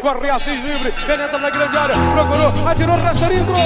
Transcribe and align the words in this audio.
corre 0.00 0.30
Assis 0.30 0.62
livre, 0.62 0.92
penetra 1.06 1.38
na 1.38 1.50
grande 1.50 1.76
área, 1.76 1.94
procurou, 2.14 2.68
atirou, 2.68 2.96
Rasterinho, 2.96 3.44
Gol! 3.44 3.58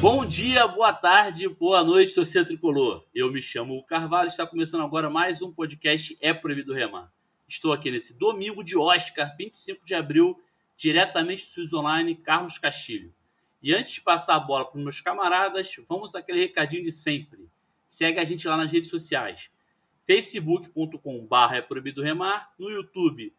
Bom 0.00 0.24
dia, 0.24 0.66
boa 0.66 0.94
tarde, 0.94 1.46
boa 1.46 1.84
noite, 1.84 2.14
torcedor 2.14 2.46
tricolor. 2.46 3.04
Eu 3.14 3.30
me 3.30 3.42
chamo 3.42 3.84
Carvalho, 3.84 4.28
está 4.28 4.46
começando 4.46 4.82
agora 4.82 5.10
mais 5.10 5.42
um 5.42 5.52
podcast 5.52 6.16
É 6.22 6.32
Proibido 6.32 6.72
Remar. 6.72 7.10
Estou 7.46 7.70
aqui 7.70 7.90
nesse 7.90 8.14
domingo 8.14 8.64
de 8.64 8.78
Oscar, 8.78 9.34
25 9.36 9.84
de 9.84 9.94
abril, 9.94 10.40
diretamente 10.74 11.46
do 11.54 11.78
Online, 11.78 12.14
Carlos 12.14 12.56
Castilho. 12.56 13.12
E 13.62 13.74
antes 13.74 13.92
de 13.92 14.00
passar 14.00 14.36
a 14.36 14.40
bola 14.40 14.64
para 14.64 14.78
os 14.78 14.82
meus 14.82 15.00
camaradas, 15.00 15.74
vamos 15.88 16.14
aquele 16.14 16.40
recadinho 16.40 16.84
de 16.84 16.92
sempre. 16.92 17.48
Segue 17.86 18.18
a 18.18 18.24
gente 18.24 18.46
lá 18.48 18.56
nas 18.56 18.70
redes 18.70 18.88
sociais. 18.88 19.50
facebook.com.br 20.06 21.54
é 21.54 21.62
proibido 21.62 22.02
remar, 22.02 22.52
no 22.58 22.70
YouTube 22.70 23.34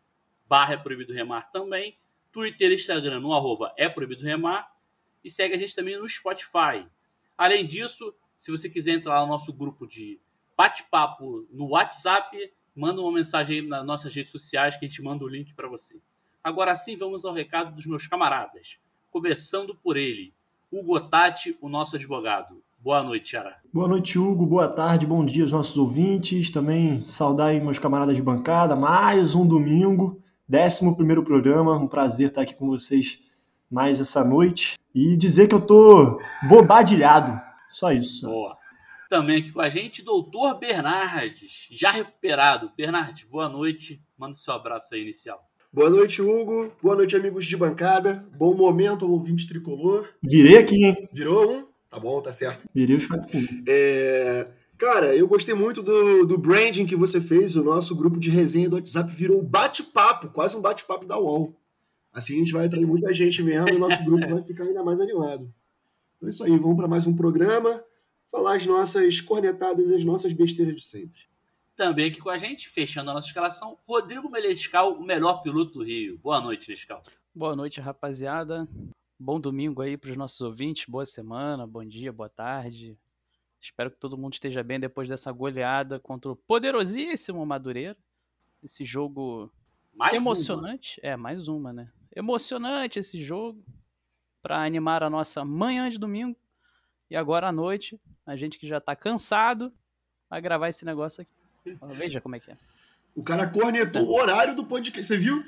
barra 0.52 0.74
é 0.74 0.78
proibido 0.78 1.14
remar 1.14 1.50
também, 1.50 1.98
Twitter 2.30 2.72
e 2.72 2.76
Instagram 2.76 3.22
no 3.22 3.34
arroba 3.34 3.74
é 3.78 3.88
proibido 3.88 4.26
remar 4.26 4.70
e 5.24 5.30
segue 5.30 5.56
a 5.56 5.58
gente 5.58 5.74
também 5.74 5.98
no 5.98 6.10
Spotify. 6.10 6.86
Além 7.38 7.66
disso, 7.66 8.14
se 8.36 8.52
você 8.52 8.70
quiser 8.70 8.96
entrar 8.96 9.14
lá 9.14 9.22
no 9.22 9.32
nosso 9.32 9.54
grupo 9.54 9.88
de 9.88 10.20
bate-papo 10.58 11.48
no 11.50 11.70
WhatsApp, 11.70 12.52
manda 12.76 13.00
uma 13.00 13.14
mensagem 13.14 13.62
aí 13.62 13.66
nas 13.66 13.86
nossas 13.86 14.14
redes 14.14 14.30
sociais 14.34 14.76
que 14.76 14.86
a 14.86 14.90
gente 14.90 15.02
manda 15.02 15.24
o 15.24 15.28
link 15.30 15.54
para 15.54 15.70
você. 15.70 16.02
Agora 16.44 16.76
sim, 16.76 16.98
vamos 16.98 17.24
ao 17.24 17.34
recado 17.34 17.74
dos 17.74 17.86
meus 17.86 18.06
camaradas. 18.06 18.78
Começando 19.12 19.76
por 19.76 19.98
ele, 19.98 20.34
Hugo 20.72 20.98
Tati, 20.98 21.58
o 21.60 21.68
nosso 21.68 21.98
advogado. 21.98 22.64
Boa 22.80 23.04
noite, 23.04 23.36
Ara. 23.36 23.58
Boa 23.74 23.86
noite, 23.86 24.18
Hugo. 24.18 24.46
Boa 24.46 24.70
tarde, 24.70 25.06
bom 25.06 25.26
dia 25.26 25.44
aos 25.44 25.52
nossos 25.52 25.78
ouvintes. 25.78 26.50
Também 26.50 27.02
saudar 27.02 27.50
aí 27.50 27.60
meus 27.60 27.78
camaradas 27.78 28.16
de 28.16 28.24
bancada. 28.24 28.74
Mais 28.74 29.36
um 29.36 29.46
domingo, 29.46 30.24
décimo 30.48 30.96
primeiro 30.96 31.24
programa. 31.24 31.78
Um 31.78 31.90
prazer 31.90 32.30
estar 32.30 32.44
aqui 32.44 32.56
com 32.56 32.68
vocês 32.68 33.20
mais 33.70 34.00
essa 34.00 34.24
noite. 34.24 34.80
E 34.96 35.18
dizer 35.18 35.50
que 35.50 35.56
eu 35.56 35.62
tô 35.62 36.22
bobadilhado. 36.48 37.38
Só 37.68 37.92
isso. 37.92 38.26
Boa. 38.26 38.58
Também 39.10 39.42
aqui 39.42 39.52
com 39.52 39.60
a 39.60 39.68
gente, 39.68 40.02
doutor 40.02 40.58
Bernardes, 40.58 41.68
já 41.70 41.92
recuperado. 41.92 42.72
Bernardes, 42.78 43.26
boa 43.26 43.50
noite. 43.50 44.02
Manda 44.18 44.32
o 44.32 44.38
seu 44.38 44.54
abraço 44.54 44.96
aí 44.96 45.02
inicial. 45.02 45.51
Boa 45.74 45.90
noite, 45.90 46.22
Hugo. 46.22 46.70
Boa 46.84 46.98
noite, 46.98 47.16
amigos 47.16 47.46
de 47.46 47.56
bancada. 47.56 48.28
Bom 48.38 48.54
momento 48.54 49.06
ao 49.06 49.12
ouvinte 49.12 49.48
tricolor. 49.48 50.06
Virei 50.22 50.58
aqui, 50.58 50.84
hein? 50.84 51.08
Virou 51.14 51.50
um? 51.50 51.68
Tá 51.90 51.98
bom, 51.98 52.22
tá 52.22 52.34
certo. 52.34 52.68
Virei 52.76 52.98
os 52.98 53.08
sim. 53.24 53.48
É... 53.66 54.50
Cara, 54.78 55.16
eu 55.16 55.26
gostei 55.30 55.54
muito 55.54 55.82
do, 55.82 56.26
do 56.26 56.38
branding 56.38 56.86
que 56.86 56.94
você 56.94 57.22
fez. 57.22 57.56
O 57.56 57.64
nosso 57.64 57.96
grupo 57.96 58.20
de 58.20 58.30
resenha 58.30 58.68
do 58.68 58.76
WhatsApp 58.76 59.10
virou 59.16 59.42
bate-papo, 59.42 60.28
quase 60.28 60.58
um 60.58 60.62
bate-papo 60.62 61.06
da 61.06 61.18
UOL. 61.18 61.56
Assim 62.12 62.36
a 62.36 62.40
gente 62.40 62.52
vai 62.52 62.66
atrair 62.66 62.86
muita 62.86 63.14
gente 63.14 63.42
mesmo 63.42 63.70
e 63.70 63.76
o 63.78 63.80
nosso 63.80 64.04
grupo 64.04 64.28
vai 64.28 64.44
ficar 64.44 64.66
ainda 64.66 64.84
mais 64.84 65.00
animado. 65.00 65.54
Então 66.18 66.28
é 66.28 66.32
isso 66.32 66.44
aí, 66.44 66.58
vamos 66.58 66.76
para 66.76 66.90
mais 66.90 67.08
um 67.08 67.16
programa, 67.16 67.82
falar 68.30 68.58
as 68.58 68.68
nossas 68.68 69.22
cornetadas 69.22 69.90
e 69.90 69.96
as 69.96 70.04
nossas 70.04 70.34
besteiras 70.34 70.76
de 70.76 70.84
sempre. 70.84 71.31
Também 71.82 72.12
aqui 72.12 72.22
com 72.22 72.30
a 72.30 72.38
gente, 72.38 72.70
fechando 72.70 73.10
a 73.10 73.14
nossa 73.16 73.30
escalação, 73.30 73.76
Rodrigo 73.88 74.30
Melescal, 74.30 74.94
o 74.94 75.04
melhor 75.04 75.42
piloto 75.42 75.80
do 75.80 75.84
Rio. 75.84 76.16
Boa 76.20 76.40
noite, 76.40 76.70
Melescal. 76.70 77.02
Boa 77.34 77.56
noite, 77.56 77.82
rapaziada. 77.82 78.68
Bom 79.18 79.40
domingo 79.40 79.82
aí 79.82 79.98
para 79.98 80.12
os 80.12 80.16
nossos 80.16 80.40
ouvintes. 80.42 80.86
Boa 80.86 81.08
semana, 81.08 81.66
bom 81.66 81.84
dia, 81.84 82.14
boa 82.14 82.30
tarde. 82.30 82.96
Espero 83.60 83.90
que 83.90 83.98
todo 83.98 84.16
mundo 84.16 84.34
esteja 84.34 84.62
bem 84.62 84.80
depois 84.80 85.10
dessa 85.10 85.32
goleada 85.32 86.00
contra 86.00 86.32
o 86.32 86.36
poderosíssimo 86.36 87.44
Madureira. 87.44 87.98
Esse 88.62 88.86
jogo 88.86 89.52
mais 89.92 90.14
emocionante. 90.14 91.02
Uma. 91.04 91.10
É, 91.10 91.18
mais 91.18 91.48
uma, 91.48 91.74
né? 91.74 91.92
Emocionante 92.16 93.00
esse 93.00 93.20
jogo 93.24 93.66
para 94.40 94.64
animar 94.64 95.02
a 95.02 95.10
nossa 95.10 95.44
manhã 95.44 95.90
de 95.90 95.98
domingo. 95.98 96.38
E 97.10 97.16
agora 97.16 97.48
à 97.48 97.52
noite, 97.52 98.00
a 98.24 98.36
gente 98.36 98.60
que 98.60 98.68
já 98.68 98.80
tá 98.80 98.96
cansado, 98.96 99.74
vai 100.30 100.40
gravar 100.40 100.70
esse 100.70 100.86
negócio 100.86 101.24
aqui. 101.24 101.41
Veja 101.94 102.22
como 102.22 102.36
é 102.36 102.40
que 102.40 102.52
é. 102.52 102.58
O 103.16 103.24
cara 103.24 103.48
cornetou 103.48 104.04
o 104.04 104.14
horário 104.14 104.56
do 104.56 104.64
podcast, 104.64 105.06
você 105.06 105.18
viu? 105.18 105.44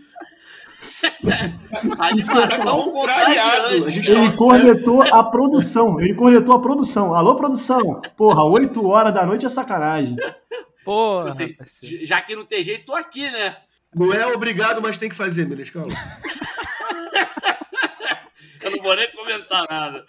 Isso 2.18 2.30
que 2.30 2.48
tá 2.48 2.60
contrariado. 2.60 3.86
A 3.86 3.90
gente 3.90 4.12
ele 4.12 4.32
tá... 4.32 4.38
cornetou 4.38 5.02
a 5.02 5.24
produção. 5.24 6.00
Ele 6.00 6.14
cornetou 6.14 6.56
a 6.56 6.62
produção. 6.62 7.14
Alô, 7.14 7.36
produção. 7.36 8.02
Porra, 8.18 8.44
8 8.44 8.86
horas 8.86 9.14
da 9.14 9.26
noite 9.26 9.46
é 9.46 9.50
sacanagem. 9.50 10.18
Porra. 10.84 11.30
Assim, 11.30 11.56
já 12.06 12.22
que 12.22 12.36
não 12.36 12.46
tem 12.46 12.64
jeito, 12.64 12.86
tô 12.86 12.94
aqui, 12.94 13.32
né? 13.32 13.58
Não 13.96 14.14
é 14.14 14.26
obrigado, 14.28 14.82
mas 14.82 14.98
tem 14.98 15.08
que 15.08 15.16
fazer, 15.16 15.48
Menescal. 15.48 15.88
Eu 18.62 18.72
não 18.72 18.82
vou 18.82 18.96
nem 18.96 19.12
comentar 19.12 19.68
nada. 19.70 20.06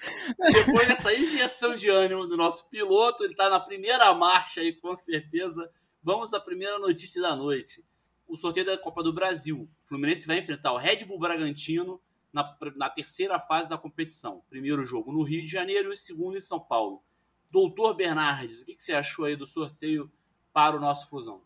Depois 0.52 0.86
dessa 0.86 1.12
injeção 1.12 1.74
de 1.74 1.90
ânimo 1.90 2.26
do 2.26 2.36
nosso 2.36 2.68
piloto, 2.70 3.24
ele 3.24 3.32
está 3.32 3.50
na 3.50 3.58
primeira 3.58 4.14
marcha 4.14 4.60
aí, 4.60 4.72
com 4.72 4.94
certeza. 4.94 5.68
Vamos 6.04 6.34
à 6.34 6.38
primeira 6.38 6.78
notícia 6.78 7.22
da 7.22 7.34
noite. 7.34 7.82
O 8.28 8.36
sorteio 8.36 8.66
da 8.66 8.76
Copa 8.76 9.02
do 9.02 9.10
Brasil. 9.10 9.62
O 9.62 9.88
Fluminense 9.88 10.26
vai 10.26 10.38
enfrentar 10.38 10.74
o 10.74 10.76
Red 10.76 11.06
Bull 11.06 11.18
Bragantino 11.18 11.98
na, 12.30 12.54
na 12.76 12.90
terceira 12.90 13.40
fase 13.40 13.70
da 13.70 13.78
competição. 13.78 14.42
Primeiro 14.50 14.84
jogo 14.84 15.10
no 15.10 15.22
Rio 15.22 15.42
de 15.42 15.50
Janeiro 15.50 15.88
e 15.88 15.94
o 15.94 15.96
segundo 15.96 16.36
em 16.36 16.42
São 16.42 16.60
Paulo. 16.60 17.02
Doutor 17.50 17.94
Bernardes, 17.94 18.60
o 18.60 18.66
que, 18.66 18.74
que 18.74 18.84
você 18.84 18.92
achou 18.92 19.24
aí 19.24 19.34
do 19.34 19.46
sorteio 19.46 20.12
para 20.52 20.76
o 20.76 20.80
nosso 20.80 21.08
Fusão? 21.08 21.40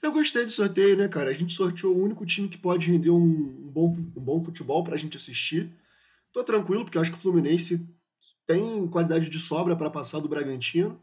Eu 0.00 0.10
gostei 0.10 0.46
do 0.46 0.52
sorteio, 0.52 0.96
né, 0.96 1.06
cara? 1.06 1.28
A 1.28 1.34
gente 1.34 1.52
sorteou 1.52 1.94
o 1.94 2.02
único 2.02 2.24
time 2.24 2.48
que 2.48 2.56
pode 2.56 2.90
render 2.90 3.10
um, 3.10 3.68
bom, 3.70 3.88
um 3.88 4.22
bom 4.22 4.42
futebol 4.42 4.86
gente 4.96 5.18
assistir. 5.18 5.70
Tô 6.32 6.42
tranquilo, 6.42 6.82
porque 6.82 6.96
eu 6.96 7.02
acho 7.02 7.10
que 7.10 7.18
o 7.18 7.20
Fluminense 7.20 7.86
tem 8.46 8.88
qualidade 8.88 9.28
de 9.28 9.38
sobra 9.38 9.76
para 9.76 9.90
passar 9.90 10.20
do 10.20 10.28
Bragantino. 10.30 10.98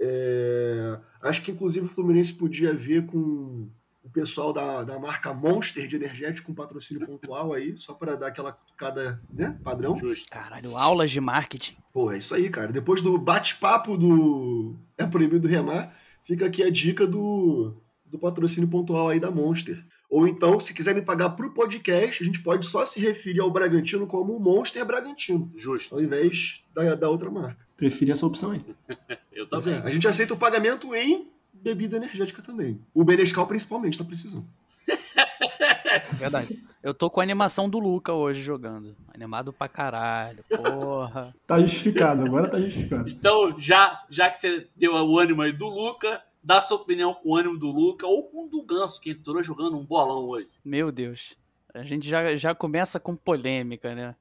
É, 0.00 0.98
acho 1.22 1.42
que 1.42 1.50
inclusive 1.50 1.86
o 1.86 1.88
Fluminense 1.88 2.32
podia 2.32 2.72
ver 2.72 3.06
com 3.06 3.68
o 4.08 4.10
pessoal 4.10 4.52
da, 4.52 4.84
da 4.84 4.98
marca 4.98 5.34
Monster 5.34 5.86
de 5.86 5.96
energético 5.96 6.46
com 6.46 6.54
patrocínio 6.54 7.06
pontual 7.06 7.52
aí, 7.52 7.76
só 7.76 7.92
para 7.92 8.16
dar 8.16 8.28
aquela 8.28 8.52
cutucada, 8.52 9.20
né, 9.30 9.58
padrão. 9.62 9.96
Justo. 9.98 10.28
Caralho, 10.30 10.76
aulas 10.76 11.10
de 11.10 11.20
marketing. 11.20 11.76
Pô, 11.92 12.10
é 12.10 12.16
isso 12.16 12.34
aí, 12.34 12.48
cara. 12.48 12.72
Depois 12.72 13.02
do 13.02 13.18
bate-papo 13.18 13.96
do 13.98 14.76
É 14.96 15.04
Proibido 15.04 15.46
Remar, 15.46 15.94
fica 16.24 16.46
aqui 16.46 16.62
a 16.62 16.70
dica 16.70 17.06
do, 17.06 17.74
do 18.06 18.18
patrocínio 18.18 18.70
pontual 18.70 19.08
aí 19.08 19.20
da 19.20 19.30
Monster. 19.30 19.84
Ou 20.10 20.26
então, 20.26 20.58
se 20.58 20.72
quiserem 20.72 21.04
pagar 21.04 21.30
para 21.30 21.46
o 21.46 21.52
podcast, 21.52 22.22
a 22.22 22.26
gente 22.26 22.40
pode 22.40 22.64
só 22.64 22.86
se 22.86 22.98
referir 22.98 23.40
ao 23.40 23.50
Bragantino 23.50 24.06
como 24.06 24.34
o 24.34 24.40
Monster 24.40 24.84
Bragantino. 24.84 25.52
Justo. 25.54 25.94
Ao 25.94 26.02
invés 26.02 26.64
da, 26.74 26.94
da 26.94 27.10
outra 27.10 27.30
marca. 27.30 27.58
Prefiro 27.76 28.12
essa 28.12 28.26
opção 28.26 28.52
aí. 28.52 28.64
Eu 29.32 29.46
também. 29.46 29.74
É, 29.74 29.78
a 29.78 29.90
gente 29.90 30.08
aceita 30.08 30.34
o 30.34 30.38
pagamento 30.38 30.94
em 30.94 31.28
bebida 31.52 31.96
energética 31.96 32.42
também. 32.42 32.80
O 32.94 33.04
Benescal 33.04 33.46
principalmente 33.46 33.98
tá 33.98 34.04
precisando. 34.04 34.46
Verdade. 36.18 36.58
Eu 36.82 36.94
tô 36.94 37.10
com 37.10 37.20
a 37.20 37.22
animação 37.22 37.68
do 37.68 37.78
Luca 37.78 38.12
hoje 38.12 38.40
jogando. 38.40 38.96
Animado 39.12 39.52
pra 39.52 39.68
caralho, 39.68 40.44
porra. 40.48 41.34
tá 41.46 41.60
justificado, 41.60 42.24
agora 42.24 42.48
tá 42.48 42.60
justificado. 42.60 43.08
Então, 43.08 43.60
já, 43.60 44.04
já 44.08 44.30
que 44.30 44.38
você 44.38 44.68
deu 44.76 44.94
o 44.94 45.18
ânimo 45.18 45.42
aí 45.42 45.52
do 45.52 45.66
Luca, 45.66 46.22
dá 46.42 46.60
sua 46.60 46.76
opinião 46.76 47.14
com 47.14 47.30
o 47.30 47.36
ânimo 47.36 47.58
do 47.58 47.70
Luca 47.70 48.06
ou 48.06 48.24
com 48.24 48.46
o 48.46 48.48
do 48.48 48.62
Ganso, 48.62 49.00
que 49.00 49.10
entrou 49.10 49.42
jogando 49.42 49.76
um 49.76 49.84
bolão 49.84 50.24
hoje. 50.24 50.48
Meu 50.64 50.90
Deus. 50.92 51.36
A 51.74 51.82
gente 51.82 52.08
já, 52.08 52.34
já 52.36 52.54
começa 52.54 52.98
com 52.98 53.14
polêmica, 53.14 53.94
né? 53.94 54.16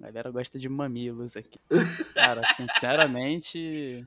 A 0.00 0.06
galera 0.06 0.30
gosta 0.30 0.58
de 0.58 0.68
mamilos 0.68 1.36
aqui. 1.36 1.58
Cara, 2.14 2.42
sinceramente, 2.54 4.06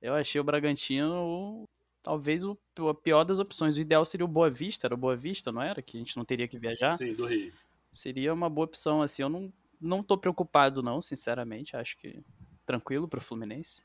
eu 0.00 0.14
achei 0.14 0.40
o 0.40 0.44
Bragantino 0.44 1.68
talvez 2.02 2.44
o, 2.44 2.58
a 2.88 2.94
pior 2.94 3.24
das 3.24 3.38
opções. 3.38 3.76
O 3.76 3.80
ideal 3.80 4.04
seria 4.04 4.24
o 4.24 4.28
Boa 4.28 4.50
Vista, 4.50 4.86
era 4.86 4.94
o 4.94 4.98
Boa 4.98 5.16
Vista, 5.16 5.52
não 5.52 5.62
era? 5.62 5.82
Que 5.82 5.96
a 5.96 6.00
gente 6.00 6.16
não 6.16 6.24
teria 6.24 6.48
que 6.48 6.58
viajar. 6.58 6.92
Sim, 6.92 7.14
do 7.14 7.26
Rio. 7.26 7.52
Seria 7.92 8.32
uma 8.32 8.48
boa 8.48 8.64
opção, 8.64 9.02
assim. 9.02 9.22
Eu 9.22 9.28
não, 9.28 9.52
não 9.80 10.02
tô 10.02 10.16
preocupado, 10.16 10.82
não, 10.82 11.00
sinceramente. 11.00 11.76
Acho 11.76 11.96
que 11.96 12.22
tranquilo 12.64 13.08
pro 13.08 13.20
Fluminense. 13.20 13.82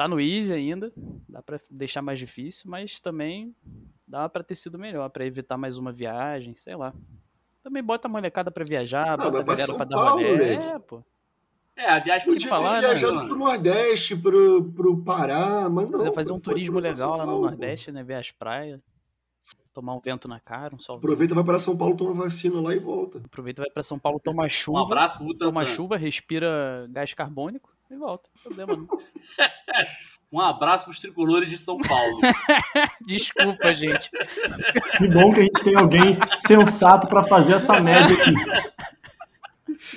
Tá 0.00 0.08
no 0.08 0.18
easy 0.18 0.54
ainda, 0.54 0.90
dá 1.28 1.42
para 1.42 1.60
deixar 1.70 2.00
mais 2.00 2.18
difícil, 2.18 2.70
mas 2.70 2.98
também 3.00 3.54
dá 4.08 4.26
para 4.30 4.42
ter 4.42 4.54
sido 4.54 4.78
melhor, 4.78 5.10
para 5.10 5.26
evitar 5.26 5.58
mais 5.58 5.76
uma 5.76 5.92
viagem, 5.92 6.56
sei 6.56 6.74
lá. 6.74 6.94
Também 7.62 7.82
bota 7.82 8.08
a 8.08 8.10
molecada 8.10 8.50
para 8.50 8.64
viajar, 8.64 9.06
ah, 9.06 9.16
bota 9.18 9.40
a 9.40 9.42
galera 9.42 9.74
pra 9.74 9.84
dar 9.84 9.96
Paulo, 9.96 10.26
rolê. 10.26 10.54
É, 10.54 10.78
pô. 10.78 11.04
É, 11.76 11.84
a 11.90 11.98
viagem 11.98 12.32
Podia 12.32 12.48
falar, 12.48 12.76
ter 12.76 12.80
né, 12.80 12.88
viajado 12.88 13.14
né, 13.14 13.26
pro 13.26 13.36
Nordeste, 13.36 14.16
pro, 14.16 14.72
pro 14.72 15.04
Pará, 15.04 15.68
mas 15.68 15.90
não. 15.90 16.14
Fazer 16.14 16.32
um 16.32 16.40
turismo 16.40 16.78
legal 16.78 17.18
lá 17.18 17.26
no 17.26 17.42
Nordeste, 17.42 17.92
né? 17.92 18.02
Ver 18.02 18.14
as 18.14 18.30
praias. 18.30 18.80
Tomar 19.72 19.94
um 19.94 20.00
vento 20.00 20.26
na 20.26 20.40
cara, 20.40 20.74
um 20.74 20.78
sol. 20.78 20.96
Aproveita, 20.96 21.34
vai 21.34 21.44
para 21.44 21.58
São 21.58 21.76
Paulo, 21.76 21.96
toma 21.96 22.12
vacina 22.12 22.60
lá 22.60 22.74
e 22.74 22.78
volta. 22.78 23.18
Aproveita, 23.24 23.62
vai 23.62 23.70
para 23.70 23.82
São 23.82 23.98
Paulo, 23.98 24.18
toma 24.18 24.48
chuva. 24.48 24.80
Um 24.80 24.82
abraço, 24.82 25.18
Toma 25.38 25.64
chuva, 25.64 25.96
respira 25.96 26.88
gás 26.90 27.14
carbônico 27.14 27.70
e 27.88 27.96
volta. 27.96 28.28
Não 28.34 28.42
problema 28.42 28.76
não. 28.76 28.88
Um 30.32 30.40
abraço 30.40 30.84
pros 30.84 31.00
tricolores 31.00 31.50
de 31.50 31.58
São 31.58 31.76
Paulo. 31.76 32.20
Desculpa, 33.04 33.74
gente. 33.74 34.08
Que 34.96 35.08
bom 35.08 35.32
que 35.32 35.40
a 35.40 35.42
gente 35.42 35.64
tem 35.64 35.74
alguém 35.74 36.16
sensato 36.36 37.08
pra 37.08 37.24
fazer 37.24 37.54
essa 37.54 37.80
média 37.80 38.14
aqui. 38.14 38.34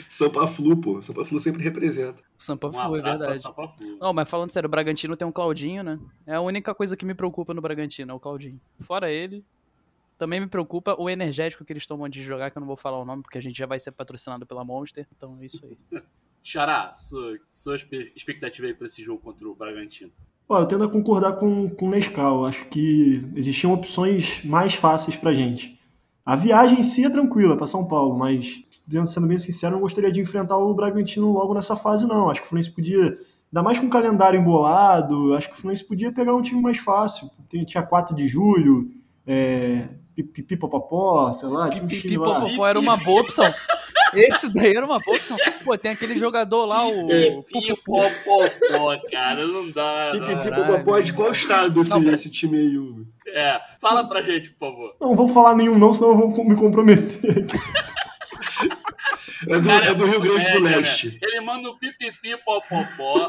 Sampa 0.10 0.48
Flu, 0.48 0.78
pô. 0.78 1.02
Sampa 1.02 1.26
Flu 1.26 1.40
sempre 1.40 1.64
representa. 1.64 2.24
Sampa 2.38 2.68
Um 2.68 2.74
Flu, 2.74 2.96
é 2.98 3.02
verdade. 3.02 3.42
Não, 4.00 4.14
mas 4.14 4.30
falando 4.30 4.50
sério, 4.50 4.68
o 4.68 4.72
Bragantino 4.72 5.16
tem 5.16 5.28
um 5.28 5.32
Claudinho, 5.32 5.84
né? 5.84 6.00
É 6.26 6.36
a 6.36 6.42
única 6.42 6.74
coisa 6.74 6.96
que 6.96 7.06
me 7.06 7.14
preocupa 7.14 7.54
no 7.54 7.62
Bragantino, 7.62 8.12
é 8.12 8.16
o 8.16 8.20
Claudinho. 8.20 8.60
Fora 8.82 9.12
ele, 9.12 9.46
também 10.18 10.40
me 10.40 10.48
preocupa 10.48 10.96
o 10.98 11.10
energético 11.10 11.66
que 11.66 11.74
eles 11.74 11.86
tomam 11.86 12.08
de 12.08 12.24
jogar, 12.24 12.52
que 12.52 12.58
eu 12.58 12.62
não 12.62 12.68
vou 12.68 12.78
falar 12.78 13.00
o 13.00 13.06
nome, 13.06 13.24
porque 13.24 13.38
a 13.38 13.42
gente 13.42 13.58
já 13.58 13.66
vai 13.66 13.80
ser 13.80 13.92
patrocinado 13.92 14.46
pela 14.46 14.64
Monster, 14.64 15.08
então 15.16 15.38
é 15.42 15.46
isso 15.46 15.66
aí. 15.66 15.78
Xará, 16.44 16.94
sua, 16.94 17.38
sua 17.50 17.78
expectativa 18.16 18.68
aí 18.68 18.74
pra 18.74 18.88
esse 18.88 19.02
jogo 19.02 19.22
contra 19.22 19.48
o 19.48 19.56
Bragantino. 19.56 20.12
Ó, 20.48 20.60
eu 20.60 20.68
tendo 20.68 20.84
a 20.84 20.90
concordar 20.90 21.34
com, 21.34 21.70
com 21.70 21.88
o 21.88 21.90
Nescau. 21.90 22.46
Acho 22.46 22.66
que 22.66 23.26
existiam 23.36 23.74
opções 23.74 24.44
mais 24.44 24.74
fáceis 24.74 25.16
pra 25.16 25.34
gente. 25.34 25.80
A 26.26 26.36
viagem 26.38 26.80
em 26.80 26.84
si 26.84 27.06
é 27.06 27.10
tranquila 27.10 27.58
para 27.58 27.68
São 27.68 27.86
Paulo, 27.86 28.18
mas, 28.18 28.64
sendo 29.08 29.28
bem 29.28 29.38
sincero, 29.38 29.74
não 29.74 29.82
gostaria 29.82 30.12
de 30.12 30.22
enfrentar 30.22 30.58
o 30.58 30.74
Bragantino 30.74 31.32
logo 31.32 31.54
nessa 31.54 31.76
fase, 31.76 32.06
não. 32.06 32.30
Acho 32.30 32.42
que 32.42 32.46
o 32.48 32.50
Fluminense 32.50 32.74
podia, 32.74 33.02
ainda 33.04 33.64
mais 33.64 33.78
com 33.80 33.88
o 33.88 33.90
calendário 33.90 34.40
embolado, 34.40 35.34
acho 35.34 35.50
que 35.50 35.56
o 35.56 35.58
Fluminense 35.58 35.86
podia 35.86 36.14
pegar 36.14 36.34
um 36.34 36.42
time 36.42 36.62
mais 36.62 36.78
fácil. 36.78 37.30
Tinha 37.66 37.84
4 37.84 38.16
de 38.16 38.28
julho, 38.28 38.90
é, 39.28 39.90
pipipopopó, 40.16 41.32
sei 41.34 41.50
lá, 41.50 41.66
lá. 41.66 41.70
Pipipopopó 41.70 42.68
era 42.68 42.80
uma 42.80 42.98
boa 42.98 43.22
opção. 43.22 43.52
Esse 44.14 44.54
daí 44.54 44.76
era 44.76 44.86
uma 44.86 45.00
boa 45.00 45.18
opção. 45.18 45.38
Pô, 45.64 45.78
tem 45.78 45.92
aquele 45.92 46.16
jogador 46.16 46.66
lá, 46.66 46.86
o. 46.86 47.12
É, 47.12 47.32
Pupupu. 47.32 47.76
Pipopopó, 47.76 49.00
cara, 49.12 49.48
não 49.48 49.72
dá. 49.72 50.12
não. 50.14 50.28
Pipipi 50.28 50.50
Caralho. 50.50 50.74
Popopó, 50.74 51.00
de 51.00 51.14
qual 51.14 51.32
estado 51.32 51.82
esse, 51.82 52.30
time 52.30 52.58
aí, 52.58 52.78
Hugo? 52.78 53.08
É, 53.28 53.60
fala 53.80 54.08
pra 54.08 54.22
gente, 54.22 54.52
por 54.52 54.70
favor. 54.70 54.96
Não 55.02 55.16
vou 55.16 55.28
falar 55.28 55.56
nenhum 55.56 55.78
não, 55.78 55.94
senão 55.94 56.12
eu 56.12 56.30
vou 56.30 56.46
me 56.46 56.56
comprometer. 56.56 57.20
É 59.48 59.60
do, 59.60 59.68
Cara, 59.68 59.86
é 59.88 59.94
do 59.94 60.06
Rio 60.06 60.22
Grande 60.22 60.46
do 60.46 60.54
comédia, 60.54 60.70
né? 60.70 60.78
Leste. 60.78 61.20
Ele 61.22 61.42
manda 61.42 61.70
um 61.70 61.78
pipipi 61.78 62.38
popopó, 62.46 63.28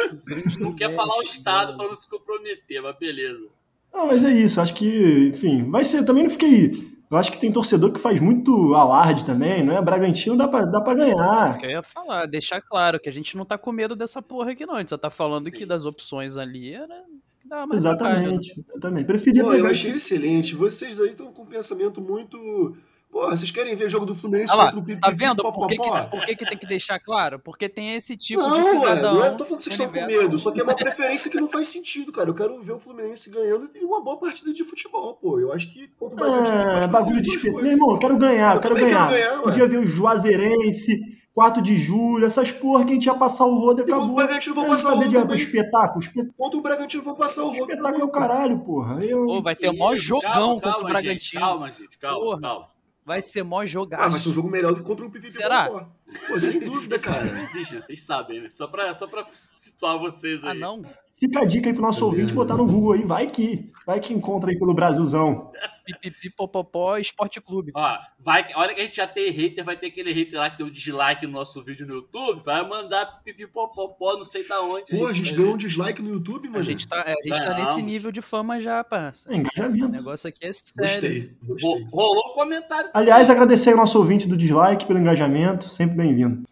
não 0.59 0.75
quer 0.75 0.95
falar 0.95 1.17
o 1.19 1.23
estado 1.23 1.77
pra 1.77 1.87
não 1.87 1.95
se 1.95 2.09
comprometer, 2.09 2.83
mas 2.83 2.97
beleza. 2.99 3.49
Não, 3.95 4.09
mas 4.09 4.25
é 4.25 4.31
isso. 4.31 4.61
Acho 4.61 4.75
que, 4.75 5.29
enfim, 5.29 5.71
vai 5.71 5.85
ser. 5.85 6.05
Também 6.05 6.25
não 6.25 6.31
fiquei. 6.31 6.93
Eu 7.09 7.17
acho 7.17 7.31
que 7.31 7.39
tem 7.39 7.53
torcedor 7.53 7.93
que 7.93 8.01
faz 8.01 8.19
muito 8.19 8.75
alarde 8.75 9.25
também, 9.25 9.65
não 9.65 9.77
é? 9.77 9.81
Bragantino 9.81 10.37
dá 10.37 10.49
pra, 10.49 10.65
dá 10.65 10.81
pra 10.81 10.95
ganhar. 10.95 11.49
Isso 11.49 11.59
que 11.59 11.67
eu 11.67 11.71
ia 11.71 11.83
falar, 11.83 12.27
deixar 12.27 12.61
claro 12.61 12.99
que 12.99 13.09
a 13.09 13.13
gente 13.13 13.37
não 13.37 13.45
tá 13.45 13.57
com 13.57 13.71
medo 13.71 13.95
dessa 13.95 14.21
porra 14.21 14.51
aqui, 14.51 14.67
não. 14.67 14.75
A 14.75 14.81
gente 14.81 14.91
só 14.91 14.99
tá 14.99 15.11
falando 15.11 15.45
Sim. 15.45 15.53
que 15.53 15.65
das 15.65 15.85
opções 15.85 16.37
ali 16.37 16.75
era. 16.75 17.05
que 17.41 17.47
dava 17.47 17.67
mais 17.67 17.85
né? 17.85 17.91
Exatamente. 17.91 18.65
Eu 18.75 18.81
também. 18.81 19.05
Preferia 19.05 19.45
Pô, 19.45 19.55
eu 19.55 19.67
achei 19.67 19.93
excelente. 19.93 20.57
Vocês 20.57 21.01
aí 21.01 21.11
estão 21.11 21.33
com 21.33 21.43
um 21.43 21.47
pensamento 21.47 22.01
muito. 22.01 22.77
Pô, 23.15 23.31
vocês 23.31 23.49
querem 23.53 23.77
ver 23.77 23.89
jogo 23.89 24.05
do 24.05 24.13
Fluminense 24.13 24.51
Olha 24.53 24.59
lá, 24.59 24.65
contra 24.65 24.81
o 24.81 24.83
Pipipi 24.83 25.01
Tá 25.01 25.11
vendo 25.13 25.41
por 25.41 25.69
que, 25.69 25.79
que, 25.79 25.91
por 26.11 26.25
que, 26.25 26.35
que 26.35 26.47
tem 26.47 26.59
que 26.59 26.67
deixar 26.67 26.99
claro? 26.99 27.39
Porque 27.39 27.69
tem 27.69 27.95
esse 27.95 28.17
tipo 28.17 28.43
Não, 28.43 28.61
de 28.61 28.63
cidadão. 28.65 29.15
não 29.15 29.25
é, 29.25 29.31
tô 29.31 29.45
falando 29.45 29.59
que 29.59 29.63
vocês 29.71 29.79
estão 29.79 29.89
com 29.93 30.05
medo, 30.05 30.37
só 30.37 30.51
que 30.51 30.61
é 30.61 30.65
uma 30.65 30.75
preferência 30.75 31.31
que 31.31 31.39
não 31.41 31.47
faz 31.49 31.69
sentido, 31.69 32.11
cara. 32.11 32.29
Eu 32.31 32.35
quero 32.35 32.61
ver 32.61 32.73
o 32.73 32.79
Fluminense 32.81 33.31
ganhando 33.31 33.67
e 33.67 33.69
ter 33.69 33.85
uma 33.85 34.03
boa 34.03 34.19
partida 34.19 34.53
de 34.53 34.65
futebol, 34.65 35.15
pô. 35.15 35.39
Eu 35.39 35.53
acho 35.53 35.73
que 35.73 35.87
contra 35.97 36.17
o 36.17 36.19
Bragantino 36.19 36.57
É, 36.57 36.63
pode 36.63 36.75
fazer 36.75 36.87
bagulho 36.89 37.23
de 37.23 37.29
espeto. 37.29 37.45
Meu 37.45 37.53
coisas. 37.55 37.73
irmão, 37.73 37.91
eu 37.93 37.99
quero 37.99 38.17
ganhar, 38.19 38.51
eu 38.51 38.57
Eu 38.57 38.61
quero 38.61 38.75
ganhar. 38.75 39.09
quero 39.09 39.11
ganhar, 39.13 39.37
ué. 39.37 39.43
Podia 39.45 39.69
ver 39.69 39.79
o 39.79 39.87
Juazeirense, 39.87 41.01
4 41.33 41.63
de 41.63 41.77
julho, 41.77 42.27
essas 42.27 42.51
porra 42.51 42.85
que 42.85 42.91
a 42.91 42.95
gente 42.95 43.07
ia 43.07 43.15
passar 43.15 43.45
o 43.45 43.55
rodo 43.55 43.81
e 43.81 43.85
E 43.85 43.87
contra 43.87 43.95
o 43.95 43.99
acabou. 44.01 44.17
Bragantino 44.17 44.55
vão 44.57 44.65
Quero 44.65 44.77
passar 44.77 44.93
o 44.93 44.97
rodo 44.97 45.13
também. 45.13 45.37
espetáculo. 45.37 46.01
Espetáculo, 46.01 46.35
Contra 46.37 46.59
o 46.59 46.63
Bragantino 46.63 47.03
vão 47.05 47.15
passar 47.15 47.43
o 47.45 47.49
rodo 47.51 47.61
espetáculo 47.71 48.03
é 48.03 48.05
o 48.05 48.11
caralho, 48.11 48.59
porra. 48.59 49.05
Eu... 49.05 49.25
Pô, 49.25 49.41
vai 49.41 49.55
ter 49.55 49.69
o 49.71 49.79
maior 49.79 49.97
jogão 49.97 50.33
calma, 50.33 50.61
contra 50.61 50.81
o 50.83 50.89
Bragantino. 50.89 51.21
Gente, 51.21 51.39
calma, 51.39 51.71
gente, 51.73 51.97
calma, 51.99 52.19
Porra. 52.21 52.41
calma. 52.41 52.74
Vai 53.05 53.21
ser 53.21 53.43
mó 53.43 53.61
Ah, 53.61 53.67
jogaço. 53.67 54.11
vai 54.11 54.19
ser 54.21 54.29
um 54.31 54.33
jogo 54.33 54.49
melhor 54.49 54.73
do 54.73 54.81
que 54.81 54.87
contra 54.87 55.05
o 55.05 55.11
Pipipi 55.11 55.31
Será? 55.33 55.67
Popopó. 55.67 55.89
Pô, 56.27 56.41
sem 56.41 56.61
dúvida, 56.61 56.97
Isso 56.97 57.07
não 57.11 57.15
cara. 57.15 57.43
existe, 57.43 57.75
né? 57.75 57.81
Vocês 57.83 58.03
sabem, 58.03 58.41
né? 58.43 58.51
Só 58.53 58.67
pra, 58.67 58.95
só 58.95 59.07
pra 59.07 59.27
situar 59.55 59.99
vocês 59.99 60.43
aí. 60.43 60.51
Ah, 60.51 60.55
não? 60.55 60.83
Fica 61.17 61.41
a 61.41 61.45
dica 61.45 61.69
aí 61.69 61.73
pro 61.73 61.83
nosso 61.83 62.05
ouvinte 62.05 62.33
botar 62.33 62.57
no 62.57 62.67
Google 62.67 62.93
aí. 62.93 63.05
Vai 63.05 63.27
que, 63.27 63.71
vai 63.87 64.01
que 64.01 64.13
encontra 64.13 64.51
aí 64.51 64.59
pelo 64.59 64.75
Brasilzão. 64.75 65.53
Pipipi, 65.87 66.31
popopó, 66.31 66.97
esporte 66.97 67.41
clube. 67.41 67.71
Ó, 67.75 67.99
vai, 68.19 68.53
a 68.53 68.59
hora 68.59 68.75
que 68.75 68.81
a 68.81 68.85
gente 68.85 68.97
já 68.97 69.07
tem 69.07 69.31
hater, 69.31 69.65
vai 69.65 69.77
ter 69.77 69.89
aquele 69.89 70.13
hater 70.13 70.39
lá 70.39 70.51
que 70.51 70.57
tem 70.57 70.67
o 70.67 70.71
dislike 70.71 71.27
no 71.27 71.33
nosso 71.33 71.63
vídeo 71.63 71.87
no 71.87 71.95
YouTube, 71.95 72.43
vai 72.45 72.67
mandar 72.67 73.21
pipipopopó, 73.23 74.17
não 74.17 74.25
sei 74.25 74.47
da 74.49 74.61
onde. 74.61 74.87
Pô, 74.97 75.07
a 75.07 75.13
gente 75.13 75.33
ganhou 75.35 75.55
um 75.55 75.57
dislike 75.57 76.03
no 76.03 76.11
YouTube, 76.11 76.49
mano. 76.49 76.61
A 76.61 76.63
gente 76.63 76.89
tá, 76.89 77.03
a 77.03 77.23
gente 77.23 77.45
tá 77.45 77.55
nesse 77.55 77.81
nível 77.83 78.11
de 78.11 78.21
fama 78.21 78.59
já, 78.61 78.83
parça. 78.83 79.31
É 79.31 79.37
O 79.37 79.37
engajamento. 79.37 79.89
negócio 79.89 80.29
aqui 80.29 80.39
é 80.43 80.53
sério. 80.53 80.91
Gostei, 80.91 81.37
gostei. 81.43 81.87
Rolou 81.93 82.31
um 82.31 82.33
comentário 82.33 82.91
também. 82.91 83.03
Aliás, 83.03 83.31
agradecer 83.31 83.71
ao 83.71 83.77
nosso 83.77 83.99
ouvinte 83.99 84.27
do 84.27 84.37
dislike 84.37 84.87
pelo 84.87 84.99
engajamento. 84.99 85.69
Sempre 85.69 85.97
bem-vindo. 85.97 86.43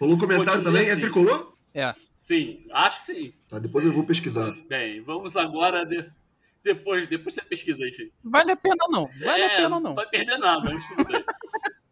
Rolou 0.00 0.18
comentário 0.18 0.62
também? 0.62 0.88
É 0.88 0.92
assim. 0.92 1.02
tricolor? 1.02 1.52
É. 1.74 1.94
Sim, 2.30 2.64
acho 2.70 2.98
que 2.98 3.04
sim. 3.12 3.34
Tá, 3.48 3.58
depois 3.58 3.84
eu 3.84 3.92
vou 3.92 4.04
pesquisar. 4.06 4.52
Bem, 4.68 5.00
vamos 5.00 5.36
agora. 5.36 5.84
de- 5.84 6.08
Depois, 6.62 7.08
depois 7.08 7.34
você 7.34 7.42
pesquisa 7.42 7.82
aí, 7.82 7.90
gente. 7.90 8.12
Vale 8.22 8.52
a 8.52 8.56
pena 8.56 8.86
não. 8.88 9.06
Vale 9.18 9.42
É, 9.42 9.46
a 9.46 9.56
pena 9.62 9.80
não. 9.80 9.96
vai 9.96 10.06
perder 10.08 10.38
nada, 10.38 10.72
mas 10.72 10.86
tudo 10.86 11.04
bem. 11.06 11.24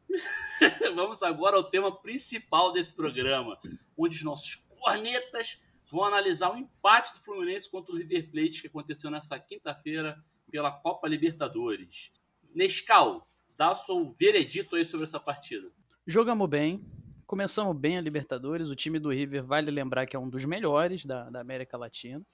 Vamos 0.95 1.25
agora 1.25 1.57
ao 1.57 1.65
tema 1.65 1.91
principal 1.91 2.73
desse 2.73 2.93
programa, 2.93 3.59
onde 3.97 4.17
os 4.17 4.23
nossos 4.23 4.55
cornetas 4.69 5.61
vão 5.91 6.05
analisar 6.05 6.53
o 6.53 6.57
empate 6.57 7.15
do 7.15 7.21
Fluminense 7.25 7.69
contra 7.69 7.93
o 7.93 7.97
River 7.99 8.31
Plate 8.31 8.61
que 8.61 8.69
aconteceu 8.69 9.11
nessa 9.11 9.41
quinta-feira 9.41 10.23
pela 10.53 10.71
Copa 10.71 11.09
Libertadores. 11.09 12.13
Nescau, 12.55 13.27
dá 13.57 13.73
o 13.73 13.77
seu 13.77 14.09
veredito 14.13 14.77
aí 14.77 14.85
sobre 14.85 15.05
essa 15.05 15.19
partida. 15.19 15.69
Jogamos 16.07 16.49
bem. 16.49 16.85
Começamos 17.29 17.77
bem 17.77 17.99
a 17.99 18.01
Libertadores. 18.01 18.71
O 18.71 18.75
time 18.75 18.99
do 18.99 19.11
River, 19.11 19.45
vale 19.45 19.71
lembrar 19.71 20.07
que 20.07 20.17
é 20.17 20.19
um 20.19 20.31
dos 20.31 20.47
melhores 20.47 21.05
da, 21.05 21.29
da 21.29 21.43
América 21.43 21.77
Latina. 21.77 22.25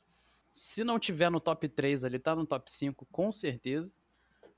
Se 0.52 0.85
não 0.85 1.00
tiver 1.00 1.29
no 1.32 1.41
top 1.41 1.69
3 1.69 2.05
ali, 2.05 2.17
tá 2.17 2.37
no 2.37 2.46
top 2.46 2.70
5, 2.70 3.05
com 3.11 3.32
certeza. 3.32 3.93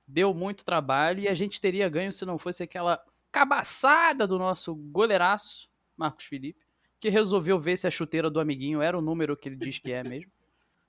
Deu 0.06 0.34
muito 0.34 0.62
trabalho 0.62 1.20
e 1.20 1.26
a 1.26 1.32
gente 1.32 1.58
teria 1.58 1.88
ganho 1.88 2.12
se 2.12 2.26
não 2.26 2.36
fosse 2.36 2.62
aquela 2.62 3.02
cabaçada 3.32 4.26
do 4.26 4.38
nosso 4.38 4.74
goleiraço, 4.74 5.70
Marcos 5.96 6.26
Felipe, 6.26 6.60
que 7.00 7.08
resolveu 7.08 7.58
ver 7.58 7.78
se 7.78 7.86
a 7.86 7.90
chuteira 7.90 8.28
do 8.28 8.38
amiguinho 8.38 8.82
era 8.82 8.98
o 8.98 9.00
número 9.00 9.38
que 9.38 9.48
ele 9.48 9.56
diz 9.56 9.78
que 9.78 9.90
é 9.90 10.04
mesmo. 10.04 10.30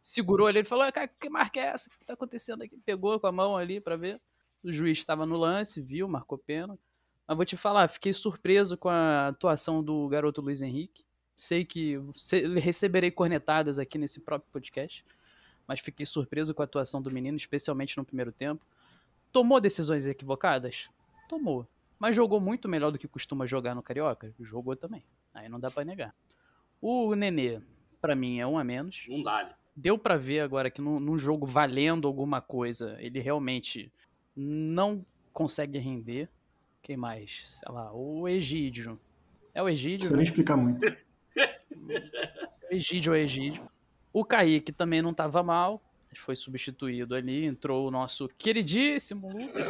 Segurou 0.01 0.47
ali, 0.47 0.59
ele 0.59 0.67
falou: 0.67 0.91
"Cara, 0.91 1.07
que 1.07 1.29
marca 1.29 1.57
é 1.57 1.67
essa? 1.67 1.87
O 1.87 1.97
que 1.97 2.05
tá 2.05 2.15
acontecendo 2.15 2.63
aqui? 2.63 2.77
Pegou 2.85 3.17
com 3.17 3.27
a 3.27 3.31
mão 3.31 3.55
ali 3.55 3.79
pra 3.79 3.95
ver. 3.95 4.21
O 4.61 4.73
juiz 4.73 4.97
estava 4.97 5.25
no 5.25 5.37
lance, 5.37 5.81
viu, 5.81 6.05
marcou 6.09 6.37
pena. 6.37 6.77
Mas 7.27 7.35
vou 7.35 7.45
te 7.45 7.57
falar, 7.57 7.87
fiquei 7.89 8.13
surpreso 8.13 8.77
com 8.77 8.87
a 8.89 9.27
atuação 9.27 9.83
do 9.83 10.07
garoto 10.07 10.41
Luiz 10.41 10.61
Henrique. 10.61 11.05
Sei 11.35 11.65
que 11.65 11.99
receberei 12.59 13.11
cornetadas 13.11 13.77
aqui 13.77 13.97
nesse 13.97 14.21
próprio 14.21 14.49
podcast, 14.51 15.05
mas 15.67 15.79
fiquei 15.79 16.05
surpreso 16.05 16.53
com 16.53 16.61
a 16.61 16.65
atuação 16.65 17.01
do 17.01 17.11
menino, 17.11 17.37
especialmente 17.37 17.97
no 17.97 18.05
primeiro 18.05 18.31
tempo. 18.31 18.65
Tomou 19.31 19.59
decisões 19.59 20.07
equivocadas? 20.07 20.89
Tomou. 21.27 21.67
Mas 21.99 22.15
jogou 22.15 22.39
muito 22.39 22.69
melhor 22.69 22.91
do 22.91 22.97
que 22.97 23.07
costuma 23.07 23.45
jogar 23.45 23.75
no 23.75 23.83
Carioca? 23.83 24.33
Jogou 24.39 24.75
também. 24.75 25.03
Aí 25.33 25.49
não 25.49 25.59
dá 25.59 25.69
pra 25.69 25.83
negar. 25.83 26.15
O 26.81 27.13
Nenê, 27.13 27.61
pra 27.99 28.15
mim, 28.15 28.39
é 28.39 28.47
um 28.47 28.57
a 28.57 28.63
menos 28.63 29.05
Não 29.07 29.21
dá, 29.21 29.43
né? 29.43 29.53
deu 29.75 29.97
pra 29.97 30.15
ver 30.15 30.39
agora 30.39 30.71
que 30.71 30.81
num, 30.81 30.99
num 30.99 31.17
jogo 31.19 31.45
valendo 31.45 32.07
alguma 32.07 32.39
coisa, 32.41 32.95
ele 32.99 33.19
realmente 33.19 33.91
não 34.35 35.05
consegue 35.33 35.77
render. 35.77 36.29
Quem 36.87 36.95
mais? 36.97 37.43
Sei 37.47 37.69
lá, 37.71 37.91
o 37.93 38.27
Egídio. 38.29 38.97
É 39.53 39.61
o 39.61 39.65
Não 39.65 39.69
Egídio? 39.69 39.97
precisa 39.99 40.15
nem 40.15 40.23
explicar 40.23 40.55
muito. 40.57 40.85
Egídio 42.71 43.13
é 43.13 43.17
o 43.19 43.21
Egídio. 43.21 43.67
O 44.13 44.23
Kaique 44.25 44.71
também 44.71 45.01
não 45.01 45.13
tava 45.13 45.43
mal. 45.43 45.81
Foi 46.15 46.35
substituído 46.35 47.13
ali. 47.13 47.45
Entrou 47.45 47.87
o 47.87 47.91
nosso 47.91 48.27
queridíssimo 48.39 49.27
Lucas. 49.31 49.67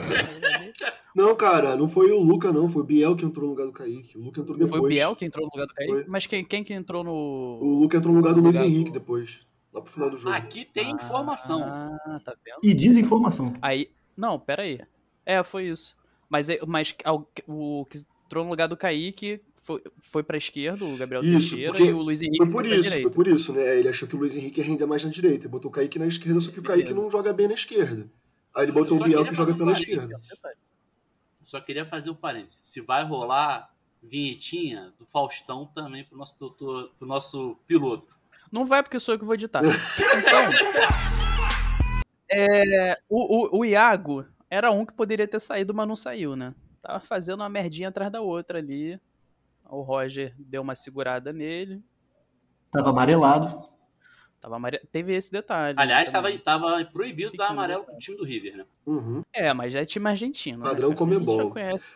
Não, 1.14 1.36
cara, 1.36 1.76
não 1.76 1.90
foi 1.90 2.12
o 2.12 2.20
Luca, 2.22 2.54
não. 2.54 2.70
Foi 2.70 2.84
o 2.84 2.86
Biel 2.86 3.16
que 3.18 3.26
entrou 3.26 3.46
no 3.46 3.52
lugar 3.52 3.66
do 3.66 3.74
Kaique. 3.74 4.18
O 4.18 4.22
Luca 4.22 4.40
entrou 4.40 4.58
depois. 4.58 4.70
Foi 4.80 4.80
o 4.80 4.88
Biel 4.88 5.16
que 5.16 5.26
entrou 5.26 5.46
no 5.46 5.52
lugar 5.52 5.68
do 5.68 5.74
Kaique. 5.74 5.92
Foi. 5.94 6.06
Mas 6.08 6.26
quem, 6.28 6.46
quem 6.46 6.64
que 6.64 6.74
entrou 6.74 7.04
no. 7.04 7.12
O 7.12 7.80
Luca 7.82 7.98
entrou 7.98 8.14
no 8.14 8.20
lugar 8.22 8.34
do 8.36 8.40
Luiz 8.42 8.56
Lugar 8.56 8.70
do- 8.70 8.74
Henrique 8.74 8.92
depois. 8.92 9.42
Lá 9.74 9.82
pro 9.82 9.92
final 9.92 10.10
do 10.10 10.16
jogo. 10.18 10.34
Aqui 10.36 10.64
tem 10.64 10.92
informação. 10.92 11.64
Ah, 11.64 12.22
tá 12.24 12.34
vendo? 12.46 12.60
E 12.64 12.74
desinformação. 12.74 13.54
Aí. 13.62 13.90
Não, 14.16 14.40
pera 14.40 14.62
aí. 14.64 14.80
É, 15.26 15.44
foi 15.44 15.68
isso. 15.68 15.97
Mas, 16.30 16.50
é- 16.50 16.60
mas 16.68 16.94
ao- 17.04 17.30
o 17.48 17.86
que 17.90 18.00
entrou 18.26 18.44
no 18.44 18.50
lugar 18.50 18.68
do 18.68 18.76
Kaique 18.78 19.42
foi, 19.64 19.82
foi 20.00 20.24
pra 20.24 20.38
esquerda, 20.38 20.84
o 20.86 20.96
Gabriel 20.98 21.24
Isso, 21.24 21.52
Teixeira, 21.52 21.72
porque 21.72 21.90
e 21.90 21.94
o 21.94 22.00
Luiz 22.02 22.22
Henrique 22.22 22.38
Foi 22.38 22.50
por 22.52 22.66
isso, 22.66 23.02
foi 23.02 23.12
por 23.12 23.28
isso, 23.28 23.54
né? 23.54 23.80
Ele 23.80 23.90
achou 23.90 24.08
que 24.08 24.16
o 24.16 24.20
Luiz 24.20 24.36
Henrique 24.36 24.60
ia 24.62 24.66
render 24.66 24.86
mais 24.86 25.04
na 25.04 25.10
direita. 25.10 25.44
Ele 25.46 25.48
botou 25.50 25.70
o 25.70 25.74
Kaique 25.74 26.00
na 26.00 26.08
esquerda, 26.08 26.40
só 26.40 26.52
que 26.52 26.60
o 26.60 26.64
Kaique 26.64 26.84
Beleza. 26.90 27.02
não 27.02 27.10
joga 27.10 27.34
bem 27.34 27.48
na 27.48 27.54
esquerda. 27.54 28.10
Aí 28.56 28.64
ele 28.66 28.72
botou 28.72 28.96
o 28.96 29.00
só 29.00 29.06
Biel 29.06 29.18
queria 29.20 29.30
que 29.32 29.36
joga 29.38 29.52
fazer 29.52 29.56
um 29.64 29.66
pela 29.66 29.72
esquerda. 29.78 30.20
Só 31.46 31.62
queria 31.62 31.86
fazer 31.86 32.10
um 32.10 32.16
parênteses. 32.16 32.60
Se 32.64 32.82
vai 32.82 33.06
rolar 33.06 33.70
vinhetinha 34.04 34.94
do 35.00 35.06
Faustão 35.06 35.66
também 35.74 36.04
pro 36.04 36.18
nosso 36.18 36.36
doutor, 36.40 36.92
pro 36.98 37.08
nosso 37.08 37.58
piloto. 37.68 38.16
Não 38.52 38.66
vai 38.66 38.82
porque 38.84 39.00
sou 39.00 39.16
eu 39.16 39.20
que 39.20 39.26
vou 39.26 39.34
editar. 39.34 39.62
Então, 40.18 40.52
é, 42.30 42.98
o, 43.10 43.58
o, 43.58 43.60
o 43.60 43.66
Iago 43.66 44.26
era 44.50 44.72
um 44.72 44.86
que 44.86 44.94
poderia 44.94 45.28
ter 45.28 45.40
saído, 45.40 45.74
mas 45.74 45.88
não 45.88 45.96
saiu, 45.96 46.36
né? 46.36 46.54
Tava 46.82 47.00
fazendo 47.00 47.42
uma 47.42 47.50
merdinha 47.50 47.90
atrás 47.90 48.12
da 48.12 48.22
outra 48.22 48.60
ali. 48.60 49.00
O 49.70 49.82
Roger 49.82 50.34
deu 50.38 50.62
uma 50.62 50.76
segurada 50.76 51.34
nele. 51.34 51.84
Tava 52.72 52.90
amarelado. 52.90 53.70
Tava 54.40 54.56
amare... 54.56 54.80
Teve 54.92 55.14
esse 55.14 55.32
detalhe. 55.32 55.76
Aliás, 55.78 56.12
tava, 56.12 56.28
também. 56.28 56.40
tava 56.40 56.86
proibido 56.86 57.36
dar 57.36 57.48
amarelo 57.48 57.84
pro 57.84 57.98
time 57.98 58.16
do 58.16 58.24
River, 58.24 58.58
né? 58.58 58.66
Uhum. 58.86 59.24
É, 59.34 59.52
mas 59.54 59.74
já 59.74 59.82
é 59.82 59.86
time 59.86 60.08
argentino. 60.08 60.64
Padrão 60.64 60.90
né? 60.90 60.96
A 60.96 60.98
gente 60.98 60.98
Comembol. 60.98 61.54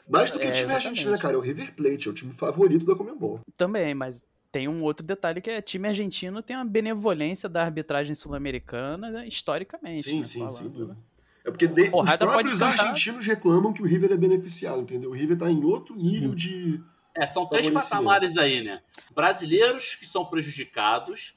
Mais 0.09 0.31
do 0.31 0.39
que 0.39 0.47
É, 0.47 0.51
time 0.51 0.65
exatamente. 0.65 0.73
argentino, 0.73 1.11
né, 1.11 1.17
cara? 1.17 1.35
É 1.35 1.37
o 1.37 1.41
River 1.41 1.75
Plate, 1.75 2.07
é 2.07 2.11
o 2.11 2.13
time 2.13 2.33
favorito 2.33 2.85
da 2.85 2.95
Comembol. 2.95 3.39
Também, 3.55 3.93
mas 3.93 4.23
tem 4.51 4.67
um 4.67 4.83
outro 4.83 5.05
detalhe 5.05 5.39
que 5.39 5.49
é 5.49 5.61
time 5.61 5.87
argentino 5.87 6.41
tem 6.41 6.55
uma 6.55 6.65
benevolência 6.65 7.47
da 7.47 7.63
arbitragem 7.63 8.13
sul-americana 8.15 9.09
né, 9.09 9.27
historicamente. 9.27 10.01
Sim, 10.01 10.17
né, 10.17 10.23
sim, 10.23 10.39
falando, 10.39 10.55
sem 10.55 10.87
né? 10.87 10.95
É 11.43 11.49
porque 11.49 11.67
de- 11.67 11.89
os 11.93 12.13
próprios 12.13 12.59
cantar. 12.59 12.79
argentinos 12.87 13.25
reclamam 13.25 13.73
que 13.73 13.81
o 13.81 13.85
River 13.85 14.11
é 14.11 14.17
beneficiado, 14.17 14.81
entendeu? 14.81 15.09
O 15.09 15.13
River 15.13 15.37
tá 15.37 15.49
em 15.49 15.63
outro 15.63 15.95
nível 15.95 16.35
de. 16.35 16.81
É, 17.17 17.25
são 17.27 17.45
três 17.47 17.69
patamares 17.69 18.37
aí, 18.37 18.63
né? 18.63 18.81
Brasileiros 19.13 19.95
que 19.95 20.05
são 20.05 20.23
prejudicados, 20.25 21.33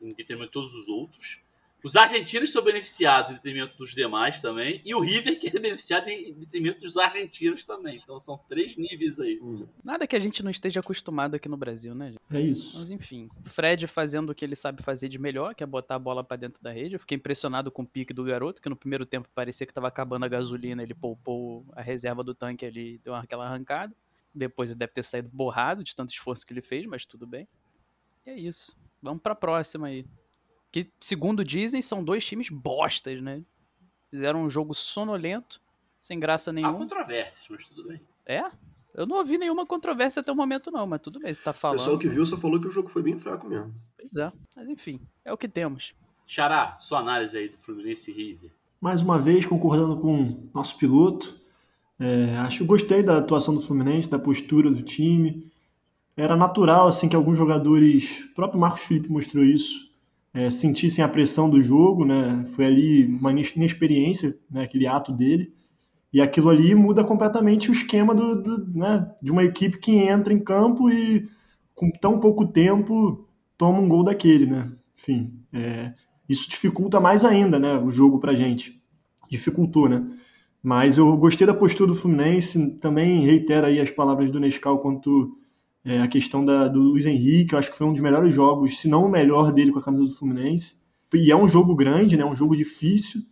em 0.00 0.12
detrimento 0.14 0.46
de 0.46 0.52
todos 0.52 0.74
os 0.74 0.88
outros. 0.88 1.40
Os 1.82 1.96
argentinos 1.96 2.50
são 2.50 2.62
beneficiados 2.62 3.30
em 3.30 3.34
detrimento 3.34 3.76
dos 3.76 3.94
demais 3.94 4.40
também. 4.40 4.80
E 4.84 4.94
o 4.94 5.00
River 5.00 5.38
que 5.38 5.48
é 5.48 5.58
beneficiado 5.58 6.08
em 6.08 6.32
detrimento 6.34 6.80
dos 6.80 6.96
argentinos 6.96 7.64
também. 7.64 8.00
Então 8.02 8.18
são 8.20 8.38
três 8.48 8.76
níveis 8.76 9.18
aí. 9.18 9.40
Nada 9.82 10.06
que 10.06 10.16
a 10.16 10.20
gente 10.20 10.42
não 10.42 10.50
esteja 10.50 10.80
acostumado 10.80 11.34
aqui 11.34 11.48
no 11.48 11.56
Brasil, 11.56 11.94
né, 11.94 12.12
gente? 12.12 12.20
É 12.30 12.40
isso. 12.40 12.78
Mas 12.78 12.90
enfim, 12.90 13.28
Fred 13.44 13.86
fazendo 13.86 14.30
o 14.30 14.34
que 14.34 14.44
ele 14.44 14.56
sabe 14.56 14.82
fazer 14.82 15.08
de 15.08 15.18
melhor, 15.18 15.54
que 15.54 15.62
é 15.62 15.66
botar 15.66 15.94
a 15.94 15.98
bola 15.98 16.22
pra 16.22 16.36
dentro 16.36 16.62
da 16.62 16.70
rede. 16.70 16.94
Eu 16.94 17.00
fiquei 17.00 17.16
impressionado 17.16 17.70
com 17.70 17.82
o 17.82 17.86
pique 17.86 18.12
do 18.12 18.24
garoto, 18.24 18.60
que 18.60 18.68
no 18.68 18.76
primeiro 18.76 19.06
tempo 19.06 19.28
parecia 19.34 19.66
que 19.66 19.72
tava 19.72 19.88
acabando 19.88 20.24
a 20.24 20.28
gasolina, 20.28 20.82
ele 20.82 20.94
poupou 20.94 21.64
a 21.72 21.82
reserva 21.82 22.22
do 22.22 22.34
tanque 22.34 22.66
ali, 22.66 22.98
deu 22.98 23.14
aquela 23.14 23.46
arrancada. 23.46 23.94
Depois 24.34 24.70
ele 24.70 24.78
deve 24.78 24.92
ter 24.92 25.02
saído 25.02 25.28
borrado 25.32 25.82
de 25.82 25.94
tanto 25.94 26.10
esforço 26.10 26.46
que 26.46 26.52
ele 26.52 26.62
fez, 26.62 26.86
mas 26.86 27.04
tudo 27.04 27.26
bem. 27.26 27.48
E 28.24 28.30
é 28.30 28.38
isso. 28.38 28.76
Vamos 29.02 29.22
pra 29.22 29.34
próxima 29.34 29.88
aí. 29.88 30.06
Que, 30.72 30.88
segundo 31.00 31.44
dizem, 31.44 31.82
são 31.82 32.02
dois 32.04 32.24
times 32.24 32.48
bostas, 32.48 33.20
né? 33.22 33.42
Fizeram 34.10 34.42
um 34.44 34.50
jogo 34.50 34.74
sonolento, 34.74 35.60
sem 35.98 36.18
graça 36.18 36.50
Há 36.50 36.52
nenhuma. 36.52 36.78
controvérsias, 36.78 37.46
mas 37.48 37.64
tudo 37.64 37.88
bem. 37.88 38.00
É? 38.26 38.44
Eu 38.94 39.06
não 39.06 39.16
ouvi 39.18 39.38
nenhuma 39.38 39.64
controvérsia 39.66 40.20
até 40.20 40.32
o 40.32 40.36
momento, 40.36 40.70
não, 40.70 40.86
mas 40.86 41.00
tudo 41.00 41.20
bem, 41.20 41.32
você 41.32 41.42
tá 41.42 41.52
O 41.52 41.54
falando. 41.54 41.78
pessoal 41.78 41.98
que 41.98 42.08
viu 42.08 42.24
só 42.26 42.36
falou 42.36 42.60
que 42.60 42.66
o 42.66 42.70
jogo 42.70 42.88
foi 42.88 43.02
bem 43.02 43.16
fraco 43.18 43.48
mesmo. 43.48 43.72
Pois 43.96 44.16
é. 44.16 44.32
Mas 44.54 44.68
enfim, 44.68 45.00
é 45.24 45.32
o 45.32 45.36
que 45.36 45.48
temos. 45.48 45.94
Xará, 46.26 46.76
sua 46.80 46.98
análise 47.00 47.36
aí 47.36 47.48
do 47.48 47.58
Fluminense 47.58 48.10
e 48.10 48.14
River. 48.14 48.50
Mais 48.80 49.02
uma 49.02 49.18
vez, 49.18 49.46
concordando 49.46 49.96
com 49.98 50.24
o 50.24 50.50
nosso 50.54 50.76
piloto. 50.78 51.38
É, 51.98 52.36
acho 52.38 52.58
que 52.58 52.64
gostei 52.64 53.02
da 53.02 53.18
atuação 53.18 53.54
do 53.54 53.60
Fluminense, 53.60 54.08
da 54.08 54.18
postura 54.18 54.70
do 54.70 54.82
time. 54.82 55.50
Era 56.16 56.36
natural 56.36 56.88
assim 56.88 57.08
que 57.08 57.16
alguns 57.16 57.36
jogadores, 57.36 58.24
o 58.24 58.34
próprio 58.34 58.58
Marcos 58.60 58.82
Felipe 58.82 59.10
mostrou 59.10 59.44
isso, 59.44 59.89
é, 60.32 60.50
sentissem 60.50 61.04
a 61.04 61.08
pressão 61.08 61.50
do 61.50 61.60
jogo, 61.60 62.04
né? 62.04 62.44
Foi 62.52 62.64
ali 62.66 63.06
uma 63.06 63.32
inexperiência, 63.32 64.34
né? 64.50 64.64
Aquele 64.64 64.86
ato 64.86 65.12
dele. 65.12 65.52
E 66.12 66.20
aquilo 66.20 66.48
ali 66.48 66.74
muda 66.74 67.04
completamente 67.04 67.70
o 67.70 67.72
esquema 67.72 68.14
do, 68.14 68.42
do- 68.42 68.78
né? 68.78 69.10
de 69.22 69.30
uma 69.32 69.44
equipe 69.44 69.78
que 69.78 69.92
entra 69.92 70.32
em 70.32 70.40
campo 70.40 70.90
e 70.90 71.28
com 71.74 71.90
tão 71.90 72.18
pouco 72.20 72.46
tempo 72.46 73.26
toma 73.58 73.78
um 73.80 73.88
gol 73.88 74.04
daquele, 74.04 74.46
né? 74.46 74.72
Enfim, 74.98 75.32
é, 75.52 75.92
isso 76.28 76.48
dificulta 76.50 77.00
mais 77.00 77.24
ainda, 77.24 77.58
né? 77.58 77.78
O 77.78 77.90
jogo 77.90 78.18
pra 78.20 78.34
gente. 78.34 78.80
Dificultou, 79.30 79.88
né? 79.88 80.04
Mas 80.62 80.98
eu 80.98 81.16
gostei 81.16 81.46
da 81.46 81.54
postura 81.54 81.88
do 81.90 81.94
Fluminense, 81.96 82.78
também 82.78 83.24
reitero 83.24 83.66
aí 83.66 83.80
as 83.80 83.90
palavras 83.90 84.30
do 84.30 84.40
Nescau 84.40 84.78
quanto 84.80 85.38
é, 85.84 86.00
a 86.00 86.08
questão 86.08 86.44
da, 86.44 86.68
do 86.68 86.80
Luiz 86.80 87.06
Henrique, 87.06 87.54
eu 87.54 87.58
acho 87.58 87.70
que 87.70 87.76
foi 87.76 87.86
um 87.86 87.92
dos 87.92 88.00
melhores 88.00 88.34
jogos, 88.34 88.78
se 88.78 88.88
não 88.88 89.06
o 89.06 89.10
melhor 89.10 89.52
dele 89.52 89.72
com 89.72 89.78
a 89.78 89.82
camisa 89.82 90.04
do 90.04 90.14
Fluminense. 90.14 90.76
E 91.14 91.30
é 91.30 91.36
um 91.36 91.48
jogo 91.48 91.74
grande, 91.74 92.16
né? 92.16 92.24
Um 92.24 92.36
jogo 92.36 92.54
difícil. 92.54 93.22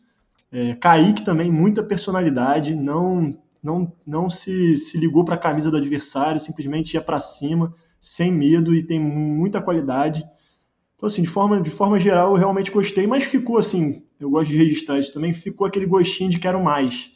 É, 0.50 0.75
Kaique 0.75 1.23
também, 1.25 1.52
muita 1.52 1.83
personalidade, 1.83 2.75
não 2.75 3.38
não, 3.62 3.93
não 4.07 4.31
se, 4.31 4.76
se 4.76 4.99
ligou 4.99 5.25
para 5.25 5.35
a 5.35 5.38
camisa 5.38 5.71
do 5.71 5.76
adversário, 5.76 6.40
simplesmente 6.40 6.95
ia 6.95 7.02
para 7.02 7.19
cima, 7.19 7.75
sem 8.00 8.33
medo 8.33 8.75
e 8.75 8.83
tem 8.83 9.00
muita 9.00 9.61
qualidade. 9.61 10.25
Então, 10.97 11.07
assim, 11.07 11.23
de 11.23 11.28
forma, 11.28 11.61
de 11.61 11.71
forma 11.71 11.99
geral, 11.99 12.31
eu 12.31 12.38
realmente 12.38 12.71
gostei, 12.71 13.07
mas 13.07 13.25
ficou 13.25 13.59
assim, 13.59 14.02
eu 14.19 14.31
gosto 14.31 14.50
de 14.50 14.57
registrar 14.57 14.99
isso 14.99 15.12
também, 15.12 15.33
ficou 15.33 15.67
aquele 15.67 15.87
gostinho 15.87 16.31
de 16.31 16.38
quero 16.38 16.62
mais. 16.62 17.12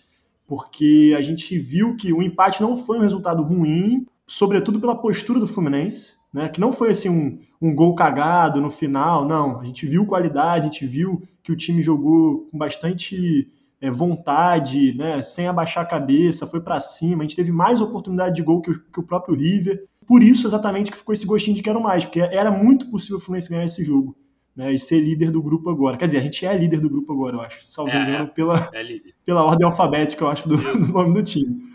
Porque 0.46 1.14
a 1.16 1.22
gente 1.22 1.58
viu 1.58 1.96
que 1.96 2.12
o 2.12 2.22
empate 2.22 2.60
não 2.60 2.76
foi 2.76 2.98
um 2.98 3.02
resultado 3.02 3.42
ruim, 3.42 4.06
sobretudo 4.26 4.80
pela 4.80 4.96
postura 4.96 5.40
do 5.40 5.46
Fluminense, 5.46 6.14
né? 6.32 6.48
Que 6.48 6.60
não 6.60 6.72
foi 6.72 6.90
assim 6.90 7.08
um, 7.08 7.38
um 7.60 7.74
gol 7.74 7.94
cagado 7.94 8.60
no 8.60 8.70
final, 8.70 9.26
não. 9.26 9.60
A 9.60 9.64
gente 9.64 9.86
viu 9.86 10.06
qualidade, 10.06 10.60
a 10.60 10.70
gente 10.70 10.86
viu 10.86 11.22
que 11.42 11.52
o 11.52 11.56
time 11.56 11.82
jogou 11.82 12.48
com 12.50 12.56
bastante 12.56 13.50
é, 13.80 13.90
vontade, 13.90 14.94
né? 14.94 15.20
Sem 15.22 15.46
abaixar 15.46 15.82
a 15.84 15.88
cabeça, 15.88 16.46
foi 16.46 16.60
para 16.60 16.80
cima. 16.80 17.22
A 17.22 17.26
gente 17.26 17.36
teve 17.36 17.52
mais 17.52 17.80
oportunidade 17.80 18.36
de 18.36 18.42
gol 18.42 18.62
que 18.62 18.70
o, 18.70 18.80
que 18.80 19.00
o 19.00 19.02
próprio 19.02 19.34
River. 19.34 19.84
Por 20.06 20.22
isso, 20.22 20.46
exatamente, 20.46 20.90
que 20.90 20.96
ficou 20.96 21.12
esse 21.12 21.26
gostinho 21.26 21.56
de 21.56 21.62
quero 21.62 21.80
mais, 21.80 22.04
porque 22.04 22.20
era 22.20 22.50
muito 22.50 22.90
possível 22.90 23.18
o 23.18 23.20
Fluminense 23.20 23.50
ganhar 23.50 23.64
esse 23.64 23.84
jogo. 23.84 24.16
Né, 24.54 24.74
e 24.74 24.78
ser 24.78 25.00
líder 25.00 25.30
do 25.30 25.42
grupo 25.42 25.70
agora. 25.70 25.96
Quer 25.96 26.04
dizer, 26.04 26.18
a 26.18 26.20
gente 26.20 26.44
é 26.44 26.54
líder 26.54 26.78
do 26.78 26.90
grupo 26.90 27.10
agora, 27.10 27.36
eu 27.36 27.40
acho. 27.40 27.66
Salvo 27.66 27.90
É, 27.90 28.02
engano, 28.02 28.28
pela, 28.28 28.68
É 28.74 28.82
pela 29.24 29.42
ordem 29.42 29.64
alfabética, 29.64 30.24
eu 30.24 30.28
acho, 30.28 30.46
do, 30.46 30.58
do 30.58 30.92
nome 30.92 31.14
do 31.14 31.22
time. 31.22 31.71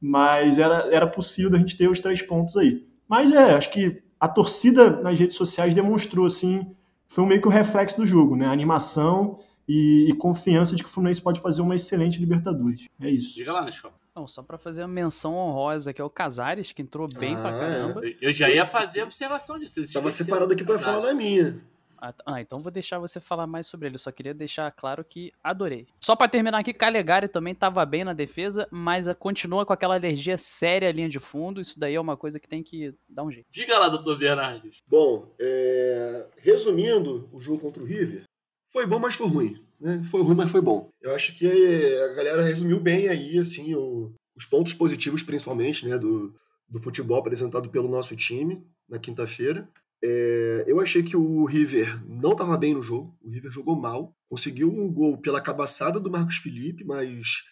Mas 0.00 0.58
era, 0.58 0.88
era 0.94 1.06
possível 1.06 1.56
a 1.56 1.58
gente 1.60 1.76
ter 1.76 1.88
os 1.88 2.00
três 2.00 2.20
pontos 2.22 2.56
aí. 2.56 2.84
Mas 3.08 3.30
é, 3.32 3.54
acho 3.54 3.70
que 3.70 4.02
a 4.20 4.28
torcida 4.28 4.90
nas 5.02 5.18
redes 5.18 5.36
sociais 5.36 5.74
demonstrou, 5.74 6.26
assim, 6.26 6.66
foi 7.08 7.24
meio 7.26 7.40
que 7.40 7.48
o 7.48 7.50
reflexo 7.50 7.96
do 7.96 8.06
jogo, 8.06 8.36
né? 8.36 8.46
A 8.46 8.52
animação 8.52 9.38
e, 9.68 10.06
e 10.10 10.12
confiança 10.14 10.74
de 10.76 10.82
que 10.82 10.88
o 10.88 10.92
Fluminense 10.92 11.20
pode 11.22 11.40
fazer 11.40 11.62
uma 11.62 11.74
excelente 11.74 12.18
Libertadores. 12.20 12.84
É 13.00 13.08
isso. 13.10 13.34
Diga 13.34 13.52
lá, 13.52 13.64
Nescau. 13.64 13.92
Não, 14.14 14.26
só 14.26 14.42
pra 14.42 14.56
fazer 14.56 14.80
uma 14.82 14.88
menção 14.88 15.34
honrosa, 15.34 15.92
que 15.92 16.00
é 16.00 16.04
o 16.04 16.08
Casares, 16.08 16.72
que 16.72 16.80
entrou 16.80 17.06
bem 17.06 17.34
Ah, 17.34 17.40
pra 17.42 17.50
caramba. 17.58 18.00
Eu- 18.06 18.14
Eu 18.22 18.32
já 18.32 18.48
ia 18.48 18.64
fazer 18.64 19.00
a 19.02 19.04
observação 19.04 19.58
disso. 19.58 19.82
Tava 19.92 20.08
separado 20.10 20.52
aqui 20.54 20.64
pra 20.64 20.78
falar 20.78 21.00
da 21.00 21.14
minha. 21.14 21.56
Ah, 21.98 22.40
então 22.40 22.58
vou 22.58 22.70
deixar 22.70 22.98
você 22.98 23.18
falar 23.20 23.46
mais 23.46 23.66
sobre 23.66 23.88
ele. 23.88 23.94
Eu 23.96 23.98
só 24.00 24.10
queria 24.12 24.34
deixar 24.34 24.70
claro 24.72 25.04
que 25.04 25.32
adorei. 25.42 25.86
Só 26.00 26.14
pra 26.14 26.28
terminar 26.28 26.58
aqui, 26.58 26.72
Calegari 26.72 27.28
também 27.28 27.54
tava 27.54 27.84
bem 27.86 28.04
na 28.04 28.12
defesa, 28.12 28.66
mas 28.70 29.08
ah, 29.08 29.14
continua 29.14 29.64
com 29.66 29.72
aquela 29.72 29.94
alergia 29.94 30.36
séria 30.38 30.88
à 30.88 30.92
linha 30.92 31.08
de 31.08 31.18
fundo. 31.20 31.60
Isso 31.60 31.78
daí 31.78 31.94
é 31.94 32.00
uma 32.00 32.16
coisa 32.16 32.38
que 32.40 32.48
tem 32.48 32.62
que 32.62 32.94
dar 33.08 33.24
um 33.24 33.30
jeito. 33.32 33.46
Diga 33.50 33.78
lá, 33.78 33.88
doutor 33.88 34.18
Bernardes. 34.18 34.76
Bom, 34.86 35.34
é, 35.38 36.26
resumindo 36.38 37.28
o 37.32 37.40
jogo 37.40 37.60
contra 37.60 37.82
o 37.82 37.86
River, 37.86 38.24
foi 38.72 38.86
bom, 38.86 38.98
mas 38.98 39.14
foi 39.14 39.28
ruim. 39.28 39.62
Né? 39.80 40.02
Foi 40.04 40.22
ruim, 40.22 40.34
mas 40.34 40.50
foi 40.50 40.60
bom. 40.60 40.88
Eu 41.00 41.14
acho 41.14 41.34
que 41.36 41.46
a 41.46 42.08
galera 42.14 42.42
resumiu 42.42 42.80
bem 42.80 43.08
aí, 43.08 43.38
assim, 43.38 43.74
o- 43.74 44.12
os 44.36 44.44
pontos 44.46 44.72
positivos, 44.74 45.22
principalmente, 45.22 45.86
né, 45.86 45.96
do, 45.98 46.34
do 46.68 46.80
futebol 46.80 47.18
apresentado 47.18 47.68
pelo 47.70 47.88
nosso 47.88 48.14
time 48.16 48.62
na 48.88 48.98
quinta-feira. 48.98 49.68
É, 50.02 50.64
eu 50.66 50.80
achei 50.80 51.02
que 51.02 51.16
o 51.16 51.44
River 51.44 52.02
não 52.06 52.32
estava 52.32 52.56
bem 52.56 52.74
no 52.74 52.82
jogo. 52.82 53.16
O 53.22 53.30
River 53.30 53.50
jogou 53.50 53.76
mal. 53.76 54.14
Conseguiu 54.28 54.70
um 54.70 54.92
gol 54.92 55.18
pela 55.18 55.40
cabaçada 55.40 55.98
do 55.98 56.10
Marcos 56.10 56.36
Felipe, 56.36 56.84
mas 56.84 57.44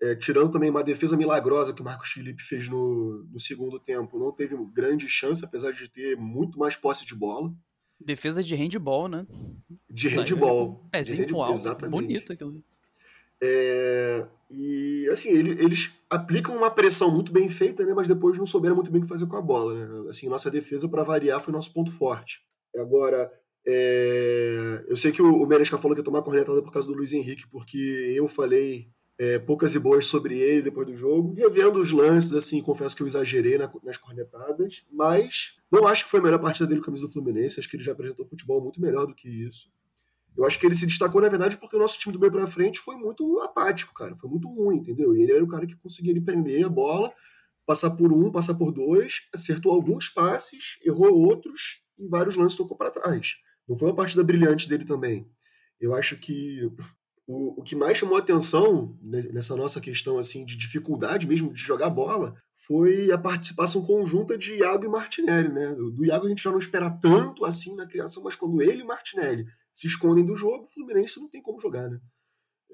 é, 0.00 0.16
tirando 0.16 0.50
também 0.50 0.68
uma 0.68 0.82
defesa 0.82 1.16
milagrosa 1.16 1.72
que 1.72 1.80
o 1.80 1.84
Marcos 1.84 2.10
Felipe 2.10 2.42
fez 2.42 2.68
no, 2.68 3.24
no 3.30 3.38
segundo 3.38 3.78
tempo, 3.78 4.18
não 4.18 4.32
teve 4.32 4.56
grande 4.72 5.08
chance, 5.08 5.44
apesar 5.44 5.72
de 5.72 5.88
ter 5.88 6.16
muito 6.16 6.58
mais 6.58 6.74
posse 6.74 7.06
de 7.06 7.14
bola. 7.14 7.54
Defesa 8.00 8.42
de 8.42 8.54
handball, 8.56 9.08
né? 9.08 9.24
De 9.88 10.08
handball. 10.08 10.82
o 10.86 10.90
Pezinho 10.90 11.18
de 11.18 11.22
handball, 11.26 11.42
alto. 11.44 11.54
Exatamente. 11.54 11.92
Bonito 11.92 12.32
aquilo. 12.32 12.64
É, 13.44 14.24
e 14.50 15.08
assim, 15.10 15.30
ele- 15.30 15.62
eles 15.64 15.92
aplicam 16.08 16.56
uma 16.56 16.70
pressão 16.70 17.10
muito 17.10 17.32
bem 17.32 17.48
feita, 17.48 17.84
né, 17.84 17.92
mas 17.92 18.06
depois 18.06 18.38
não 18.38 18.46
souberam 18.46 18.76
muito 18.76 18.90
bem 18.90 19.00
o 19.00 19.02
que 19.04 19.08
fazer 19.08 19.26
com 19.26 19.36
a 19.36 19.42
bola. 19.42 19.74
Né? 19.74 20.08
Assim, 20.08 20.28
nossa 20.28 20.50
defesa, 20.50 20.88
para 20.88 21.02
variar, 21.02 21.42
foi 21.42 21.52
nosso 21.52 21.72
ponto 21.72 21.90
forte. 21.90 22.40
Agora, 22.76 23.30
é, 23.66 24.84
eu 24.88 24.96
sei 24.96 25.10
que 25.12 25.20
o, 25.20 25.42
o 25.42 25.46
Menesca 25.46 25.76
falou 25.78 25.94
que 25.94 26.00
ia 26.00 26.04
tomar 26.04 26.22
cornetada 26.22 26.62
por 26.62 26.72
causa 26.72 26.86
do 26.86 26.94
Luiz 26.94 27.12
Henrique, 27.12 27.48
porque 27.50 27.78
eu 28.16 28.28
falei 28.28 28.88
é, 29.18 29.38
poucas 29.38 29.74
e 29.74 29.78
boas 29.78 30.06
sobre 30.06 30.38
ele 30.38 30.62
depois 30.62 30.86
do 30.86 30.96
jogo. 30.96 31.34
Revendo 31.34 31.80
os 31.80 31.92
lances, 31.92 32.32
assim, 32.32 32.62
confesso 32.62 32.96
que 32.96 33.02
eu 33.02 33.06
exagerei 33.06 33.58
na- 33.58 33.70
nas 33.84 33.96
cornetadas, 33.96 34.84
mas 34.90 35.56
não 35.70 35.86
acho 35.86 36.04
que 36.04 36.10
foi 36.10 36.18
a 36.20 36.22
melhor 36.22 36.40
partida 36.40 36.66
dele 36.66 36.80
com 36.80 36.84
a 36.84 36.86
camisa 36.86 37.06
do 37.06 37.12
Fluminense. 37.12 37.60
Acho 37.60 37.68
que 37.68 37.76
ele 37.76 37.84
já 37.84 37.92
apresentou 37.92 38.26
futebol 38.26 38.60
muito 38.62 38.80
melhor 38.80 39.06
do 39.06 39.14
que 39.14 39.28
isso. 39.28 39.68
Eu 40.36 40.44
acho 40.44 40.58
que 40.58 40.66
ele 40.66 40.74
se 40.74 40.86
destacou, 40.86 41.20
na 41.20 41.28
verdade, 41.28 41.56
porque 41.56 41.76
o 41.76 41.78
nosso 41.78 41.98
time 41.98 42.12
do 42.12 42.18
meio 42.18 42.32
pra 42.32 42.46
frente 42.46 42.78
foi 42.78 42.96
muito 42.96 43.40
apático, 43.40 43.92
cara. 43.92 44.14
Foi 44.14 44.30
muito 44.30 44.48
ruim, 44.48 44.78
entendeu? 44.78 45.14
E 45.14 45.22
ele 45.22 45.32
era 45.32 45.44
o 45.44 45.48
cara 45.48 45.66
que 45.66 45.76
conseguia 45.76 46.18
prender 46.22 46.64
a 46.64 46.68
bola, 46.68 47.12
passar 47.66 47.90
por 47.90 48.12
um, 48.12 48.30
passar 48.30 48.54
por 48.54 48.72
dois, 48.72 49.28
acertou 49.32 49.72
alguns 49.72 50.08
passes, 50.08 50.78
errou 50.84 51.12
outros, 51.14 51.82
e 51.98 52.08
vários 52.08 52.36
lances 52.36 52.56
tocou 52.56 52.76
para 52.76 52.90
trás. 52.90 53.34
Não 53.68 53.76
foi 53.76 53.88
uma 53.88 53.96
partida 53.96 54.24
brilhante 54.24 54.68
dele 54.68 54.84
também. 54.84 55.30
Eu 55.80 55.94
acho 55.94 56.16
que 56.16 56.70
o, 57.26 57.60
o 57.60 57.62
que 57.62 57.76
mais 57.76 57.98
chamou 57.98 58.16
atenção 58.16 58.96
nessa 59.02 59.56
nossa 59.56 59.80
questão 59.80 60.18
assim 60.18 60.44
de 60.44 60.56
dificuldade 60.56 61.26
mesmo 61.26 61.52
de 61.52 61.60
jogar 61.60 61.90
bola 61.90 62.34
foi 62.66 63.10
a 63.10 63.18
participação 63.18 63.82
conjunta 63.82 64.38
de 64.38 64.54
Iago 64.56 64.84
e 64.84 64.88
Martinelli, 64.88 65.48
né? 65.48 65.74
Do 65.74 66.04
Iago 66.04 66.26
a 66.26 66.28
gente 66.28 66.42
já 66.42 66.50
não 66.50 66.58
espera 66.58 66.90
tanto 66.90 67.44
assim 67.44 67.74
na 67.74 67.86
criação, 67.86 68.22
mas 68.22 68.36
quando 68.36 68.62
ele 68.62 68.82
e 68.82 68.86
Martinelli 68.86 69.46
se 69.72 69.86
escondem 69.86 70.24
do 70.24 70.36
jogo, 70.36 70.64
o 70.64 70.68
Fluminense 70.68 71.20
não 71.20 71.28
tem 71.28 71.42
como 71.42 71.60
jogar, 71.60 71.88
né? 71.88 71.98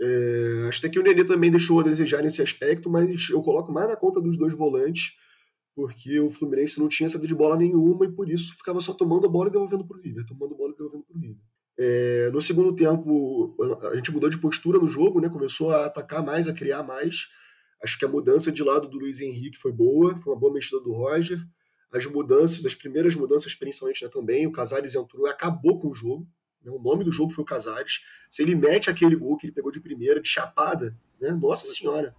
É, 0.01 0.67
acho 0.69 0.79
até 0.79 0.89
que 0.89 0.99
o 0.99 1.03
Nenê 1.03 1.25
também 1.25 1.51
deixou 1.51 1.81
a 1.81 1.83
desejar 1.83 2.23
nesse 2.23 2.41
aspecto, 2.41 2.89
mas 2.89 3.29
eu 3.31 3.43
coloco 3.43 3.73
mais 3.73 3.89
na 3.89 3.97
conta 3.97 4.21
dos 4.21 4.37
dois 4.37 4.55
volantes, 4.55 5.13
porque 5.75 6.21
o 6.21 6.31
Fluminense 6.31 6.79
não 6.79 6.89
tinha 6.89 7.09
saída 7.09 7.27
de 7.27 7.35
bola 7.35 7.57
nenhuma 7.57 8.07
e 8.07 8.13
por 8.13 8.29
isso 8.29 8.57
ficava 8.57 8.81
só 8.81 8.93
tomando 8.93 9.27
a 9.27 9.29
bola 9.29 9.49
e 9.49 9.53
devolvendo 9.53 9.87
para 9.87 9.97
o 9.97 10.01
River, 10.01 10.25
tomando 10.27 10.55
a 10.55 10.57
bola 10.57 10.73
e 10.73 10.77
devolvendo 10.77 11.05
para 11.05 11.21
River. 11.21 11.43
É, 11.81 12.31
no 12.33 12.41
segundo 12.41 12.75
tempo, 12.75 13.57
a 13.91 13.95
gente 13.95 14.11
mudou 14.11 14.29
de 14.29 14.39
postura 14.39 14.79
no 14.79 14.89
jogo, 14.89 15.21
né? 15.21 15.29
começou 15.29 15.71
a 15.71 15.87
atacar 15.87 16.25
mais, 16.25 16.49
a 16.49 16.53
criar 16.53 16.83
mais. 16.83 17.29
Acho 17.83 17.97
que 17.97 18.05
a 18.05 18.09
mudança 18.09 18.51
de 18.51 18.63
lado 18.65 18.89
do 18.89 18.99
Luiz 18.99 19.21
Henrique 19.21 19.57
foi 19.57 19.71
boa, 19.71 20.17
foi 20.19 20.33
uma 20.33 20.39
boa 20.39 20.53
mexida 20.53 20.81
do 20.81 20.93
Roger. 20.93 21.39
As 21.93 22.05
mudanças, 22.07 22.67
as 22.67 22.75
primeiras 22.75 23.15
mudanças, 23.15 23.55
principalmente 23.55 24.05
né, 24.05 24.11
também, 24.13 24.47
o 24.47 24.53
Casares 24.53 24.97
entrou 24.97 25.29
e 25.29 25.31
acabou 25.31 25.79
com 25.79 25.89
o 25.89 25.95
jogo. 25.95 26.27
Né? 26.69 26.77
O 26.77 26.81
nome 26.81 27.05
do 27.05 27.13
jogo 27.13 27.33
foi 27.33 27.43
o 27.43 27.47
Casares. 27.47 28.01
Se 28.29 28.43
ele 28.43 28.55
mete 28.55 28.91
aquele 28.91 29.17
gol 29.17 29.37
que 29.37 29.47
ele 29.47 29.53
pegou 29.53 29.73
de 29.73 29.81
primeira, 29.81 30.21
de 30.21 30.29
chapada, 30.29 30.95
né? 31.21 31.31
nossa 31.31 31.67
senhora, 31.67 32.15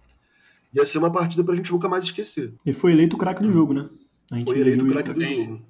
ia 0.74 0.84
ser 0.84 0.98
uma 0.98 1.12
partida 1.12 1.44
pra 1.44 1.54
gente 1.54 1.70
nunca 1.70 1.88
mais 1.88 2.04
esquecer. 2.04 2.52
E 2.64 2.72
foi 2.72 2.92
eleito 2.92 3.16
o 3.16 3.18
craque 3.18 3.42
do 3.42 3.52
jogo, 3.52 3.72
né? 3.72 3.88
foi 4.44 4.58
eleito 4.60 4.84
o 4.84 4.90
craque 4.90 5.12
do 5.12 5.22
jogo. 5.22 5.62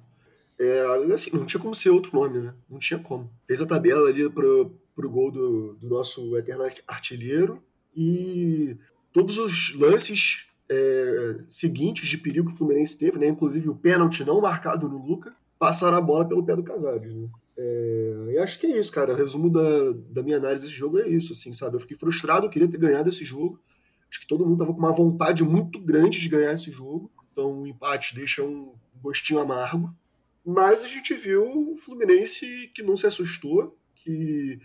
É, 0.59 1.13
assim, 1.13 1.31
não 1.33 1.45
tinha 1.45 1.59
como 1.59 1.73
ser 1.73 1.89
outro 1.89 2.13
nome, 2.13 2.39
né? 2.39 2.53
Não 2.69 2.77
tinha 2.77 2.99
como. 2.99 3.31
Fez 3.47 3.61
a 3.61 3.65
tabela 3.65 4.07
ali 4.09 4.29
pro, 4.29 4.71
pro 4.95 5.09
gol 5.09 5.31
do, 5.31 5.73
do 5.73 5.89
nosso 5.89 6.37
eterno 6.37 6.63
artilheiro 6.87 7.63
e 7.95 8.77
todos 9.11 9.39
os 9.39 9.73
lances 9.75 10.45
é, 10.69 11.39
seguintes 11.47 12.07
de 12.07 12.17
perigo 12.17 12.49
que 12.49 12.53
o 12.53 12.57
Fluminense 12.57 12.97
teve, 12.97 13.17
né? 13.17 13.27
Inclusive 13.27 13.69
o 13.69 13.75
pênalti 13.75 14.23
não 14.23 14.39
marcado 14.39 14.87
no 14.87 15.03
Luca, 15.03 15.35
passaram 15.57 15.97
a 15.97 16.01
bola 16.01 16.27
pelo 16.27 16.45
pé 16.45 16.55
do 16.55 16.63
Casares, 16.63 17.11
né? 17.11 17.27
É, 17.63 18.33
e 18.33 18.37
acho 18.39 18.59
que 18.59 18.65
é 18.65 18.77
isso, 18.77 18.91
cara. 18.91 19.13
O 19.13 19.15
resumo 19.15 19.49
da, 19.49 19.91
da 20.09 20.23
minha 20.23 20.37
análise 20.37 20.65
desse 20.65 20.75
jogo 20.75 20.99
é 20.99 21.07
isso, 21.07 21.31
assim, 21.31 21.53
sabe? 21.53 21.75
Eu 21.75 21.79
fiquei 21.79 21.95
frustrado, 21.95 22.47
eu 22.47 22.49
queria 22.49 22.67
ter 22.67 22.77
ganhado 22.77 23.09
esse 23.09 23.23
jogo. 23.23 23.61
Acho 24.09 24.19
que 24.19 24.27
todo 24.27 24.45
mundo 24.45 24.57
tava 24.57 24.73
com 24.73 24.79
uma 24.79 24.91
vontade 24.91 25.43
muito 25.43 25.79
grande 25.79 26.19
de 26.19 26.27
ganhar 26.27 26.53
esse 26.53 26.71
jogo. 26.71 27.11
Então 27.31 27.61
o 27.61 27.67
empate 27.67 28.15
deixa 28.15 28.43
um 28.43 28.73
gostinho 29.01 29.39
amargo. 29.39 29.93
Mas 30.43 30.83
a 30.83 30.87
gente 30.87 31.13
viu 31.13 31.71
o 31.71 31.75
Fluminense 31.75 32.71
que 32.73 32.81
não 32.81 32.97
se 32.97 33.05
assustou, 33.05 33.77
que 33.95 34.59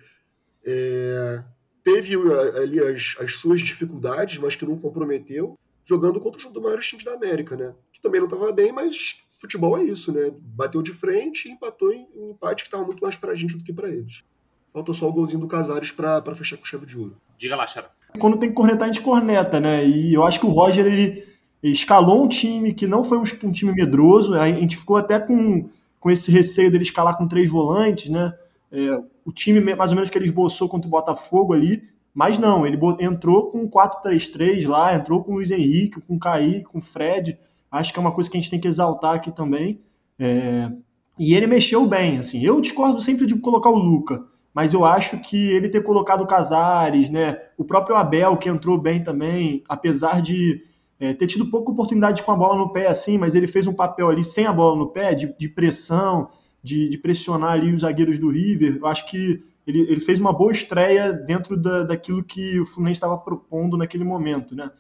é, 0.65 1.45
teve 1.85 2.15
ali 2.57 2.81
as, 2.81 3.15
as, 3.21 3.35
suas 3.35 3.61
dificuldades, 3.61 4.39
mas 4.39 4.57
que 4.57 4.65
não 4.65 4.79
comprometeu, 4.79 5.59
jogando 5.85 6.19
contra 6.19 6.49
um 6.49 6.53
dos 6.53 6.63
maiores 6.63 6.89
times 6.89 7.05
da 7.05 7.13
América, 7.13 7.57
né? 7.57 7.75
Que 7.93 8.01
também 8.01 8.21
não 8.21 8.27
estava 8.27 8.51
bem, 8.53 8.73
mas 8.73 9.23
futebol 9.39 9.79
é 9.79 9.85
isso, 9.85 10.13
né? 10.13 10.33
Bateu 10.39 10.83
de 10.83 10.93
frente 10.93 11.49
e 11.49 11.53
empatou 11.53 11.93
em 11.93 12.07
um 12.17 12.31
empate 12.31 12.63
que 12.63 12.69
estava 12.69 12.85
muito 12.85 13.01
mais 13.01 13.17
para 13.17 13.33
a 13.33 13.35
gente 13.37 13.57
do 13.57 13.65
que 13.65 13.73
para 13.73 13.89
eles. 13.89 14.25
Faltou 14.73 14.95
só 14.95 15.09
o 15.09 15.13
golzinho 15.13 15.41
do 15.41 15.47
Casares 15.47 15.91
para 15.91 16.35
fechar 16.35 16.57
com 16.57 16.65
chave 16.65 16.87
de 16.87 16.99
ouro. 16.99 17.17
Diga 17.39 17.57
lá, 17.57 17.67
Chara. 17.67 17.91
Quando 18.19 18.39
tem 18.39 18.49
que 18.49 18.55
cornetar, 18.55 18.89
a 18.89 18.93
gente 18.93 19.03
corneta, 19.03 19.61
né? 19.61 19.87
E 19.87 20.13
eu 20.15 20.25
acho 20.25 20.41
que 20.41 20.47
o 20.47 20.51
Roger, 20.51 20.87
ele 20.87 21.27
escalou 21.63 22.25
um 22.25 22.29
time 22.29 22.75
que 22.75 22.87
não 22.87 23.03
foi 23.03 23.19
um, 23.19 23.23
um 23.45 23.53
time 23.53 23.73
medroso, 23.73 24.35
a 24.35 24.49
gente 24.49 24.77
ficou 24.77 24.97
até 24.97 25.19
com, 25.19 25.69
com 25.99 26.11
esse 26.11 26.31
receio 26.31 26.71
dele 26.71 26.85
escalar 26.85 27.17
com 27.17 27.29
três 27.29 27.49
volantes, 27.49 28.11
né? 28.11 28.35
É, 28.71 29.01
o 29.25 29.33
time 29.33 29.61
mais 29.75 29.91
ou 29.91 29.97
menos 29.97 30.11
que 30.11 30.19
ele 30.19 30.27
esboçou 30.27 30.69
contra 30.69 30.89
o 30.89 30.91
Botafogo 30.91 31.53
ali, 31.53 31.83
mas 32.15 32.39
não, 32.39 32.67
ele 32.67 32.79
entrou 33.01 33.51
com 33.51 33.69
4-3-3 33.69 34.67
lá, 34.67 34.95
entrou 34.95 35.23
com 35.23 35.33
o 35.33 35.35
Luiz 35.37 35.51
Henrique, 35.51 36.01
com 36.01 36.17
o 36.17 36.19
Kaique, 36.19 36.65
com 36.65 36.79
o 36.79 36.83
Fred, 36.83 37.39
acho 37.71 37.93
que 37.93 37.99
é 37.99 38.03
uma 38.03 38.13
coisa 38.13 38.31
que 38.31 38.37
a 38.37 38.41
gente 38.41 38.51
tem 38.51 38.61
que 38.61 38.69
exaltar 38.69 39.15
aqui 39.15 39.31
também, 39.31 39.81
é, 40.19 40.71
e 41.19 41.35
ele 41.35 41.47
mexeu 41.47 41.87
bem, 41.87 42.19
assim, 42.19 42.43
eu 42.43 42.61
discordo 42.61 43.01
sempre 43.01 43.27
de 43.27 43.35
colocar 43.37 43.71
o 43.71 43.79
Luca, 43.79 44.25
mas 44.55 44.73
eu 44.73 44.85
acho 44.85 45.19
que 45.19 45.37
ele 45.37 45.69
ter 45.69 45.83
colocado 45.83 46.23
o 46.23 46.27
Casares, 46.27 47.11
né, 47.11 47.39
o 47.59 47.65
próprio 47.65 47.97
Abel, 47.97 48.37
que 48.37 48.49
entrou 48.49 48.79
bem 48.79 49.03
também, 49.03 49.63
apesar 49.69 50.23
de 50.23 50.63
é, 50.99 51.13
ter 51.13 51.27
tido 51.27 51.51
pouca 51.51 51.71
oportunidade 51.71 52.23
com 52.23 52.33
a 52.33 52.37
bola 52.37 52.57
no 52.57 52.73
pé 52.73 52.87
assim, 52.89 53.19
mas 53.19 53.35
ele 53.35 53.47
fez 53.47 53.67
um 53.67 53.75
papel 53.75 54.09
ali 54.09 54.25
sem 54.25 54.47
a 54.47 54.53
bola 54.53 54.77
no 54.77 54.89
pé, 54.89 55.15
de, 55.15 55.35
de 55.39 55.49
pressão, 55.49 56.31
de, 56.63 56.89
de, 56.89 56.99
pressionar 56.99 57.53
ali 57.53 57.73
os 57.73 57.83
zagueiros 57.83 58.19
do 58.19 58.31
River. 58.31 58.79
Eu 58.81 58.87
acho 58.87 59.07
que 59.09 59.43
ele, 59.67 59.81
ele 59.81 60.01
fez 60.01 60.21
uma 60.21 60.33
boa 60.33 60.53
estreia 60.53 61.13
dentro 61.13 61.57
da, 61.57 61.83
daquilo 61.83 62.23
que 62.23 62.61
o 62.61 62.67
Fluminense 62.67 62.99
estava 62.99 63.19
propondo 63.19 63.77
naquele 63.77 64.05
momento, 64.05 64.55
né? 64.55 64.71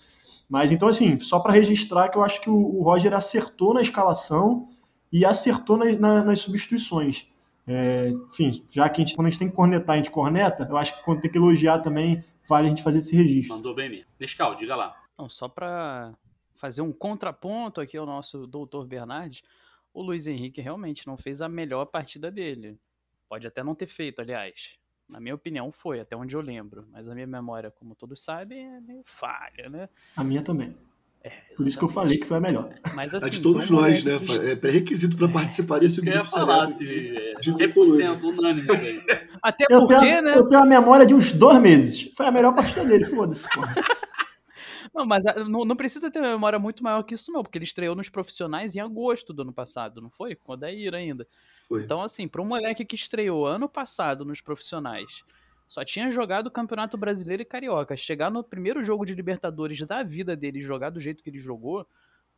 Mas 0.48 0.70
então, 0.70 0.88
assim, 0.88 1.18
só 1.18 1.40
para 1.40 1.52
registrar 1.52 2.08
que 2.08 2.16
eu 2.16 2.22
acho 2.22 2.40
que 2.40 2.48
o, 2.48 2.54
o, 2.54 2.82
Roger 2.82 3.12
acertou 3.12 3.74
na 3.74 3.80
escalação 3.80 4.68
e 5.12 5.24
acertou 5.24 5.76
na, 5.76 5.86
na, 5.92 6.24
nas 6.24 6.40
substituições. 6.40 7.26
É, 7.66 8.10
enfim, 8.30 8.64
já 8.70 8.88
que 8.88 9.02
a 9.02 9.04
gente, 9.04 9.16
quando 9.16 9.26
a 9.26 9.30
gente 9.30 9.40
tem 9.40 9.48
que 9.48 9.56
cornetar, 9.56 9.94
a 9.94 9.96
gente 9.96 10.10
corneta, 10.10 10.68
eu 10.70 10.76
acho 10.76 10.96
que 10.96 11.04
quando 11.04 11.20
tem 11.20 11.30
que 11.30 11.36
elogiar 11.36 11.80
também, 11.80 12.22
vale 12.48 12.66
a 12.66 12.70
gente 12.70 12.82
fazer 12.82 12.98
esse 12.98 13.16
registro. 13.16 13.56
Mandou 13.56 13.74
bem 13.74 13.90
mesmo. 13.90 14.06
Nescal, 14.20 14.54
diga 14.54 14.76
lá. 14.76 14.94
Não, 15.18 15.28
só 15.28 15.48
para 15.48 16.14
fazer 16.54 16.82
um 16.82 16.92
contraponto 16.92 17.80
aqui 17.80 17.96
ao 17.96 18.06
nosso 18.06 18.46
doutor 18.46 18.86
Bernardes, 18.86 19.42
o 19.92 20.00
Luiz 20.00 20.28
Henrique 20.28 20.60
realmente 20.60 21.06
não 21.08 21.16
fez 21.16 21.42
a 21.42 21.48
melhor 21.48 21.86
partida 21.86 22.30
dele. 22.30 22.78
Pode 23.28 23.46
até 23.46 23.62
não 23.62 23.74
ter 23.74 23.86
feito, 23.86 24.20
aliás. 24.20 24.76
Na 25.08 25.20
minha 25.20 25.34
opinião, 25.34 25.70
foi, 25.70 26.00
até 26.00 26.16
onde 26.16 26.34
eu 26.34 26.40
lembro. 26.40 26.82
Mas 26.90 27.08
a 27.08 27.14
minha 27.14 27.26
memória, 27.26 27.70
como 27.70 27.94
todos 27.94 28.22
sabem, 28.22 28.66
é 28.66 28.80
meio 28.80 29.02
falha, 29.04 29.68
né? 29.68 29.88
A 30.16 30.24
minha 30.24 30.42
também. 30.42 30.76
É, 31.22 31.30
Por 31.56 31.66
isso 31.66 31.76
que 31.76 31.84
eu 31.84 31.88
falei 31.88 32.18
que 32.18 32.26
foi 32.26 32.36
a 32.36 32.40
melhor. 32.40 32.72
Mas, 32.94 33.12
assim, 33.12 33.26
a 33.26 33.30
de 33.30 33.42
todos 33.42 33.68
nós, 33.68 34.04
né? 34.04 34.12
É 34.48 34.54
pré-requisito 34.54 35.16
para 35.16 35.28
participar 35.28 35.80
desse 35.80 36.00
grupo. 36.00 36.16
Eu 36.16 36.20
ia 36.20 36.24
falar, 36.24 36.70
se 36.70 36.86
é 36.86 37.34
100% 37.40 38.22
unânime. 38.22 38.68
Até 39.42 39.64
eu 39.68 39.80
porque, 39.80 39.96
tenho, 39.96 40.22
né? 40.22 40.34
Eu 40.36 40.48
tenho 40.48 40.62
a 40.62 40.66
memória 40.66 41.04
de 41.04 41.14
uns 41.14 41.32
dois 41.32 41.60
meses. 41.60 42.10
Foi 42.16 42.26
a 42.26 42.30
melhor 42.30 42.54
partida 42.54 42.84
dele, 42.84 43.04
foda-se, 43.04 43.48
porra. 43.52 43.74
Não, 44.96 45.04
mas 45.04 45.26
ah, 45.26 45.44
não, 45.44 45.66
não, 45.66 45.76
precisa 45.76 46.10
ter 46.10 46.20
uma 46.20 46.30
memória 46.30 46.58
muito 46.58 46.82
maior 46.82 47.02
que 47.02 47.12
isso, 47.12 47.30
não, 47.30 47.42
porque 47.42 47.58
ele 47.58 47.66
estreou 47.66 47.94
nos 47.94 48.08
profissionais 48.08 48.74
em 48.74 48.80
agosto 48.80 49.30
do 49.34 49.42
ano 49.42 49.52
passado, 49.52 50.00
não 50.00 50.08
foi? 50.08 50.34
Com 50.34 50.52
o 50.52 50.56
Daír 50.56 50.94
ainda. 50.94 51.28
Foi. 51.68 51.82
Então, 51.82 52.00
assim, 52.00 52.26
para 52.26 52.40
um 52.40 52.46
moleque 52.46 52.82
que 52.82 52.94
estreou 52.94 53.46
ano 53.46 53.68
passado 53.68 54.24
nos 54.24 54.40
profissionais, 54.40 55.22
só 55.68 55.84
tinha 55.84 56.10
jogado 56.10 56.46
o 56.46 56.50
Campeonato 56.50 56.96
Brasileiro 56.96 57.42
e 57.42 57.44
Carioca, 57.44 57.94
chegar 57.94 58.30
no 58.30 58.42
primeiro 58.42 58.82
jogo 58.82 59.04
de 59.04 59.14
Libertadores 59.14 59.78
da 59.80 60.02
vida 60.02 60.34
dele 60.34 60.62
jogar 60.62 60.88
do 60.88 60.98
jeito 60.98 61.22
que 61.22 61.28
ele 61.28 61.38
jogou, 61.38 61.86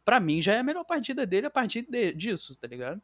para 0.05 0.19
mim 0.19 0.43
já 0.43 0.55
é 0.55 0.59
a 0.59 0.65
melhor 0.65 0.85
partida 0.85 1.25
dele 1.25 1.47
a 1.47 1.51
partir 1.51 1.83
de, 1.89 2.13
disso, 2.13 2.59
tá 2.59 2.67
ligado? 2.67 3.01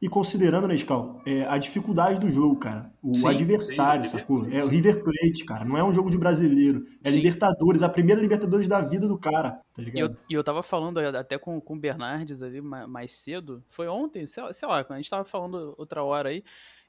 E 0.00 0.08
considerando, 0.08 0.68
Nescau, 0.68 1.20
né, 1.26 1.40
é, 1.40 1.48
a 1.48 1.58
dificuldade 1.58 2.20
do 2.20 2.30
jogo, 2.30 2.56
cara. 2.56 2.92
O 3.02 3.14
sim, 3.14 3.26
adversário, 3.28 4.04
sim, 4.04 4.16
sacou? 4.16 4.48
É 4.48 4.62
o 4.62 4.68
River 4.68 5.02
Plate, 5.02 5.44
cara. 5.44 5.64
Não 5.64 5.76
é 5.76 5.82
um 5.82 5.92
jogo 5.92 6.08
de 6.08 6.16
brasileiro. 6.16 6.86
É 7.02 7.10
sim. 7.10 7.16
Libertadores, 7.16 7.82
a 7.82 7.88
primeira 7.88 8.20
Libertadores 8.20 8.68
da 8.68 8.80
vida 8.80 9.08
do 9.08 9.18
cara, 9.18 9.60
tá 9.74 9.82
ligado? 9.82 9.96
E 9.96 10.00
eu, 10.00 10.16
e 10.30 10.34
eu 10.34 10.44
tava 10.44 10.62
falando 10.62 10.98
até 11.00 11.36
com, 11.36 11.60
com 11.60 11.74
o 11.74 11.78
Bernardes 11.78 12.44
ali 12.44 12.60
mais 12.60 13.12
cedo. 13.12 13.64
Foi 13.68 13.88
ontem, 13.88 14.24
sei 14.24 14.42
lá, 14.42 14.52
sei 14.52 14.68
lá, 14.68 14.84
quando 14.84 14.98
a 14.98 15.02
gente 15.02 15.10
tava 15.10 15.24
falando 15.24 15.74
outra 15.76 16.04
hora 16.04 16.28
aí. 16.28 16.44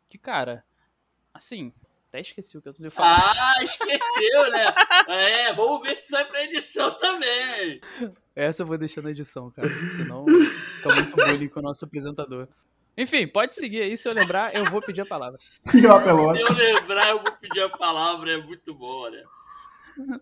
Que, 0.07 0.19
cara, 0.19 0.63
assim, 1.33 1.73
até 2.09 2.21
esqueci 2.21 2.59
o 2.59 2.61
que 2.61 2.69
eu 2.69 2.75
ia 2.79 2.91
falar. 2.91 3.33
Ah, 3.35 3.63
esqueceu, 3.63 4.51
né? 4.51 4.65
é, 5.07 5.53
vamos 5.53 5.81
ver 5.81 5.95
se 5.95 6.11
vai 6.11 6.25
pra 6.25 6.43
edição 6.43 6.91
também. 6.99 7.81
Essa 8.35 8.61
eu 8.61 8.67
vou 8.67 8.77
deixar 8.77 9.01
na 9.01 9.09
edição, 9.09 9.49
cara. 9.49 9.67
Senão 9.95 10.25
fica 10.27 10.93
muito 10.93 11.15
bullying 11.15 11.49
com 11.49 11.59
o 11.59 11.63
nosso 11.63 11.85
apresentador. 11.85 12.47
Enfim, 12.99 13.25
pode 13.25 13.55
seguir 13.55 13.81
aí. 13.81 13.95
Se 13.95 14.09
eu 14.09 14.13
lembrar, 14.13 14.53
eu 14.53 14.65
vou 14.65 14.81
pedir 14.81 14.99
a 14.99 15.05
palavra. 15.05 15.37
Se 15.39 15.81
eu 15.81 16.53
lembrar, 16.53 17.09
eu 17.09 17.23
vou 17.23 17.31
pedir 17.39 17.61
a 17.61 17.69
palavra. 17.69 18.33
É 18.33 18.37
muito 18.37 18.73
bom, 18.73 19.09
né? 19.09 19.23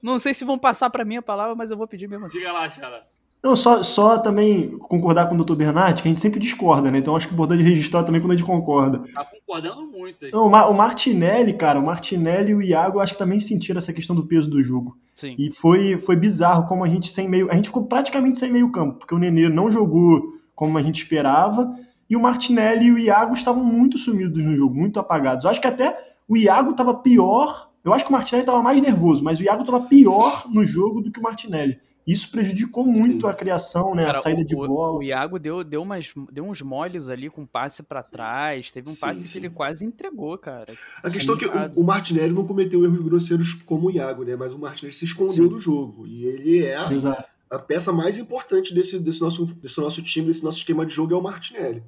Não 0.02 0.20
sei 0.20 0.34
se 0.34 0.46
vão 0.46 0.60
passar 0.60 0.90
para 0.92 1.04
mim 1.04 1.18
a 1.18 1.22
palavra, 1.22 1.56
mas 1.56 1.72
eu 1.72 1.78
vou 1.78 1.88
pedir 1.88 2.08
mesmo 2.08 2.26
assim. 2.26 2.38
Diga 2.38 2.52
lá, 2.52 2.70
Xara. 2.70 3.04
Não, 3.44 3.56
só, 3.56 3.82
só 3.82 4.18
também 4.18 4.78
concordar 4.78 5.28
com 5.28 5.36
o 5.36 5.44
Dr. 5.44 5.56
Bernardi, 5.56 6.02
que 6.02 6.08
a 6.08 6.12
gente 6.12 6.20
sempre 6.20 6.40
discorda, 6.40 6.92
né? 6.92 6.98
Então 6.98 7.16
acho 7.16 7.28
que 7.28 7.34
é 7.34 7.36
importante 7.36 7.64
registrar 7.64 8.04
também 8.04 8.20
quando 8.22 8.32
a 8.32 8.36
gente 8.36 8.46
concorda. 8.46 9.04
Tá 9.14 9.26
concordando 9.26 9.88
muito 9.88 10.26
aí. 10.26 10.32
Não, 10.32 10.48
o 10.48 10.74
Martinelli, 10.74 11.54
cara, 11.54 11.80
o 11.80 11.86
Martinelli 11.86 12.52
e 12.52 12.56
o 12.56 12.62
Iago 12.62 13.00
acho 13.00 13.14
que 13.14 13.20
também 13.20 13.40
sentiram 13.40 13.78
essa 13.78 13.94
questão 13.94 14.16
do 14.16 14.26
peso 14.26 14.50
do 14.50 14.62
jogo. 14.62 14.98
Sim. 15.16 15.36
E 15.38 15.52
foi, 15.52 16.00
foi 16.02 16.16
bizarro 16.16 16.68
como 16.68 16.84
a 16.84 16.90
gente 16.90 17.10
sem 17.10 17.28
meio. 17.28 17.50
A 17.50 17.56
gente 17.56 17.70
ficou 17.70 17.86
praticamente 17.86 18.38
sem 18.38 18.52
meio 18.52 18.72
campo, 18.72 19.00
porque 19.00 19.14
o 19.14 19.20
Nenê 19.20 19.50
não 19.50 19.70
jogou 19.70 20.36
como 20.56 20.78
a 20.78 20.82
gente 20.82 20.98
esperava 20.98 21.76
e 22.10 22.16
o 22.16 22.22
Martinelli 22.22 22.86
e 22.86 22.92
o 22.92 22.98
Iago 22.98 23.34
estavam 23.34 23.64
muito 23.64 23.98
sumidos 23.98 24.44
no 24.44 24.56
jogo, 24.56 24.74
muito 24.74 25.00
apagados. 25.00 25.44
Eu 25.44 25.52
acho 25.52 25.62
que 25.62 25.68
até 25.68 25.98
o 26.28 26.38
Iago 26.38 26.72
estava 26.72 26.94
pior. 26.94 27.70
Eu 27.84 27.94
acho 27.94 28.06
que 28.06 28.10
o 28.10 28.14
Martinelli 28.14 28.44
estava 28.44 28.62
mais 28.62 28.82
nervoso, 28.82 29.24
mas 29.24 29.40
o 29.40 29.44
Iago 29.44 29.62
estava 29.62 29.82
pior 29.82 30.46
no 30.50 30.64
jogo 30.66 31.02
do 31.02 31.12
que 31.12 31.20
o 31.20 31.24
Martinelli. 31.24 31.80
Isso 32.08 32.32
prejudicou 32.32 32.86
muito 32.86 33.26
Sim. 33.26 33.28
a 33.28 33.34
criação, 33.34 33.94
né? 33.94 34.06
Cara, 34.06 34.18
a 34.18 34.22
saída 34.22 34.40
o, 34.40 34.46
de 34.46 34.56
bola. 34.56 34.98
O 34.98 35.04
Iago 35.04 35.38
deu, 35.38 35.62
deu, 35.62 35.82
umas, 35.82 36.14
deu 36.32 36.46
uns 36.46 36.62
moles 36.62 37.10
ali 37.10 37.30
com 37.30 37.46
passe 37.46 37.84
pra 37.84 38.02
trás. 38.02 38.72
Teve 38.72 38.90
um 38.90 38.94
Sim, 38.94 39.02
passe 39.02 39.28
sim. 39.28 39.34
que 39.34 39.38
ele 39.38 39.50
quase 39.50 39.86
entregou, 39.86 40.38
cara. 40.38 40.74
A 41.04 41.10
questão 41.10 41.36
é 41.36 41.38
que 41.38 41.46
o, 41.46 41.82
o 41.82 41.84
Martinelli 41.84 42.34
não 42.34 42.48
cometeu 42.48 42.86
erros 42.86 43.02
grosseiros 43.02 43.52
como 43.54 43.88
o 43.88 43.92
Iago, 43.92 44.24
né? 44.24 44.38
Mas 44.38 44.54
o 44.54 44.60
Martinelli 44.60 44.96
se 44.96 45.04
escondeu 45.04 45.36
Sim. 45.36 45.50
do 45.50 45.60
jogo. 45.60 46.08
E 46.08 46.24
ele 46.24 46.64
é 46.64 46.78
a, 46.78 47.26
a 47.52 47.60
peça 47.60 47.92
mais 47.92 48.18
importante 48.18 48.74
desse, 48.74 49.00
desse, 49.00 49.20
nosso, 49.20 49.46
desse 49.56 49.82
nosso 49.82 50.02
time, 50.02 50.28
desse 50.28 50.46
nosso 50.46 50.60
esquema 50.60 50.86
de 50.86 50.94
jogo 50.94 51.14
é 51.14 51.18
o 51.18 51.22
Martinelli. 51.22 51.84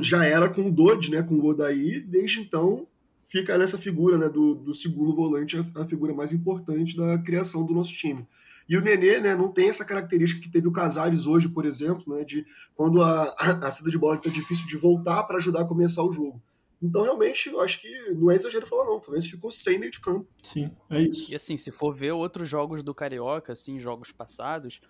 Já 0.00 0.24
era 0.24 0.48
com 0.48 0.68
o 0.68 0.72
Dodge, 0.72 1.10
né? 1.10 1.22
Com 1.22 1.34
o 1.34 1.46
Odaí, 1.46 2.00
desde 2.00 2.40
então 2.40 2.86
fica 3.24 3.56
nessa 3.56 3.78
figura 3.78 4.18
né, 4.18 4.28
do, 4.28 4.54
do 4.54 4.74
segundo 4.74 5.14
volante, 5.14 5.56
a, 5.56 5.82
a 5.82 5.86
figura 5.86 6.12
mais 6.12 6.34
importante 6.34 6.94
da 6.94 7.18
criação 7.18 7.64
do 7.64 7.72
nosso 7.72 7.94
time. 7.94 8.26
E 8.68 8.76
o 8.76 8.80
Nenê, 8.80 9.20
né, 9.20 9.34
não 9.34 9.50
tem 9.50 9.68
essa 9.68 9.84
característica 9.86 10.40
que 10.40 10.50
teve 10.50 10.68
o 10.68 10.72
Casares 10.72 11.26
hoje, 11.26 11.48
por 11.48 11.64
exemplo, 11.64 12.14
né, 12.14 12.24
de 12.24 12.46
quando 12.74 13.02
a, 13.02 13.34
a, 13.38 13.66
a 13.66 13.70
saída 13.70 13.90
de 13.90 13.98
bola 13.98 14.16
está 14.16 14.28
difícil 14.28 14.66
de 14.66 14.76
voltar 14.76 15.22
para 15.22 15.38
ajudar 15.38 15.62
a 15.62 15.64
começar 15.64 16.02
o 16.02 16.12
jogo. 16.12 16.42
Então, 16.82 17.02
realmente, 17.02 17.48
eu 17.48 17.60
acho 17.60 17.80
que 17.80 18.10
não 18.10 18.30
é 18.30 18.34
exagero 18.34 18.66
falar, 18.66 18.84
não. 18.84 18.96
O 18.96 19.00
Fluminense 19.00 19.30
ficou 19.30 19.52
sem 19.52 19.78
meio 19.78 19.92
de 19.92 20.00
campo. 20.00 20.26
Sim, 20.42 20.70
é 20.90 21.02
isso. 21.02 21.30
E 21.30 21.34
assim, 21.34 21.56
se 21.56 21.70
for 21.70 21.94
ver 21.94 22.10
outros 22.10 22.48
jogos 22.48 22.82
do 22.82 22.92
Carioca, 22.92 23.52
assim, 23.52 23.78
jogos 23.78 24.10
passados, 24.10 24.80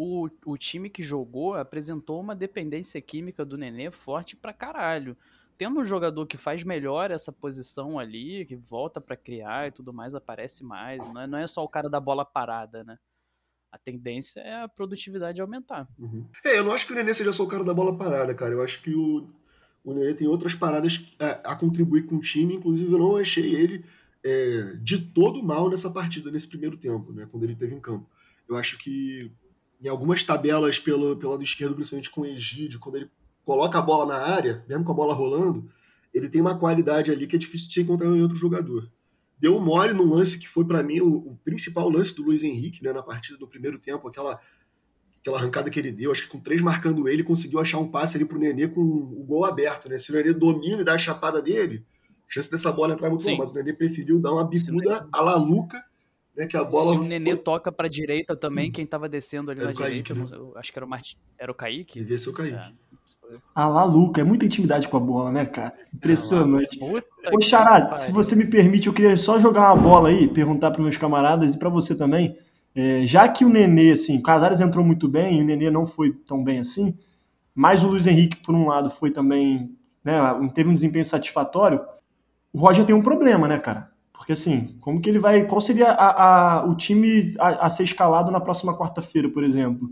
o, 0.00 0.30
o 0.46 0.56
time 0.56 0.88
que 0.88 1.02
jogou 1.02 1.54
apresentou 1.54 2.20
uma 2.20 2.36
dependência 2.36 3.00
química 3.00 3.44
do 3.44 3.58
Nenê 3.58 3.90
forte 3.90 4.36
pra 4.36 4.52
caralho. 4.52 5.16
Tendo 5.58 5.80
um 5.80 5.84
jogador 5.84 6.24
que 6.24 6.36
faz 6.36 6.62
melhor 6.62 7.10
essa 7.10 7.32
posição 7.32 7.98
ali, 7.98 8.46
que 8.46 8.54
volta 8.54 9.00
pra 9.00 9.16
criar 9.16 9.66
e 9.66 9.72
tudo 9.72 9.92
mais, 9.92 10.14
aparece 10.14 10.62
mais. 10.62 11.00
Não 11.00 11.20
é, 11.20 11.26
não 11.26 11.38
é 11.38 11.48
só 11.48 11.64
o 11.64 11.68
cara 11.68 11.90
da 11.90 11.98
bola 11.98 12.24
parada, 12.24 12.84
né? 12.84 12.96
A 13.72 13.76
tendência 13.76 14.40
é 14.40 14.62
a 14.62 14.68
produtividade 14.68 15.40
aumentar. 15.40 15.88
É, 16.44 16.56
eu 16.56 16.62
não 16.62 16.70
acho 16.70 16.86
que 16.86 16.92
o 16.92 16.94
Nenê 16.94 17.12
seja 17.12 17.32
só 17.32 17.42
o 17.42 17.48
cara 17.48 17.64
da 17.64 17.74
bola 17.74 17.98
parada, 17.98 18.32
cara. 18.36 18.52
Eu 18.54 18.62
acho 18.62 18.80
que 18.80 18.94
o, 18.94 19.26
o 19.82 19.92
Nenê 19.92 20.14
tem 20.14 20.28
outras 20.28 20.54
paradas 20.54 21.04
a, 21.18 21.54
a 21.54 21.56
contribuir 21.56 22.06
com 22.06 22.14
o 22.14 22.20
time. 22.20 22.54
Inclusive, 22.54 22.92
eu 22.92 22.98
não 23.00 23.16
achei 23.16 23.52
ele 23.52 23.84
é, 24.22 24.76
de 24.80 25.06
todo 25.06 25.42
mal 25.42 25.68
nessa 25.68 25.90
partida, 25.90 26.30
nesse 26.30 26.46
primeiro 26.46 26.76
tempo, 26.76 27.12
né? 27.12 27.26
Quando 27.28 27.42
ele 27.42 27.56
teve 27.56 27.74
em 27.74 27.80
campo. 27.80 28.08
Eu 28.48 28.56
acho 28.56 28.78
que 28.78 29.32
em 29.80 29.88
algumas 29.88 30.24
tabelas 30.24 30.78
pelo, 30.78 31.16
pelo 31.16 31.32
lado 31.32 31.42
esquerdo, 31.42 31.74
principalmente 31.74 32.10
com 32.10 32.22
o 32.22 32.26
Egídio, 32.26 32.80
quando 32.80 32.96
ele 32.96 33.10
coloca 33.44 33.78
a 33.78 33.82
bola 33.82 34.06
na 34.06 34.16
área, 34.16 34.64
mesmo 34.68 34.84
com 34.84 34.92
a 34.92 34.94
bola 34.94 35.14
rolando, 35.14 35.70
ele 36.12 36.28
tem 36.28 36.40
uma 36.40 36.58
qualidade 36.58 37.10
ali 37.10 37.26
que 37.26 37.36
é 37.36 37.38
difícil 37.38 37.68
de 37.68 37.74
se 37.74 37.80
encontrar 37.80 38.08
em 38.08 38.22
outro 38.22 38.36
jogador. 38.36 38.90
Deu 39.38 39.56
um 39.56 39.60
mole 39.60 39.94
num 39.94 40.08
lance 40.08 40.38
que 40.38 40.48
foi 40.48 40.64
para 40.64 40.82
mim 40.82 41.00
o, 41.00 41.16
o, 41.16 41.38
principal 41.44 41.88
lance 41.88 42.14
do 42.14 42.24
Luiz 42.24 42.42
Henrique, 42.42 42.82
né, 42.82 42.92
na 42.92 43.02
partida 43.02 43.38
do 43.38 43.46
primeiro 43.46 43.78
tempo, 43.78 44.08
aquela 44.08 44.40
aquela 45.20 45.38
arrancada 45.38 45.68
que 45.68 45.78
ele 45.78 45.92
deu, 45.92 46.12
acho 46.12 46.22
que 46.22 46.28
com 46.28 46.40
três 46.40 46.62
marcando 46.62 47.08
ele, 47.08 47.24
conseguiu 47.24 47.58
achar 47.58 47.78
um 47.78 47.88
passe 47.88 48.16
ali 48.16 48.24
pro 48.24 48.38
Nenê 48.38 48.68
com 48.68 48.80
o 48.80 49.24
gol 49.24 49.44
aberto, 49.44 49.88
né? 49.88 49.98
Se 49.98 50.10
o 50.10 50.14
Nenê 50.14 50.32
domina 50.32 50.80
e 50.80 50.84
dá 50.84 50.94
a 50.94 50.98
chapada 50.98 51.42
dele, 51.42 51.84
a 52.28 52.32
chance 52.32 52.50
dessa 52.50 52.70
bola 52.70 52.94
entrar 52.94 53.08
é 53.08 53.10
muito 53.10 53.24
Sim. 53.24 53.30
boa, 53.30 53.40
mas 53.40 53.50
o 53.50 53.54
Nenê 53.54 53.72
preferiu 53.72 54.20
dar 54.20 54.32
uma 54.32 54.48
bicuda 54.48 54.72
Nenê- 54.72 55.08
a 55.12 55.20
la 55.20 55.36
Luca, 55.36 55.84
né? 56.38 56.46
Que 56.46 56.56
a 56.56 56.62
bola 56.62 56.92
Se 56.92 56.96
o 56.96 57.04
Nenê 57.04 57.32
foi... 57.32 57.38
toca 57.38 57.72
pra 57.72 57.88
direita 57.88 58.36
também, 58.36 58.70
quem 58.70 58.86
tava 58.86 59.08
descendo 59.08 59.50
ali 59.50 59.60
Era 59.60 59.70
na 59.70 59.74
o 59.74 59.76
Kaique, 59.76 60.14
direita, 60.14 60.36
né? 60.36 60.50
acho 60.56 60.72
que 60.72 60.78
era 60.78 60.86
o 60.86 60.88
Martin, 60.88 61.16
era 61.36 61.50
o 61.50 61.54
Kaique. 61.54 61.98
Devia 61.98 62.16
ser 62.16 62.30
o 62.30 62.32
Kaique. 62.32 62.54
É. 62.54 62.88
A 63.54 63.66
Laluca, 63.68 64.22
é 64.22 64.24
muita 64.24 64.46
intimidade 64.46 64.88
com 64.88 64.96
a 64.96 65.00
bola, 65.00 65.30
né, 65.30 65.44
cara? 65.44 65.74
Impressionante. 65.92 66.78
Puta 66.78 67.06
Ô, 67.30 67.40
Chará, 67.40 67.92
se 67.92 68.10
você 68.10 68.34
me 68.34 68.46
permite, 68.46 68.86
eu 68.86 68.92
queria 68.92 69.16
só 69.18 69.38
jogar 69.38 69.74
uma 69.74 69.82
bola 69.82 70.08
aí, 70.08 70.28
perguntar 70.28 70.70
para 70.70 70.80
meus 70.80 70.96
camaradas 70.96 71.54
e 71.54 71.58
para 71.58 71.68
você 71.68 71.94
também. 71.94 72.38
É, 72.74 73.06
já 73.06 73.28
que 73.28 73.44
o 73.44 73.48
Nenê, 73.48 73.90
assim, 73.90 74.16
o 74.18 74.22
Casares 74.22 74.60
entrou 74.60 74.84
muito 74.84 75.08
bem, 75.08 75.38
e 75.38 75.42
o 75.42 75.44
Nenê 75.44 75.70
não 75.70 75.86
foi 75.86 76.12
tão 76.12 76.42
bem 76.42 76.60
assim, 76.60 76.96
mas 77.54 77.82
o 77.82 77.88
Luiz 77.88 78.06
Henrique, 78.06 78.36
por 78.36 78.54
um 78.54 78.68
lado, 78.68 78.88
foi 78.88 79.10
também, 79.10 79.76
né, 80.04 80.14
teve 80.54 80.70
um 80.70 80.74
desempenho 80.74 81.04
satisfatório, 81.04 81.80
o 82.52 82.58
Roger 82.58 82.86
tem 82.86 82.94
um 82.94 83.02
problema, 83.02 83.48
né, 83.48 83.58
cara? 83.58 83.87
Porque 84.18 84.32
assim, 84.32 84.76
como 84.82 85.00
que 85.00 85.08
ele 85.08 85.20
vai. 85.20 85.46
Qual 85.46 85.60
seria 85.60 85.90
a, 85.92 86.58
a- 86.58 86.64
o 86.66 86.74
time 86.76 87.32
a, 87.38 87.66
a 87.66 87.70
ser 87.70 87.84
escalado 87.84 88.32
na 88.32 88.40
próxima 88.40 88.76
quarta-feira, 88.76 89.30
por 89.30 89.44
exemplo? 89.44 89.88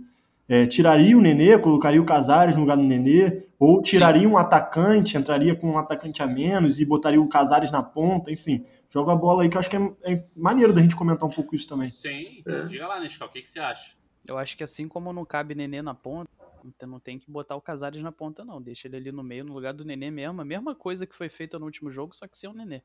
É, 0.48 0.66
tiraria 0.66 1.16
o 1.16 1.20
Nenê, 1.20 1.56
colocaria 1.58 2.02
o 2.02 2.04
Casares 2.04 2.54
no 2.56 2.62
lugar 2.62 2.76
do 2.76 2.82
Nenê, 2.82 3.44
ou 3.58 3.80
tiraria 3.80 4.28
um 4.28 4.36
atacante, 4.36 5.16
entraria 5.16 5.54
com 5.56 5.70
um 5.72 5.78
atacante 5.78 6.22
a 6.22 6.26
menos 6.26 6.78
e 6.80 6.84
botaria 6.84 7.20
o 7.20 7.28
Casares 7.28 7.70
na 7.70 7.82
ponta, 7.82 8.30
enfim. 8.30 8.64
Joga 8.90 9.12
a 9.12 9.16
bola 9.16 9.42
aí 9.42 9.48
que 9.48 9.56
eu 9.56 9.60
acho 9.60 9.70
que 9.70 9.76
é, 9.76 9.94
é 10.04 10.24
maneiro 10.36 10.72
da 10.72 10.82
gente 10.82 10.94
comentar 10.96 11.28
um 11.28 11.32
pouco 11.32 11.54
isso 11.54 11.68
também. 11.68 11.88
Sim, 11.90 12.42
É. 12.46 12.66
diga 12.66 12.86
lá, 12.86 13.00
Nescau, 13.00 13.28
o 13.28 13.30
que, 13.30 13.42
que 13.42 13.48
você 13.48 13.58
acha? 13.60 13.92
Eu 14.28 14.38
acho 14.38 14.56
que 14.56 14.62
assim 14.64 14.86
como 14.88 15.12
não 15.12 15.24
cabe 15.24 15.54
Nenê 15.54 15.82
na 15.82 15.94
ponta, 15.94 16.28
então 16.64 16.88
não 16.88 17.00
tem 17.00 17.18
que 17.18 17.30
botar 17.30 17.54
o 17.56 17.60
Casares 17.60 18.02
na 18.02 18.12
ponta, 18.12 18.44
não. 18.44 18.60
Deixa 18.62 18.86
ele 18.88 18.96
ali 18.96 19.12
no 19.12 19.22
meio, 19.22 19.44
no 19.44 19.52
lugar 19.54 19.72
do 19.72 19.84
Nenê 19.84 20.10
mesmo. 20.10 20.40
A 20.40 20.44
mesma 20.44 20.74
coisa 20.74 21.06
que 21.06 21.14
foi 21.14 21.28
feita 21.28 21.58
no 21.58 21.64
último 21.64 21.90
jogo, 21.90 22.14
só 22.14 22.26
que 22.26 22.36
sem 22.36 22.48
o 22.50 22.52
Nenê. 22.52 22.82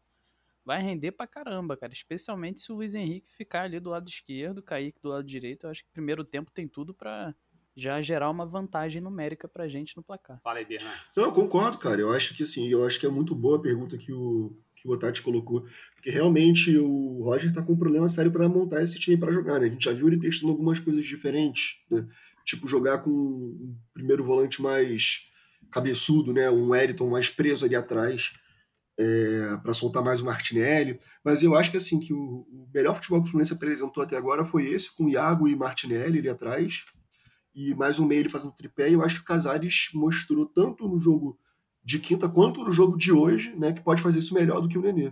Vai 0.65 0.81
render 0.81 1.11
pra 1.11 1.27
caramba, 1.27 1.75
cara. 1.75 1.91
Especialmente 1.93 2.61
se 2.61 2.71
o 2.71 2.75
Luiz 2.75 2.95
Henrique 2.95 3.31
ficar 3.35 3.63
ali 3.63 3.79
do 3.79 3.89
lado 3.89 4.07
esquerdo, 4.07 4.59
o 4.59 4.63
Kaique 4.63 5.01
do 5.01 5.09
lado 5.09 5.23
direito. 5.23 5.65
Eu 5.65 5.71
acho 5.71 5.83
que 5.83 5.89
o 5.89 5.93
primeiro 5.93 6.23
tempo 6.23 6.51
tem 6.51 6.67
tudo 6.67 6.93
pra 6.93 7.33
já 7.75 8.01
gerar 8.01 8.29
uma 8.29 8.45
vantagem 8.45 9.01
numérica 9.01 9.47
pra 9.47 9.67
gente 9.67 9.95
no 9.95 10.03
placar. 10.03 10.39
Fala 10.43 10.59
aí, 10.59 10.65
Bernardo. 10.65 10.99
Não, 11.15 11.25
eu 11.25 11.31
concordo, 11.31 11.77
cara. 11.77 12.01
Eu 12.01 12.11
acho 12.11 12.35
que 12.35 12.43
assim, 12.43 12.67
eu 12.67 12.85
acho 12.85 12.99
que 12.99 13.05
é 13.05 13.09
muito 13.09 13.33
boa 13.33 13.57
a 13.57 13.61
pergunta 13.61 13.97
que 13.97 14.11
o, 14.11 14.55
que 14.75 14.87
o 14.87 14.91
Otati 14.91 15.21
colocou. 15.21 15.65
Porque 15.95 16.09
realmente 16.09 16.77
o 16.77 17.23
Roger 17.23 17.53
tá 17.53 17.61
com 17.61 17.73
um 17.73 17.77
problema 17.77 18.09
sério 18.09 18.31
para 18.31 18.49
montar 18.49 18.83
esse 18.83 18.99
time 18.99 19.17
para 19.17 19.31
jogar, 19.31 19.59
né? 19.59 19.67
A 19.67 19.69
gente 19.69 19.85
já 19.85 19.93
viu 19.93 20.07
ele 20.07 20.19
testando 20.19 20.51
algumas 20.51 20.79
coisas 20.79 21.05
diferentes, 21.05 21.75
né? 21.89 22.05
Tipo, 22.43 22.67
jogar 22.67 22.99
com 22.99 23.09
um 23.11 23.75
primeiro 23.93 24.23
volante 24.23 24.61
mais 24.61 25.29
cabeçudo, 25.71 26.33
né? 26.33 26.49
Um 26.49 26.75
Eriton 26.75 27.09
mais 27.09 27.29
preso 27.29 27.65
ali 27.65 27.75
atrás. 27.75 28.33
Para 29.61 29.73
soltar 29.73 30.03
mais 30.03 30.21
o 30.21 30.25
Martinelli. 30.25 30.99
Mas 31.23 31.41
eu 31.41 31.55
acho 31.55 31.71
que 31.71 31.77
assim 31.77 31.99
que 31.99 32.13
o, 32.13 32.45
o 32.49 32.69
melhor 32.73 32.95
futebol 32.95 33.21
que 33.21 33.27
o 33.27 33.31
Fluminense 33.31 33.53
apresentou 33.53 34.03
até 34.03 34.15
agora 34.17 34.45
foi 34.45 34.67
esse, 34.67 34.95
com 34.95 35.09
Iago 35.09 35.47
e 35.47 35.55
Martinelli 35.55 36.19
ali 36.19 36.29
atrás. 36.29 36.85
E 37.53 37.73
mais 37.75 37.99
um 37.99 38.05
meio 38.05 38.21
ele 38.21 38.29
fazendo 38.29 38.53
tripé. 38.53 38.89
E 38.89 38.93
eu 38.93 39.03
acho 39.03 39.15
que 39.15 39.21
o 39.21 39.25
Casares 39.25 39.89
mostrou 39.93 40.45
tanto 40.45 40.87
no 40.87 40.97
jogo 40.97 41.37
de 41.83 41.99
quinta 41.99 42.29
quanto 42.29 42.63
no 42.63 42.71
jogo 42.71 42.97
de 42.97 43.11
hoje, 43.11 43.55
né, 43.55 43.73
que 43.73 43.81
pode 43.81 44.01
fazer 44.01 44.19
isso 44.19 44.33
melhor 44.33 44.61
do 44.61 44.69
que 44.69 44.77
o 44.77 44.81
Nenê. 44.81 45.11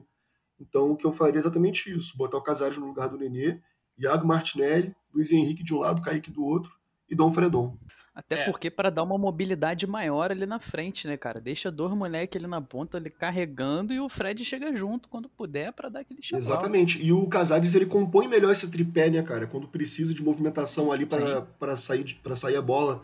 Então 0.59 0.91
o 0.91 0.95
que 0.95 1.05
eu 1.05 1.13
faria 1.13 1.37
é 1.37 1.39
exatamente 1.39 1.91
isso: 1.95 2.17
botar 2.17 2.37
o 2.37 2.43
Casares 2.43 2.77
no 2.77 2.85
lugar 2.85 3.09
do 3.09 3.17
Nenê, 3.17 3.59
Iago 3.97 4.27
Martinelli, 4.27 4.95
Luiz 5.13 5.31
Henrique 5.31 5.63
de 5.63 5.73
um 5.73 5.79
lado, 5.79 6.01
Kaique 6.01 6.31
do 6.31 6.43
outro 6.43 6.71
e 7.09 7.15
Dom 7.15 7.31
Fredon. 7.31 7.77
Até 8.19 8.41
É. 8.41 8.45
porque 8.45 8.69
para 8.69 8.89
dar 8.89 9.03
uma 9.03 9.17
mobilidade 9.17 9.87
maior 9.87 10.29
ali 10.29 10.45
na 10.45 10.59
frente, 10.59 11.07
né, 11.07 11.15
cara? 11.15 11.39
Deixa 11.39 11.71
dois 11.71 11.93
moleque 11.93 12.37
ali 12.37 12.47
na 12.47 12.61
ponta, 12.61 12.97
ele 12.97 13.09
carregando 13.09 13.93
e 13.93 13.99
o 13.99 14.09
Fred 14.09 14.43
chega 14.43 14.75
junto 14.75 15.07
quando 15.07 15.29
puder 15.29 15.71
pra 15.71 15.87
dar 15.87 16.01
aquele 16.01 16.21
chaval. 16.21 16.39
Exatamente. 16.39 17.01
E 17.03 17.11
o 17.13 17.25
Casares 17.27 17.73
ele 17.75 17.85
compõe 17.85 18.27
melhor 18.27 18.51
esse 18.51 18.69
tripé, 18.69 19.09
né, 19.09 19.23
cara? 19.23 19.47
Quando 19.47 19.67
precisa 19.67 20.13
de 20.13 20.21
movimentação 20.21 20.91
ali 20.91 21.05
para 21.05 21.77
sair, 21.77 22.19
pra 22.21 22.35
sair 22.35 22.57
a 22.57 22.61
bola 22.61 23.01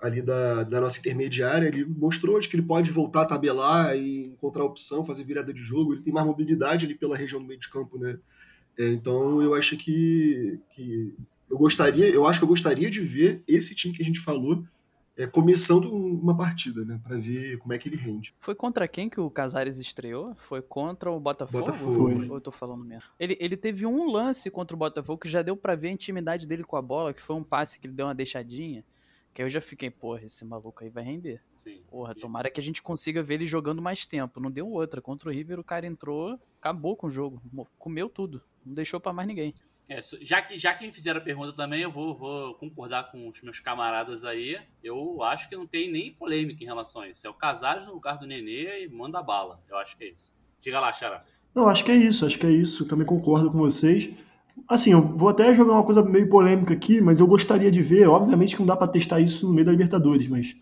ali 0.00 0.22
da, 0.22 0.62
da 0.62 0.80
nossa 0.80 1.00
intermediária, 1.00 1.66
ele 1.66 1.84
mostrou 1.84 2.36
hoje 2.36 2.48
que 2.48 2.54
ele 2.54 2.62
pode 2.62 2.90
voltar 2.90 3.22
a 3.22 3.26
tabelar 3.26 3.96
e 3.96 4.26
encontrar 4.26 4.62
opção, 4.62 5.04
fazer 5.04 5.24
virada 5.24 5.52
de 5.52 5.60
jogo. 5.60 5.94
Ele 5.94 6.02
tem 6.02 6.12
mais 6.12 6.26
mobilidade 6.26 6.84
ali 6.84 6.94
pela 6.94 7.16
região 7.16 7.40
do 7.40 7.46
meio 7.46 7.58
de 7.58 7.68
campo, 7.68 7.98
né? 7.98 8.18
É, 8.78 8.88
então 8.88 9.40
eu 9.42 9.54
acho 9.54 9.76
que, 9.76 10.58
que 10.74 11.14
eu 11.54 11.58
gostaria, 11.58 12.08
eu 12.08 12.26
acho 12.26 12.40
que 12.40 12.44
eu 12.44 12.48
gostaria 12.48 12.90
de 12.90 13.00
ver 13.00 13.42
esse 13.46 13.74
time 13.74 13.94
que 13.94 14.02
a 14.02 14.04
gente 14.04 14.20
falou 14.20 14.64
é, 15.16 15.24
começando 15.24 15.84
uma 15.84 16.36
partida, 16.36 16.84
né? 16.84 17.00
Para 17.00 17.16
ver 17.16 17.56
como 17.58 17.72
é 17.72 17.78
que 17.78 17.88
ele 17.88 17.96
rende. 17.96 18.34
Foi 18.40 18.54
contra 18.56 18.88
quem 18.88 19.08
que 19.08 19.20
o 19.20 19.30
Casares 19.30 19.78
estreou? 19.78 20.34
Foi 20.34 20.60
contra 20.60 21.12
o 21.12 21.20
Botafogo? 21.20 21.66
Botafogo. 21.66 21.94
Foi. 21.94 22.28
Ou 22.28 22.34
eu 22.34 22.40
tô 22.40 22.50
falando 22.50 22.84
mesmo? 22.84 23.08
Ele, 23.20 23.36
ele 23.38 23.56
teve 23.56 23.86
um 23.86 24.10
lance 24.10 24.50
contra 24.50 24.74
o 24.74 24.78
Botafogo 24.78 25.20
que 25.20 25.28
já 25.28 25.42
deu 25.42 25.56
pra 25.56 25.76
ver 25.76 25.88
a 25.88 25.92
intimidade 25.92 26.44
dele 26.44 26.64
com 26.64 26.76
a 26.76 26.82
bola, 26.82 27.14
que 27.14 27.22
foi 27.22 27.36
um 27.36 27.44
passe 27.44 27.78
que 27.78 27.86
ele 27.86 27.94
deu 27.94 28.06
uma 28.06 28.14
deixadinha. 28.14 28.84
Que 29.32 29.42
aí 29.42 29.46
eu 29.46 29.50
já 29.50 29.60
fiquei, 29.60 29.90
porra, 29.90 30.24
esse 30.24 30.44
maluco 30.44 30.82
aí 30.82 30.90
vai 30.90 31.04
render. 31.04 31.40
Sim. 31.56 31.80
Porra, 31.88 32.14
tomara 32.14 32.50
que 32.50 32.60
a 32.60 32.62
gente 32.62 32.82
consiga 32.82 33.22
ver 33.22 33.34
ele 33.34 33.46
jogando 33.46 33.80
mais 33.80 34.04
tempo. 34.06 34.40
Não 34.40 34.50
deu 34.50 34.68
outra. 34.68 35.00
Contra 35.00 35.28
o 35.28 35.32
River, 35.32 35.60
o 35.60 35.64
cara 35.64 35.86
entrou, 35.86 36.38
acabou 36.60 36.96
com 36.96 37.06
o 37.06 37.10
jogo. 37.10 37.40
Comeu 37.78 38.08
tudo. 38.08 38.42
Não 38.66 38.74
deixou 38.74 39.00
pra 39.00 39.12
mais 39.12 39.28
ninguém. 39.28 39.54
É, 39.88 40.00
já, 40.22 40.40
que, 40.40 40.58
já 40.58 40.74
que 40.74 40.86
me 40.86 40.92
fizeram 40.92 41.20
a 41.20 41.22
pergunta 41.22 41.52
também, 41.52 41.82
eu 41.82 41.90
vou, 41.90 42.14
vou 42.16 42.54
concordar 42.54 43.10
com 43.10 43.28
os 43.28 43.40
meus 43.42 43.60
camaradas 43.60 44.24
aí. 44.24 44.58
Eu 44.82 45.22
acho 45.22 45.48
que 45.48 45.56
não 45.56 45.66
tem 45.66 45.90
nem 45.90 46.12
polêmica 46.12 46.62
em 46.62 46.66
relação 46.66 47.02
a 47.02 47.08
isso. 47.08 47.26
É 47.26 47.30
o 47.30 47.34
Casares 47.34 47.86
no 47.86 47.92
lugar 47.92 48.18
do 48.18 48.26
Nenê 48.26 48.84
e 48.84 48.88
manda 48.88 49.22
bala. 49.22 49.60
Eu 49.68 49.76
acho 49.76 49.96
que 49.96 50.04
é 50.04 50.08
isso. 50.08 50.32
Diga 50.60 50.80
lá, 50.80 50.92
Xará. 50.92 51.20
Não, 51.54 51.68
acho 51.68 51.84
que 51.84 51.92
é 51.92 51.96
isso, 51.96 52.24
acho 52.24 52.38
que 52.38 52.46
é 52.46 52.50
isso. 52.50 52.86
Também 52.86 53.06
concordo 53.06 53.50
com 53.50 53.58
vocês. 53.58 54.10
Assim, 54.68 54.92
eu 54.92 55.02
vou 55.02 55.28
até 55.28 55.52
jogar 55.52 55.74
uma 55.74 55.84
coisa 55.84 56.02
meio 56.02 56.28
polêmica 56.28 56.72
aqui, 56.72 57.00
mas 57.00 57.20
eu 57.20 57.26
gostaria 57.26 57.70
de 57.70 57.82
ver, 57.82 58.08
obviamente 58.08 58.54
que 58.54 58.60
não 58.60 58.66
dá 58.66 58.76
para 58.76 58.88
testar 58.88 59.20
isso 59.20 59.46
no 59.46 59.52
meio 59.52 59.66
da 59.66 59.72
Libertadores, 59.72 60.28
mas 60.28 60.56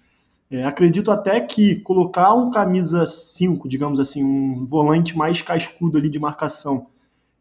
é, 0.50 0.64
acredito 0.64 1.10
até 1.10 1.40
que 1.40 1.76
colocar 1.76 2.34
um 2.34 2.50
camisa 2.50 3.06
5, 3.06 3.68
digamos 3.68 4.00
assim, 4.00 4.24
um 4.24 4.64
volante 4.64 5.16
mais 5.16 5.40
cascudo 5.40 5.98
ali 5.98 6.08
de 6.08 6.18
marcação, 6.18 6.86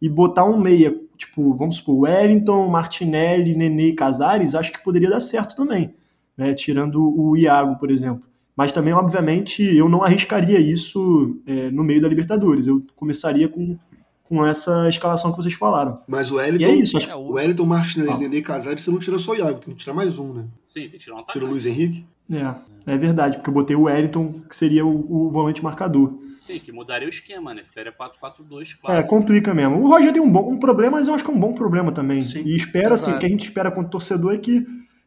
e 0.02 0.10
botar 0.10 0.46
um 0.46 0.60
meia, 0.60 0.94
tipo, 1.22 1.54
vamos 1.56 1.78
supor, 1.78 2.02
Wellington, 2.02 2.68
Martinelli, 2.68 3.56
Nenê 3.56 3.90
e 3.90 3.94
Casares, 3.94 4.56
acho 4.56 4.72
que 4.72 4.84
poderia 4.84 5.10
dar 5.10 5.20
certo 5.20 5.56
também, 5.56 5.94
né? 6.38 6.54
Tirando 6.54 7.02
o 7.02 7.36
Iago, 7.38 7.78
por 7.78 7.90
exemplo. 7.92 8.24
Mas 8.56 8.72
também, 8.72 8.94
obviamente, 8.94 9.64
eu 9.64 9.88
não 9.88 10.04
arriscaria 10.04 10.60
isso 10.60 11.42
é, 11.48 11.72
no 11.72 11.84
meio 11.84 12.02
da 12.02 12.08
Libertadores. 12.08 12.68
Eu 12.68 12.84
começaria 12.96 13.48
com, 13.48 13.78
com 14.24 14.46
essa 14.46 14.90
escalação 14.90 15.32
que 15.32 15.38
vocês 15.38 15.54
falaram. 15.54 15.96
Mas 16.08 16.32
o 16.32 16.36
E 16.36 16.38
Wellington, 16.38 16.66
é 16.66 16.76
isso, 16.76 16.98
acho 16.98 17.10
É, 17.10 17.16
o 17.16 17.32
Wellington, 17.32 17.66
Martinelli, 17.66 18.12
Ah. 18.12 18.18
Nenê 18.18 18.38
e 18.38 18.42
Casares, 18.42 18.84
você 18.84 18.92
não 18.92 19.00
tira 19.00 19.18
só 19.18 19.32
o 19.32 19.36
Iago, 19.36 19.60
tem 19.60 19.74
que 19.74 19.80
tirar 19.80 19.94
mais 19.94 20.20
um, 20.20 20.34
né? 20.34 20.46
Sim, 20.68 20.82
tem 20.82 20.90
que 20.92 20.98
tirar 21.00 21.16
um 21.18 21.26
Tira 21.26 21.46
o. 21.46 21.50
Luiz 21.50 21.66
Henrique. 21.66 22.06
É, 22.32 22.94
é 22.94 22.98
verdade, 22.98 23.38
porque 23.38 23.50
eu 23.50 23.54
botei 23.54 23.76
o 23.76 23.84
Wellington, 23.84 24.42
que 24.50 24.56
seria 24.56 24.86
o, 24.86 25.28
o 25.28 25.32
volante 25.32 25.64
marcador. 25.64 26.18
Sim, 26.40 26.60
que 26.60 26.72
mudaria 26.72 27.08
o 27.08 27.10
esquema, 27.10 27.54
né? 27.54 27.64
Ficaria 27.64 27.92
4-4-2 27.92 28.78
É, 28.88 29.04
complica 29.04 29.54
mesmo. 29.54 29.82
O 29.82 29.88
Roger 29.88 30.12
tem 30.12 30.22
um, 30.22 30.32
bom, 30.32 30.52
um 30.52 30.58
problema, 30.58 30.98
mas 30.98 31.08
eu 31.08 31.14
acho 31.14 31.24
que 31.24 31.30
é 31.30 31.34
um 31.34 31.40
bom 31.40 31.54
problema 31.54 31.92
também. 31.92 32.22
Sim. 32.22 32.44
E 32.46 32.56
espera, 32.56 32.96
assim, 32.96 33.12
o 33.12 33.20
que 33.20 33.26
a 33.26 33.30
gente 33.30 33.44
espera 33.44 33.70
quanto 33.72 33.90
torcedor 33.90 34.34
é 34.34 34.38
que 34.38 34.66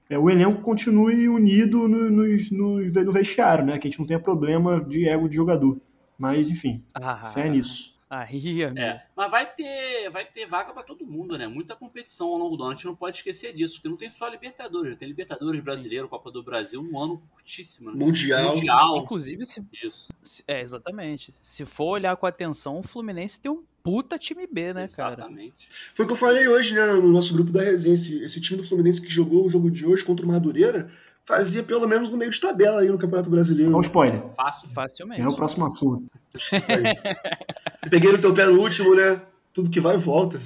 é, 0.08 0.18
o 0.18 0.28
elenco 0.30 0.62
continue 0.62 1.28
unido 1.28 1.88
no, 1.88 2.10
nos- 2.10 2.50
nos- 2.50 2.94
no 2.94 3.12
vestiário, 3.12 3.64
né? 3.64 3.78
Que 3.78 3.88
a 3.88 3.90
gente 3.90 3.98
não 3.98 4.06
tenha 4.06 4.20
problema 4.20 4.80
de 4.84 5.08
ego 5.08 5.28
de 5.28 5.36
jogador. 5.36 5.78
Mas, 6.18 6.48
enfim, 6.50 6.82
Ah, 6.94 7.30
fé 7.32 7.48
nisso. 7.48 7.93
Ah, 8.16 8.22
ria, 8.22 8.70
meu. 8.70 8.80
É, 8.80 9.04
mas 9.16 9.28
vai 9.28 9.44
ter, 9.44 10.08
vai 10.10 10.24
ter 10.24 10.46
vaga 10.46 10.72
pra 10.72 10.84
todo 10.84 11.04
mundo, 11.04 11.36
né? 11.36 11.48
Muita 11.48 11.74
competição 11.74 12.28
ao 12.28 12.38
longo 12.38 12.56
do 12.56 12.62
ano. 12.62 12.72
A 12.72 12.74
gente 12.76 12.86
não 12.86 12.94
pode 12.94 13.16
esquecer 13.16 13.52
disso, 13.52 13.74
porque 13.74 13.88
não 13.88 13.96
tem 13.96 14.08
só 14.08 14.26
a 14.26 14.30
Libertadores, 14.30 14.96
tem 14.96 15.08
Libertadores 15.08 15.60
brasileiro, 15.60 16.08
Copa 16.08 16.30
do 16.30 16.40
Brasil, 16.40 16.80
um 16.80 16.96
ano 17.02 17.20
curtíssimo. 17.32 17.90
Né? 17.90 17.96
Mundial. 17.96 18.54
Mundial. 18.54 18.98
Inclusive, 18.98 19.44
se, 19.44 19.66
Isso. 19.82 20.12
se- 20.22 20.44
É, 20.46 20.60
exatamente. 20.60 21.34
Se 21.40 21.66
for 21.66 21.86
olhar 21.86 22.16
com 22.16 22.24
atenção, 22.26 22.78
o 22.78 22.82
Fluminense 22.84 23.40
tem 23.40 23.50
um 23.50 23.64
puta 23.82 24.16
time 24.16 24.46
B, 24.46 24.72
né, 24.72 24.86
cara? 24.86 25.14
Exatamente. 25.14 25.66
Foi 25.92 26.04
o 26.04 26.06
que 26.08 26.12
eu 26.12 26.16
falei 26.16 26.46
hoje, 26.46 26.72
né, 26.72 26.86
no 26.86 27.08
nosso 27.10 27.34
grupo 27.34 27.50
da 27.50 27.62
resenha. 27.62 27.94
Esse, 27.94 28.22
esse 28.22 28.40
time 28.40 28.62
do 28.62 28.66
Fluminense 28.68 29.02
que 29.02 29.08
jogou 29.08 29.44
o 29.44 29.48
jogo 29.50 29.68
de 29.70 29.84
hoje 29.84 30.04
contra 30.04 30.24
o 30.24 30.28
Madureira 30.28 30.88
fazia 31.24 31.62
pelo 31.62 31.88
menos 31.88 32.08
no 32.10 32.16
meio 32.16 32.30
de 32.30 32.40
tabela 32.40 32.80
aí 32.80 32.88
no 32.88 32.98
Campeonato 32.98 33.30
Brasileiro. 33.30 33.70
Olha 33.70 33.78
o 33.78 33.82
spoiler. 33.82 34.22
Fácil. 34.36 34.68
Facilmente. 34.70 35.22
É 35.22 35.28
o 35.28 35.34
próximo 35.34 35.64
assunto. 35.64 36.08
Peguei 37.90 38.12
no 38.12 38.18
teu 38.18 38.34
pé 38.34 38.46
no 38.46 38.60
último, 38.60 38.94
né? 38.94 39.20
Tudo 39.52 39.70
que 39.70 39.80
vai 39.80 39.96
volta. 39.96 40.40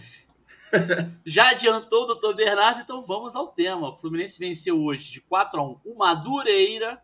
Já 1.24 1.50
adiantou 1.50 2.02
o 2.02 2.06
doutor 2.06 2.34
Bernardo, 2.34 2.80
então 2.80 3.04
vamos 3.04 3.34
ao 3.34 3.48
tema. 3.48 3.88
O 3.88 3.96
Fluminense 3.96 4.38
venceu 4.38 4.78
hoje 4.80 5.10
de 5.10 5.20
4x1 5.22 5.78
o 5.84 5.98
Madureira 5.98 6.98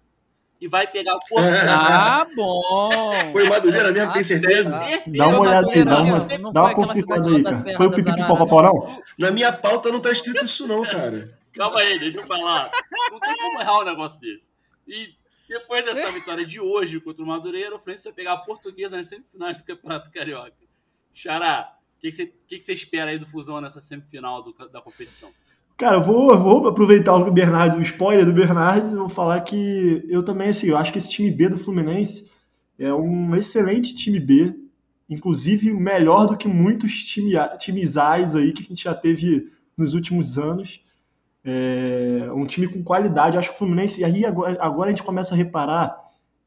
e 0.60 0.68
vai 0.68 0.86
pegar 0.86 1.16
o 1.16 1.20
Porto. 1.28 1.44
Ah, 1.66 2.26
bom! 2.36 3.30
Foi 3.32 3.46
o 3.46 3.48
Madureira 3.48 3.90
mesmo, 3.90 4.12
tem 4.12 4.20
Ah, 4.20 4.24
certeza? 4.24 4.80
Dá 5.06 5.28
uma 5.28 5.40
olhada 5.40 5.70
aí, 5.72 5.84
dá 5.84 6.02
uma, 6.02 6.18
Não 6.38 6.52
dá 6.52 6.60
foi 6.62 6.70
uma 6.70 6.74
confirmada 6.74 7.28
aí, 7.30 7.42
da 7.42 7.52
cara. 7.52 7.76
Foi 7.76 7.86
o 7.86 7.90
da 7.90 7.96
pipi 7.96 8.10
Zarara, 8.10 8.26
popopó, 8.26 8.62
não? 8.62 9.02
Na 9.18 9.30
minha 9.30 9.52
pauta 9.52 9.90
não 9.90 10.00
tá 10.00 10.12
escrito 10.12 10.44
isso 10.44 10.68
não, 10.68 10.82
cara. 10.82 11.36
Calma 11.54 11.80
aí, 11.80 11.98
deixa 11.98 12.20
eu 12.20 12.26
falar. 12.26 12.70
Não 13.10 13.20
tem 13.20 13.36
como 13.36 13.60
errar 13.60 13.80
um 13.80 13.84
negócio 13.84 14.20
desse. 14.20 14.48
E 14.86 15.14
depois 15.48 15.84
dessa 15.84 16.10
vitória 16.10 16.44
de 16.44 16.60
hoje 16.60 17.00
contra 17.00 17.22
o 17.22 17.26
Madureira, 17.26 17.76
o 17.76 17.78
Fluminense 17.78 18.04
vai 18.04 18.12
pegar 18.12 18.32
a 18.32 18.38
Portuguesa 18.38 18.96
nas 18.96 19.08
semifinais 19.08 19.58
do 19.58 19.64
Campeonato 19.64 20.10
Carioca. 20.10 20.52
Xará, 21.12 21.76
o 21.96 22.00
que, 22.00 22.10
que, 22.48 22.60
você, 22.60 22.72
espera 22.72 23.10
aí 23.10 23.18
do 23.18 23.26
Fusão 23.26 23.60
nessa 23.60 23.80
semifinal 23.80 24.42
do- 24.42 24.68
da 24.68 24.80
competição? 24.80 25.30
Cara, 25.76 25.96
eu 25.96 26.02
vou, 26.02 26.36
vou 26.38 26.68
aproveitar 26.68 27.14
o 27.16 27.30
Bernardo, 27.32 27.78
o 27.78 27.82
spoiler 27.82 28.24
do 28.24 28.32
Bernardo, 28.32 28.92
e 28.92 28.96
vou 28.96 29.08
falar 29.08 29.40
que 29.40 30.04
eu 30.08 30.24
também, 30.24 30.48
assim, 30.48 30.68
eu 30.68 30.76
acho 30.76 30.92
que 30.92 30.98
esse 30.98 31.10
time 31.10 31.30
B 31.30 31.48
do 31.48 31.58
Fluminense 31.58 32.30
é 32.78 32.92
um 32.92 33.34
excelente 33.34 33.94
time 33.94 34.20
B, 34.20 34.54
inclusive 35.08 35.72
melhor 35.72 36.26
do 36.26 36.36
que 36.36 36.48
muitos 36.48 37.04
time, 37.04 37.32
times 37.58 37.96
A's 37.96 38.34
aí 38.36 38.52
que 38.52 38.62
a 38.62 38.66
gente 38.66 38.84
já 38.84 38.94
teve 38.94 39.52
nos 39.76 39.94
últimos 39.94 40.38
anos. 40.38 40.80
É 41.44 42.32
um 42.32 42.46
time 42.46 42.66
com 42.66 42.82
qualidade, 42.82 43.36
acho 43.36 43.50
que 43.50 43.56
o 43.56 43.58
Fluminense, 43.58 44.00
e 44.00 44.04
aí 44.04 44.24
agora, 44.24 44.56
agora 44.60 44.88
a 44.88 44.92
gente 44.92 45.02
começa 45.02 45.34
a 45.34 45.36
reparar, 45.36 45.94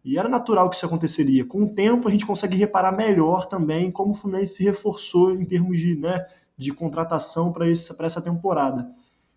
e 0.03 0.17
era 0.17 0.27
natural 0.27 0.69
que 0.69 0.75
isso 0.75 0.86
aconteceria, 0.86 1.45
com 1.45 1.63
o 1.63 1.69
tempo 1.69 2.07
a 2.07 2.12
gente 2.12 2.25
consegue 2.25 2.57
reparar 2.57 2.91
melhor 2.91 3.45
também 3.45 3.91
como 3.91 4.12
o 4.12 4.15
Fluminense 4.15 4.55
se 4.55 4.63
reforçou 4.63 5.31
em 5.31 5.45
termos 5.45 5.79
de, 5.79 5.95
né, 5.95 6.25
de 6.57 6.71
contratação 6.73 7.51
para 7.51 7.69
essa 7.69 8.21
temporada. 8.21 8.89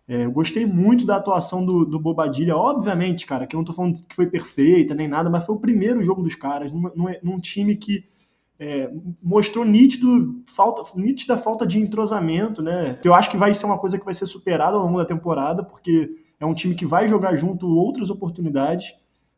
É, 0.07 0.25
eu 0.25 0.31
gostei 0.31 0.65
muito 0.65 1.05
da 1.05 1.17
atuação 1.17 1.63
do, 1.63 1.85
do 1.85 1.99
Bobadilha, 1.99 2.57
obviamente, 2.57 3.25
cara, 3.25 3.45
que 3.45 3.55
eu 3.55 3.59
não 3.59 3.65
tô 3.65 3.71
falando 3.71 3.93
que 4.01 4.15
foi 4.15 4.27
perfeita 4.27 4.95
nem 4.95 5.07
nada, 5.07 5.29
mas 5.29 5.45
foi 5.45 5.55
o 5.55 5.59
primeiro 5.59 6.01
jogo 6.03 6.23
dos 6.23 6.35
caras, 6.35 6.71
num, 6.71 6.91
num, 6.95 7.05
num 7.21 7.39
time 7.39 7.75
que 7.75 8.03
é, 8.61 8.91
mostrou 9.23 9.65
nítido, 9.65 10.43
falta, 10.45 10.83
nítida 10.95 11.35
falta 11.35 11.65
de 11.65 11.79
entrosamento, 11.79 12.61
né? 12.61 12.99
Eu 13.03 13.15
acho 13.15 13.31
que 13.31 13.35
vai 13.35 13.55
ser 13.55 13.65
uma 13.65 13.79
coisa 13.79 13.97
que 13.97 14.05
vai 14.05 14.13
ser 14.13 14.27
superada 14.27 14.77
ao 14.77 14.83
longo 14.83 14.99
da 14.99 15.05
temporada, 15.05 15.63
porque 15.63 16.11
é 16.39 16.45
um 16.45 16.53
time 16.53 16.75
que 16.75 16.85
vai 16.85 17.07
jogar 17.07 17.35
junto 17.35 17.67
outras 17.67 18.11
oportunidades. 18.11 18.93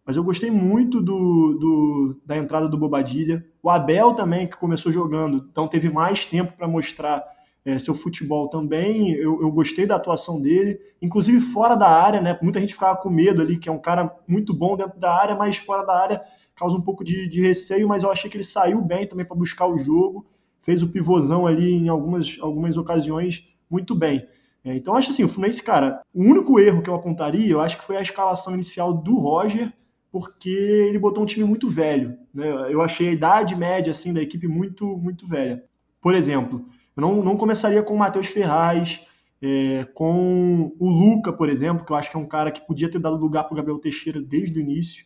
Mas 0.05 0.17
eu 0.17 0.25
gostei 0.25 0.51
muito 0.51 0.99
do, 0.99 1.53
do 1.53 2.21
da 2.25 2.35
entrada 2.35 2.67
do 2.67 2.77
Bobadilha. 2.77 3.45
O 3.63 3.69
Abel 3.69 4.13
também, 4.13 4.45
que 4.45 4.57
começou 4.57 4.91
jogando, 4.91 5.47
então 5.49 5.69
teve 5.69 5.89
mais 5.89 6.25
tempo 6.25 6.51
para 6.51 6.67
mostrar 6.67 7.23
é, 7.63 7.79
seu 7.79 7.95
futebol 7.95 8.49
também. 8.49 9.13
Eu, 9.13 9.41
eu, 9.41 9.49
gostei 9.53 9.85
da 9.85 9.95
atuação 9.95 10.41
dele, 10.41 10.77
inclusive 11.01 11.39
fora 11.39 11.75
da 11.75 11.87
área, 11.87 12.19
né? 12.19 12.37
Muita 12.41 12.59
gente 12.59 12.73
ficava 12.73 12.97
com 12.97 13.09
medo 13.09 13.41
ali, 13.41 13.57
que 13.57 13.69
é 13.69 13.71
um 13.71 13.79
cara 13.79 14.13
muito 14.27 14.53
bom 14.53 14.75
dentro 14.75 14.99
da 14.99 15.15
área, 15.15 15.33
mas 15.33 15.55
fora 15.55 15.85
da 15.85 15.97
área 15.97 16.21
causa 16.55 16.75
um 16.75 16.81
pouco 16.81 17.03
de, 17.03 17.27
de 17.27 17.41
receio. 17.41 17.87
Mas 17.87 18.03
eu 18.03 18.11
achei 18.11 18.29
que 18.29 18.37
ele 18.37 18.43
saiu 18.43 18.81
bem 18.81 19.07
também 19.07 19.25
para 19.25 19.35
buscar 19.35 19.67
o 19.67 19.77
jogo, 19.77 20.25
fez 20.61 20.83
o 20.83 20.89
pivôzão 20.89 21.45
ali 21.45 21.71
em 21.73 21.89
algumas, 21.89 22.37
algumas 22.39 22.77
ocasiões 22.77 23.47
muito 23.69 23.95
bem. 23.95 24.27
É, 24.63 24.75
então 24.75 24.95
acho 24.95 25.09
assim, 25.09 25.23
o 25.23 25.29
Fluminense, 25.29 25.61
cara, 25.61 26.01
o 26.13 26.21
único 26.23 26.59
erro 26.59 26.81
que 26.81 26.89
eu 26.89 26.95
apontaria, 26.95 27.51
eu 27.51 27.59
acho 27.59 27.77
que 27.77 27.83
foi 27.83 27.97
a 27.97 28.01
escalação 28.01 28.53
inicial 28.53 28.93
do 28.93 29.15
Roger, 29.15 29.73
porque 30.11 30.49
ele 30.49 30.99
botou 30.99 31.23
um 31.23 31.25
time 31.25 31.43
muito 31.43 31.69
velho. 31.69 32.17
Né? 32.33 32.47
Eu 32.71 32.81
achei 32.81 33.09
a 33.09 33.11
idade 33.11 33.55
média 33.55 33.91
assim 33.91 34.13
da 34.13 34.21
equipe 34.21 34.47
muito 34.47 34.85
muito 34.97 35.27
velha. 35.27 35.63
Por 36.01 36.15
exemplo, 36.15 36.65
eu 36.95 37.01
não, 37.01 37.23
não 37.23 37.35
começaria 37.35 37.81
com 37.83 37.93
o 37.93 37.97
Matheus 37.97 38.27
Ferraz, 38.27 39.01
é, 39.41 39.85
com 39.93 40.73
o 40.79 40.89
Luca, 40.89 41.33
por 41.33 41.49
exemplo, 41.49 41.85
que 41.85 41.91
eu 41.91 41.95
acho 41.95 42.09
que 42.09 42.15
é 42.15 42.19
um 42.19 42.27
cara 42.27 42.51
que 42.51 42.65
podia 42.65 42.89
ter 42.89 42.99
dado 42.99 43.17
lugar 43.17 43.43
para 43.43 43.53
o 43.53 43.57
Gabriel 43.57 43.79
Teixeira 43.79 44.21
desde 44.21 44.57
o 44.57 44.61
início. 44.61 45.05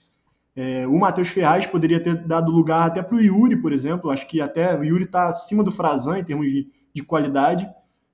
É, 0.59 0.87
o 0.87 0.97
Matheus 0.97 1.27
Ferraz 1.29 1.67
poderia 1.67 2.01
ter 2.01 2.15
dado 2.25 2.51
lugar 2.51 2.87
até 2.87 3.03
para 3.03 3.15
o 3.15 3.21
Yuri, 3.21 3.55
por 3.57 3.71
exemplo. 3.71 4.09
Acho 4.09 4.27
que 4.27 4.41
até 4.41 4.75
o 4.75 4.83
Yuri 4.83 5.03
está 5.03 5.29
acima 5.29 5.63
do 5.63 5.71
Frazan 5.71 6.17
em 6.17 6.23
termos 6.23 6.51
de, 6.51 6.67
de 6.91 7.03
qualidade. 7.03 7.69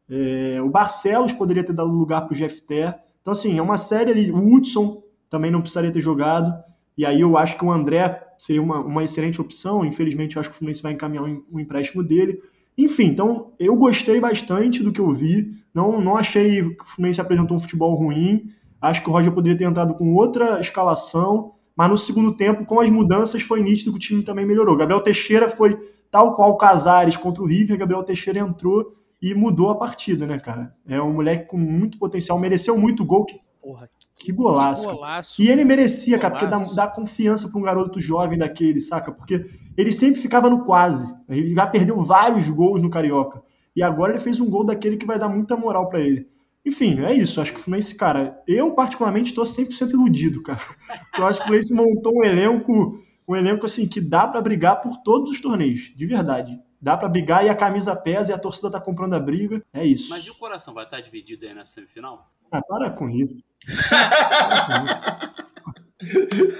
É, 0.09 0.61
o 0.61 0.69
Barcelos 0.69 1.31
poderia 1.31 1.63
ter 1.63 1.71
dado 1.71 1.89
lugar 1.89 2.23
para 2.23 2.33
o 2.33 2.35
Jefté. 2.35 2.99
Então, 3.21 3.31
assim, 3.31 3.57
é 3.57 3.61
uma 3.61 3.77
série 3.77 4.11
ali. 4.11 4.29
O 4.29 4.53
Hudson 4.53 5.01
também 5.29 5.49
não 5.49 5.61
precisaria 5.61 5.89
ter 5.89 6.01
jogado. 6.01 6.53
E 6.97 7.05
aí 7.05 7.21
eu 7.21 7.37
acho 7.37 7.57
que 7.57 7.63
o 7.63 7.71
André 7.71 8.21
seria 8.37 8.61
uma, 8.61 8.81
uma 8.81 9.05
excelente 9.05 9.39
opção. 9.39 9.85
Infelizmente, 9.85 10.35
eu 10.35 10.41
acho 10.41 10.49
que 10.49 10.55
o 10.55 10.57
Fluminense 10.57 10.83
vai 10.83 10.91
encaminhar 10.91 11.23
um, 11.23 11.41
um 11.49 11.61
empréstimo 11.61 12.03
dele. 12.03 12.41
Enfim, 12.77 13.05
então 13.05 13.53
eu 13.57 13.73
gostei 13.77 14.19
bastante 14.19 14.83
do 14.83 14.91
que 14.91 14.99
eu 14.99 15.09
vi. 15.13 15.53
Não, 15.73 16.01
não 16.01 16.17
achei 16.17 16.61
que 16.61 16.83
o 16.83 16.87
Fluminense 16.87 17.21
apresentou 17.21 17.55
um 17.55 17.59
futebol 17.61 17.95
ruim. 17.95 18.51
Acho 18.81 19.01
que 19.01 19.09
o 19.09 19.13
Roger 19.13 19.31
poderia 19.31 19.57
ter 19.57 19.63
entrado 19.63 19.93
com 19.93 20.13
outra 20.13 20.59
escalação. 20.59 21.53
Mas 21.75 21.89
no 21.89 21.97
segundo 21.97 22.35
tempo, 22.35 22.65
com 22.65 22.79
as 22.79 22.89
mudanças, 22.89 23.41
foi 23.41 23.61
nítido 23.61 23.91
que 23.91 23.97
o 23.97 23.99
time 23.99 24.23
também 24.23 24.45
melhorou. 24.45 24.77
Gabriel 24.77 25.01
Teixeira 25.01 25.49
foi 25.49 25.75
tal 26.11 26.35
qual 26.35 26.51
o 26.51 26.57
Casares 26.57 27.17
contra 27.17 27.43
o 27.43 27.47
River. 27.47 27.77
Gabriel 27.77 28.03
Teixeira 28.03 28.39
entrou 28.39 28.95
e 29.21 29.33
mudou 29.33 29.69
a 29.71 29.75
partida, 29.75 30.27
né, 30.27 30.37
cara? 30.37 30.75
É 30.87 31.01
um 31.01 31.13
moleque 31.13 31.47
com 31.47 31.57
muito 31.57 31.97
potencial, 31.97 32.37
mereceu 32.37 32.77
muito 32.77 33.03
gol. 33.03 33.25
Que, 33.25 33.39
Porra, 33.61 33.89
que, 33.97 34.25
que 34.25 34.31
golaço. 34.31 34.83
Golaço. 34.83 35.41
E 35.41 35.49
ele 35.49 35.63
merecia, 35.63 36.19
cara, 36.19 36.35
porque 36.35 36.47
dá, 36.47 36.57
dá 36.75 36.87
confiança 36.87 37.49
para 37.49 37.59
um 37.59 37.63
garoto 37.63 37.99
jovem 37.99 38.37
daquele, 38.37 38.81
saca? 38.81 39.11
Porque 39.11 39.45
ele 39.77 39.91
sempre 39.91 40.21
ficava 40.21 40.49
no 40.49 40.65
quase. 40.65 41.15
Ele 41.29 41.55
já 41.55 41.65
perdeu 41.65 42.01
vários 42.01 42.49
gols 42.49 42.81
no 42.81 42.89
Carioca. 42.89 43.41
E 43.75 43.81
agora 43.81 44.11
ele 44.11 44.19
fez 44.19 44.39
um 44.39 44.49
gol 44.49 44.65
daquele 44.65 44.97
que 44.97 45.05
vai 45.05 45.17
dar 45.17 45.29
muita 45.29 45.55
moral 45.55 45.89
para 45.89 46.01
ele. 46.01 46.27
Enfim, 46.65 47.03
é 47.03 47.13
isso. 47.13 47.41
Acho 47.41 47.53
que 47.53 47.59
o 47.59 47.63
Fluminense, 47.63 47.95
cara, 47.95 48.41
eu 48.47 48.71
particularmente 48.73 49.31
estou 49.31 49.43
100% 49.43 49.91
iludido, 49.91 50.41
cara. 50.41 50.61
Eu 51.17 51.25
acho 51.25 51.39
que 51.39 51.43
o 51.43 51.47
Fluminense 51.47 51.73
montou 51.73 52.17
um 52.17 52.23
elenco, 52.23 53.03
um 53.27 53.35
elenco 53.35 53.65
assim 53.65 53.87
que 53.87 53.99
dá 53.99 54.27
para 54.27 54.41
brigar 54.41 54.81
por 54.81 54.97
todos 54.97 55.31
os 55.31 55.41
torneios, 55.41 55.93
de 55.95 56.05
verdade. 56.05 56.59
Dá 56.81 56.97
para 56.97 57.09
brigar 57.09 57.45
e 57.45 57.49
a 57.49 57.55
camisa 57.55 57.95
pesa 57.95 58.31
e 58.31 58.35
a 58.35 58.39
torcida 58.39 58.69
tá 58.71 58.79
comprando 58.79 59.13
a 59.13 59.19
briga. 59.19 59.63
É 59.73 59.85
isso. 59.85 60.09
Mas 60.09 60.25
e 60.25 60.29
o 60.29 60.35
coração 60.35 60.73
vai 60.73 60.85
estar 60.85 60.99
dividido 61.01 61.45
aí 61.45 61.53
na 61.53 61.65
semifinal? 61.65 62.29
Ah, 62.51 62.61
para 62.61 62.89
com 62.91 63.09
isso. 63.09 63.43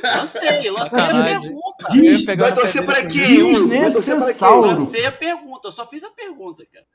Lancei, 0.01 0.69
lancei 0.71 0.99
a 0.99 1.23
pergunta. 1.23 1.85
Diz, 1.91 2.23
vai 2.23 2.53
torcer 2.53 2.85
para 2.85 3.05
quem? 3.05 3.67
Desnecessário. 3.67 4.61
Lancei 4.61 5.05
a 5.05 5.11
pergunta, 5.11 5.67
eu 5.67 5.71
só 5.71 5.87
fiz 5.87 6.03
a 6.03 6.09
pergunta, 6.09 6.65
cara. 6.71 6.85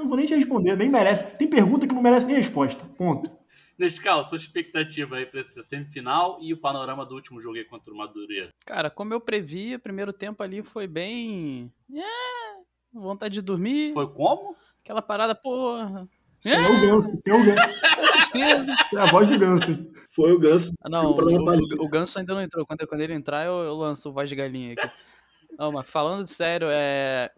Não 0.00 0.08
vou 0.08 0.16
nem 0.16 0.24
te 0.24 0.34
responder, 0.34 0.76
nem 0.76 0.88
merece. 0.88 1.36
Tem 1.36 1.46
pergunta 1.46 1.86
que 1.86 1.94
não 1.94 2.00
merece 2.00 2.26
nem 2.26 2.36
resposta. 2.36 2.82
Ponto. 2.96 3.30
Nescau, 3.78 4.24
sua 4.24 4.38
expectativa 4.38 5.16
aí 5.16 5.26
para 5.26 5.40
essa 5.40 5.62
semifinal 5.62 6.38
e 6.40 6.54
o 6.54 6.56
panorama 6.56 7.04
do 7.04 7.14
último 7.14 7.40
jogo 7.40 7.56
aí 7.56 7.64
contra 7.64 7.92
o 7.92 7.96
Madureira? 7.96 8.48
Cara, 8.64 8.90
como 8.90 9.12
eu 9.12 9.20
previ, 9.20 9.74
o 9.74 9.78
primeiro 9.78 10.10
tempo 10.12 10.42
ali 10.42 10.62
foi 10.62 10.86
bem. 10.86 11.70
É, 11.94 12.98
vontade 12.98 13.34
de 13.34 13.42
dormir. 13.42 13.92
Foi 13.92 14.08
como? 14.10 14.56
Aquela 14.82 15.02
parada, 15.02 15.34
porra. 15.34 16.08
Isso 16.42 16.54
é 16.54 16.58
o 16.58 16.80
Ganso, 16.80 17.30
é 17.30 17.34
o 17.34 17.44
Ganso. 17.44 17.80
Com 17.94 18.02
certeza. 18.22 18.72
É 18.94 18.98
a 18.98 19.06
voz 19.06 19.28
do 19.28 19.38
Ganso. 19.38 19.92
Foi 20.10 20.32
o 20.32 20.38
Ganso. 20.38 20.72
Ah, 20.82 20.88
Não, 20.88 21.12
o, 21.12 21.44
na 21.44 21.52
o, 21.52 21.84
o 21.84 21.88
Ganso 21.88 22.18
ainda 22.18 22.32
não 22.32 22.40
entrou. 22.42 22.64
Quando, 22.64 22.86
quando 22.86 23.02
ele 23.02 23.12
entrar, 23.12 23.44
eu, 23.44 23.64
eu 23.64 23.76
lanço 23.76 24.08
o 24.08 24.12
voz 24.12 24.30
de 24.30 24.34
galinha 24.34 24.72
aqui. 24.72 24.90
Não, 25.58 25.70
mas 25.70 25.90
falando 25.90 26.26
sério, 26.26 26.68
é. 26.70 27.30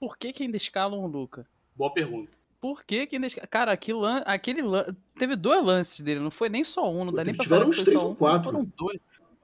Por 0.00 0.16
que, 0.16 0.32
que 0.32 0.44
ainda 0.44 0.56
escalam 0.56 1.00
o 1.00 1.06
Luca? 1.06 1.46
Boa 1.76 1.92
pergunta. 1.92 2.30
Por 2.60 2.84
que, 2.84 3.06
que? 3.06 3.18
Cara, 3.48 3.72
aquele, 3.72 3.98
lan... 3.98 4.22
aquele 4.24 4.62
lan... 4.62 4.86
teve 5.18 5.36
dois 5.36 5.64
lances 5.64 6.00
dele, 6.00 6.20
não 6.20 6.30
foi 6.30 6.48
nem 6.48 6.64
só 6.64 6.90
um, 6.90 7.04
não 7.04 7.12
dá 7.12 7.22
nem 7.22 7.34
pra 7.34 7.42
Tiveram 7.42 7.60
falar 7.62 7.70
uns 7.70 7.78
que 7.78 7.84
foi 7.84 7.92
três 7.92 8.04
ou 8.04 8.12
um, 8.12 8.14
quatro. 8.14 8.50
Foram 8.50 8.72
dois. 8.76 8.98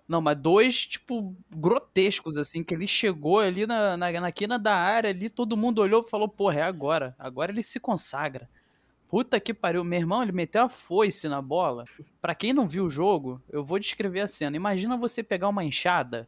Não, 0.09 0.21
mas 0.21 0.37
dois, 0.37 0.87
tipo, 0.87 1.35
grotescos, 1.51 2.37
assim, 2.37 2.64
que 2.64 2.75
ele 2.75 2.87
chegou 2.87 3.38
ali 3.38 3.66
na, 3.66 3.97
na, 3.97 4.12
na 4.12 4.33
quina 4.33 4.59
da 4.59 4.75
área 4.75 5.11
ali, 5.11 5.31
todo 5.31 5.57
mundo 5.57 5.81
olhou 5.81 6.03
e 6.03 6.11
falou, 6.11 6.29
porra, 6.29 6.61
é 6.61 6.62
agora. 6.62 7.14
Agora 7.18 7.53
ele 7.53 7.62
se 7.62 7.79
consagra. 7.79 8.49
Puta 9.09 9.38
que 9.38 9.55
pariu. 9.55 9.85
Meu 9.85 9.99
irmão, 9.99 10.23
ele 10.23 10.33
meteu 10.33 10.62
a 10.62 10.68
foice 10.68 11.29
na 11.29 11.40
bola. 11.40 11.85
Pra 12.21 12.35
quem 12.35 12.53
não 12.53 12.66
viu 12.66 12.87
o 12.87 12.90
jogo, 12.90 13.40
eu 13.49 13.62
vou 13.62 13.79
descrever 13.79 14.21
a 14.21 14.29
cena. 14.29 14.57
Imagina 14.57 14.97
você 14.97 15.23
pegar 15.23 15.49
uma 15.49 15.64
enxada 15.64 16.27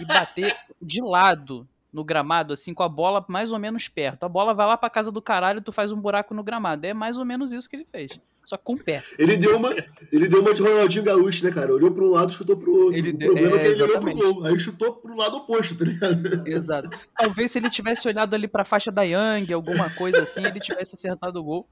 e 0.00 0.04
bater 0.04 0.56
de 0.80 1.00
lado 1.02 1.68
no 1.96 2.04
gramado, 2.04 2.52
assim, 2.52 2.74
com 2.74 2.82
a 2.82 2.88
bola 2.90 3.24
mais 3.26 3.52
ou 3.52 3.58
menos 3.58 3.88
perto. 3.88 4.24
A 4.24 4.28
bola 4.28 4.52
vai 4.52 4.66
lá 4.66 4.76
pra 4.76 4.90
casa 4.90 5.10
do 5.10 5.22
caralho 5.22 5.60
e 5.60 5.62
tu 5.62 5.72
faz 5.72 5.90
um 5.90 5.98
buraco 5.98 6.34
no 6.34 6.44
gramado. 6.44 6.84
É 6.86 6.92
mais 6.92 7.16
ou 7.16 7.24
menos 7.24 7.52
isso 7.52 7.68
que 7.70 7.74
ele 7.76 7.86
fez. 7.86 8.20
Só 8.44 8.56
que 8.58 8.62
com 8.64 8.74
o 8.74 8.78
pé. 8.78 9.02
Ele 9.18 9.36
deu 9.36 9.56
uma, 9.56 9.70
ele 10.12 10.28
deu 10.28 10.40
uma 10.42 10.52
de 10.52 10.60
Ronaldinho 10.62 11.02
Gaúcho, 11.02 11.42
né, 11.44 11.50
cara? 11.50 11.72
Olhou 11.74 11.90
para 11.90 12.04
um 12.04 12.10
lado, 12.10 12.30
chutou 12.32 12.54
pro 12.56 12.70
outro. 12.70 12.96
Ele 12.98 13.08
o 13.10 13.16
deu- 13.16 13.32
problema 13.32 13.56
é, 13.56 13.58
é, 13.58 13.62
que 13.62 13.68
ele 13.74 13.82
olhou 13.82 13.98
pro 13.98 14.14
gol. 14.14 14.44
Aí 14.44 14.58
chutou 14.60 14.92
pro 14.92 15.16
lado 15.16 15.38
oposto, 15.38 15.74
tá 15.76 15.84
ligado? 15.86 16.46
Exato. 16.46 16.90
Talvez 17.16 17.50
se 17.50 17.58
ele 17.58 17.70
tivesse 17.70 18.06
olhado 18.06 18.34
ali 18.34 18.46
pra 18.46 18.62
faixa 18.62 18.92
da 18.92 19.02
Yang, 19.02 19.52
alguma 19.54 19.88
coisa 19.90 20.20
assim, 20.22 20.44
ele 20.44 20.60
tivesse 20.60 20.94
acertado 20.94 21.40
o 21.40 21.42
gol. 21.42 21.66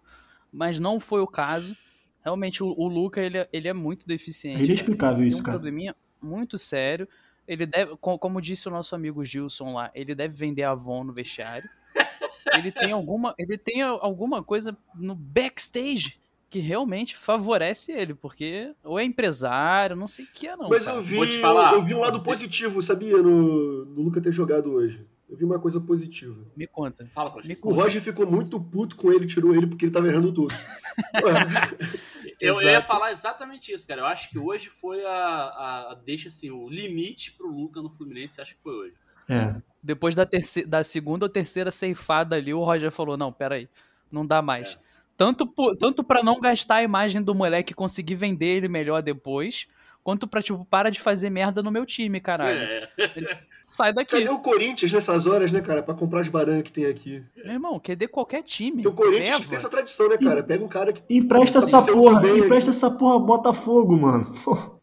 Mas 0.51 0.81
não 0.81 0.99
foi 0.99 1.21
o 1.21 1.27
caso. 1.27 1.77
Realmente, 2.25 2.65
o, 2.65 2.69
o 2.69 2.89
Luca, 2.89 3.21
ele, 3.21 3.37
é- 3.39 3.49
ele 3.53 3.69
é 3.69 3.73
muito 3.75 4.05
É 4.05 4.09
deficiente. 4.09 4.55
cara. 4.57 4.67
inexplicável 4.67 5.19
Tem 5.19 5.29
isso, 5.29 5.41
um 5.41 5.43
cara. 5.45 5.59
probleminha 5.59 5.95
muito 6.21 6.57
sério. 6.57 7.07
Ele 7.47 7.67
deve, 7.67 7.97
co- 7.97 8.19
como 8.19 8.41
disse 8.41 8.69
o 8.69 8.71
nosso 8.71 8.95
amigo 8.95 9.25
Gilson 9.25 9.75
lá, 9.75 9.91
ele 9.95 10.15
deve 10.15 10.35
vender 10.35 10.63
Avon 10.63 11.05
no 11.05 11.13
vestiário. 11.13 11.69
Ele 12.53 12.71
tem 12.71 12.93
alguma, 12.93 13.35
ele 13.39 13.57
tem 13.59 13.83
alguma 13.83 14.43
coisa 14.43 14.77
no 14.95 15.15
backstage 15.15 16.19
que 16.49 16.59
realmente 16.61 17.17
favorece 17.17 17.91
ele, 17.91 18.15
porque 18.15 18.73
ou 18.85 18.99
é 18.99 19.03
empresário, 19.05 19.97
não 19.97 20.07
sei 20.07 20.25
o 20.25 20.29
que 20.33 20.47
é 20.47 20.57
não. 20.57 20.69
Mas 20.69 20.85
cara. 20.85 20.99
eu 20.99 21.03
vi, 21.03 21.17
Vou 21.17 21.27
te 21.27 21.39
falar. 21.41 21.73
eu 21.75 21.83
vi 21.83 21.95
um 21.95 22.01
lado 22.01 22.21
positivo, 22.23 22.81
sabia, 22.81 23.17
no, 23.17 23.85
no 23.87 24.03
Luca 24.03 24.21
ter 24.21 24.33
jogado 24.33 24.71
hoje. 24.73 25.05
Eu 25.29 25.37
vi 25.37 25.45
uma 25.45 25.59
coisa 25.59 25.81
positiva. 25.81 26.37
Me 26.57 26.67
conta. 26.67 27.09
Fala 27.15 27.31
pra 27.31 27.41
Me 27.43 27.49
gente. 27.49 27.59
O 27.59 27.61
conta. 27.63 27.83
Roger 27.83 28.01
ficou 28.01 28.25
muito 28.31 28.61
puto 28.61 28.95
com 28.95 29.11
ele, 29.11 29.27
tirou 29.27 29.53
ele 29.55 29.67
porque 29.67 29.87
ele 29.87 29.93
tava 29.93 30.07
errando 30.07 30.33
tudo. 30.33 30.55
Ué, 32.53 32.65
Eu 32.65 32.71
ia 32.71 32.83
falar 32.83 33.13
exatamente 33.13 33.73
isso, 33.73 33.87
cara. 33.87 34.01
Eu 34.03 34.07
acho 34.07 34.31
que 34.31 34.39
hoje 34.39 34.69
foi 34.71 35.05
a, 35.05 35.11
a, 35.11 35.93
a- 35.93 35.95
deixa 36.05 36.29
assim, 36.29 36.51
o 36.51 36.69
limite 36.69 37.33
pro 37.33 37.49
Luca 37.49 37.81
no 37.83 37.91
Fluminense, 37.91 38.41
acho 38.41 38.55
que 38.57 38.63
foi 38.63 38.73
hoje. 38.75 38.95
É. 39.29 39.55
Depois 39.83 40.15
da, 40.15 40.27
terce- 40.27 40.65
da 40.67 40.83
segunda 40.85 41.25
ou 41.27 41.29
terceira 41.31 41.71
ceifada 41.71 42.37
ali, 42.37 42.53
o 42.53 42.63
Roger 42.63 42.91
falou: 42.91 43.17
não, 43.17 43.33
peraí, 43.33 43.69
não 44.11 44.27
dá 44.27 44.41
mais. 44.43 44.75
É. 44.81 44.85
Tanto, 45.17 45.47
por- 45.47 45.77
tanto 45.77 46.03
para 46.03 46.23
não 46.23 46.41
gastar 46.41 46.77
a 46.77 46.83
imagem 46.83 47.23
do 47.23 47.35
moleque 47.35 47.73
e 47.73 47.77
conseguir 47.77 48.17
vender 48.17 48.47
ele 48.57 48.69
melhor 48.69 49.01
depois, 49.03 49.69
quanto 50.03 50.27
pra, 50.27 50.43
tipo, 50.43 50.65
para 50.65 50.91
de 50.91 51.01
fazer 51.01 51.31
merda 51.31 51.63
no 51.63 51.71
meu 51.71 51.87
time, 51.87 52.21
caralho. 52.21 52.59
É. 52.59 52.89
Sai 53.67 53.95
daqui. 53.95 54.11
cadê 54.19 54.29
o 54.29 54.39
Corinthians 54.41 54.93
nessas 54.93 55.27
horas, 55.27 55.51
né, 55.51 55.63
cara? 55.63 55.83
Pra 55.83 55.95
comprar 55.95 56.21
as 56.21 56.29
baranhas 56.29 56.63
que 56.65 56.71
tem 56.71 56.85
aqui. 56.85 57.25
Meu 57.35 57.55
irmão, 57.55 57.81
quer 57.81 57.97
de 57.97 58.07
qualquer 58.07 58.43
time. 58.43 58.83
Porque 58.83 58.89
o 58.89 58.93
Corinthians 58.93 59.39
leva. 59.39 59.49
tem 59.49 59.57
essa 59.57 59.71
tradição, 59.71 60.07
né, 60.09 60.19
cara? 60.19 60.43
Pega 60.43 60.63
um 60.63 60.69
cara 60.69 60.93
que. 60.93 61.03
Empresta 61.09 61.59
essa 61.61 61.83
porra, 61.91 62.21
vem 62.21 62.41
empresta 62.41 62.69
essa 62.71 62.91
porra 62.91 63.19
Botafogo, 63.19 63.97
mano. 63.97 64.33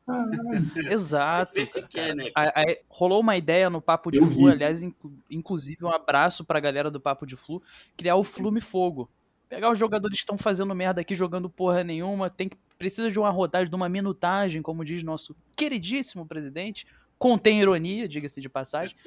Exato. 0.89 1.54
Quer, 1.89 2.15
né? 2.15 2.32
Aí- 2.36 2.52
aí 2.56 2.80
rolou 2.89 3.20
uma 3.22 3.38
ideia 3.38 3.70
no 3.70 3.82
Papo 3.82 4.12
de 4.12 4.20
Eu 4.20 4.26
Flu, 4.26 4.46
vi. 4.48 4.52
aliás, 4.52 4.82
inclu- 4.82 5.13
inclusive 5.30 5.86
um 5.86 5.89
abraço 5.91 6.44
pra 6.44 6.60
galera 6.60 6.89
do 6.89 7.00
Papo 7.00 7.26
de 7.26 7.36
Flu, 7.36 7.62
criar 7.96 8.15
o 8.15 8.24
Flume 8.24 8.62
Fogo. 8.62 9.10
Pegar 9.48 9.70
os 9.70 9.78
jogadores 9.78 10.17
que 10.17 10.24
estão 10.24 10.38
fazendo 10.38 10.74
merda 10.74 11.02
aqui, 11.02 11.13
jogando 11.13 11.50
porra 11.50 11.84
nenhuma, 11.84 12.30
tem 12.30 12.48
que 12.48 12.58
precisa 12.80 13.12
de 13.12 13.20
uma 13.20 13.30
rodagem, 13.30 13.70
de 13.70 13.76
uma 13.76 13.88
minutagem, 13.89 14.62
como 14.62 14.84
diz 14.84 15.04
nosso 15.04 15.36
queridíssimo 15.56 16.26
presidente, 16.26 16.88
contém 17.21 17.62
ironia, 17.62 18.07
diga-se 18.07 18.41
de 18.41 18.49
passagem. 18.49 18.97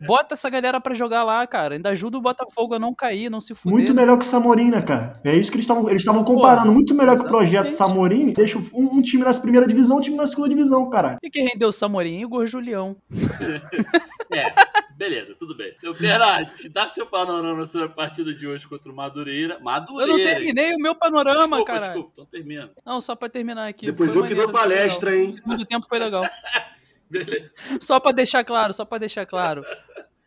Bota 0.00 0.32
essa 0.34 0.48
galera 0.48 0.80
pra 0.80 0.94
jogar 0.94 1.22
lá, 1.24 1.46
cara. 1.46 1.74
Ainda 1.74 1.90
ajuda 1.90 2.16
o 2.16 2.22
Botafogo 2.22 2.74
a 2.74 2.78
não 2.78 2.94
cair, 2.94 3.30
não 3.30 3.38
se 3.38 3.54
fuder. 3.54 3.78
Muito 3.78 3.94
melhor 3.94 4.18
que 4.18 4.24
o 4.24 4.28
Samorim, 4.28 4.70
né, 4.70 4.80
cara? 4.80 5.20
É 5.22 5.36
isso 5.36 5.50
que 5.50 5.56
eles 5.56 5.64
estavam 5.64 5.88
eles 5.88 6.00
estavam 6.00 6.24
comparando. 6.24 6.72
Muito 6.72 6.94
melhor 6.94 7.16
que 7.16 7.24
o 7.26 7.28
projeto. 7.28 7.68
Samorim. 7.68 8.32
Deixa 8.32 8.58
um, 8.58 8.96
um 8.96 9.02
time 9.02 9.22
na 9.24 9.32
primeira 9.34 9.68
divisão, 9.68 9.98
um 9.98 10.00
time 10.00 10.16
na 10.16 10.26
segunda 10.26 10.48
divisão, 10.48 10.88
caralho. 10.88 11.18
E 11.22 11.30
que 11.30 11.42
rendeu 11.42 11.68
o 11.68 11.72
Samorim? 11.72 12.20
Igor 12.20 12.46
Julião. 12.46 12.96
É, 14.32 14.54
beleza, 14.94 15.34
tudo 15.36 15.56
bem. 15.56 15.74
Então, 15.76 15.92
Bernardo, 15.92 16.48
dá 16.70 16.86
seu 16.86 17.04
panorama 17.04 17.66
sobre 17.66 17.88
a 17.88 17.90
partida 17.90 18.32
de 18.32 18.46
hoje 18.46 18.68
contra 18.68 18.92
o 18.92 18.94
Madureira. 18.94 19.54
Eu 19.54 19.60
Madureira. 19.60 20.12
não 20.12 20.22
terminei 20.22 20.72
o 20.72 20.78
meu 20.78 20.94
panorama, 20.94 21.56
desculpa, 21.56 21.64
cara. 21.64 21.86
desculpa, 21.86 22.10
então 22.12 22.24
termina. 22.26 22.70
Não, 22.86 23.00
só 23.00 23.16
pra 23.16 23.28
terminar 23.28 23.66
aqui. 23.66 23.86
Depois 23.86 24.12
Foi 24.12 24.22
eu 24.22 24.26
que 24.26 24.36
dou 24.36 24.46
legal. 24.46 24.62
palestra, 24.62 25.16
hein? 25.16 25.26
O 25.26 25.32
segundo 25.32 25.66
tempo 25.66 25.84
foi 25.88 25.98
legal. 25.98 26.22
Beleza. 27.10 27.50
Só 27.80 27.98
pra 27.98 28.12
deixar 28.12 28.44
claro, 28.44 28.72
só 28.72 28.84
pra 28.84 28.98
deixar 28.98 29.26
claro. 29.26 29.64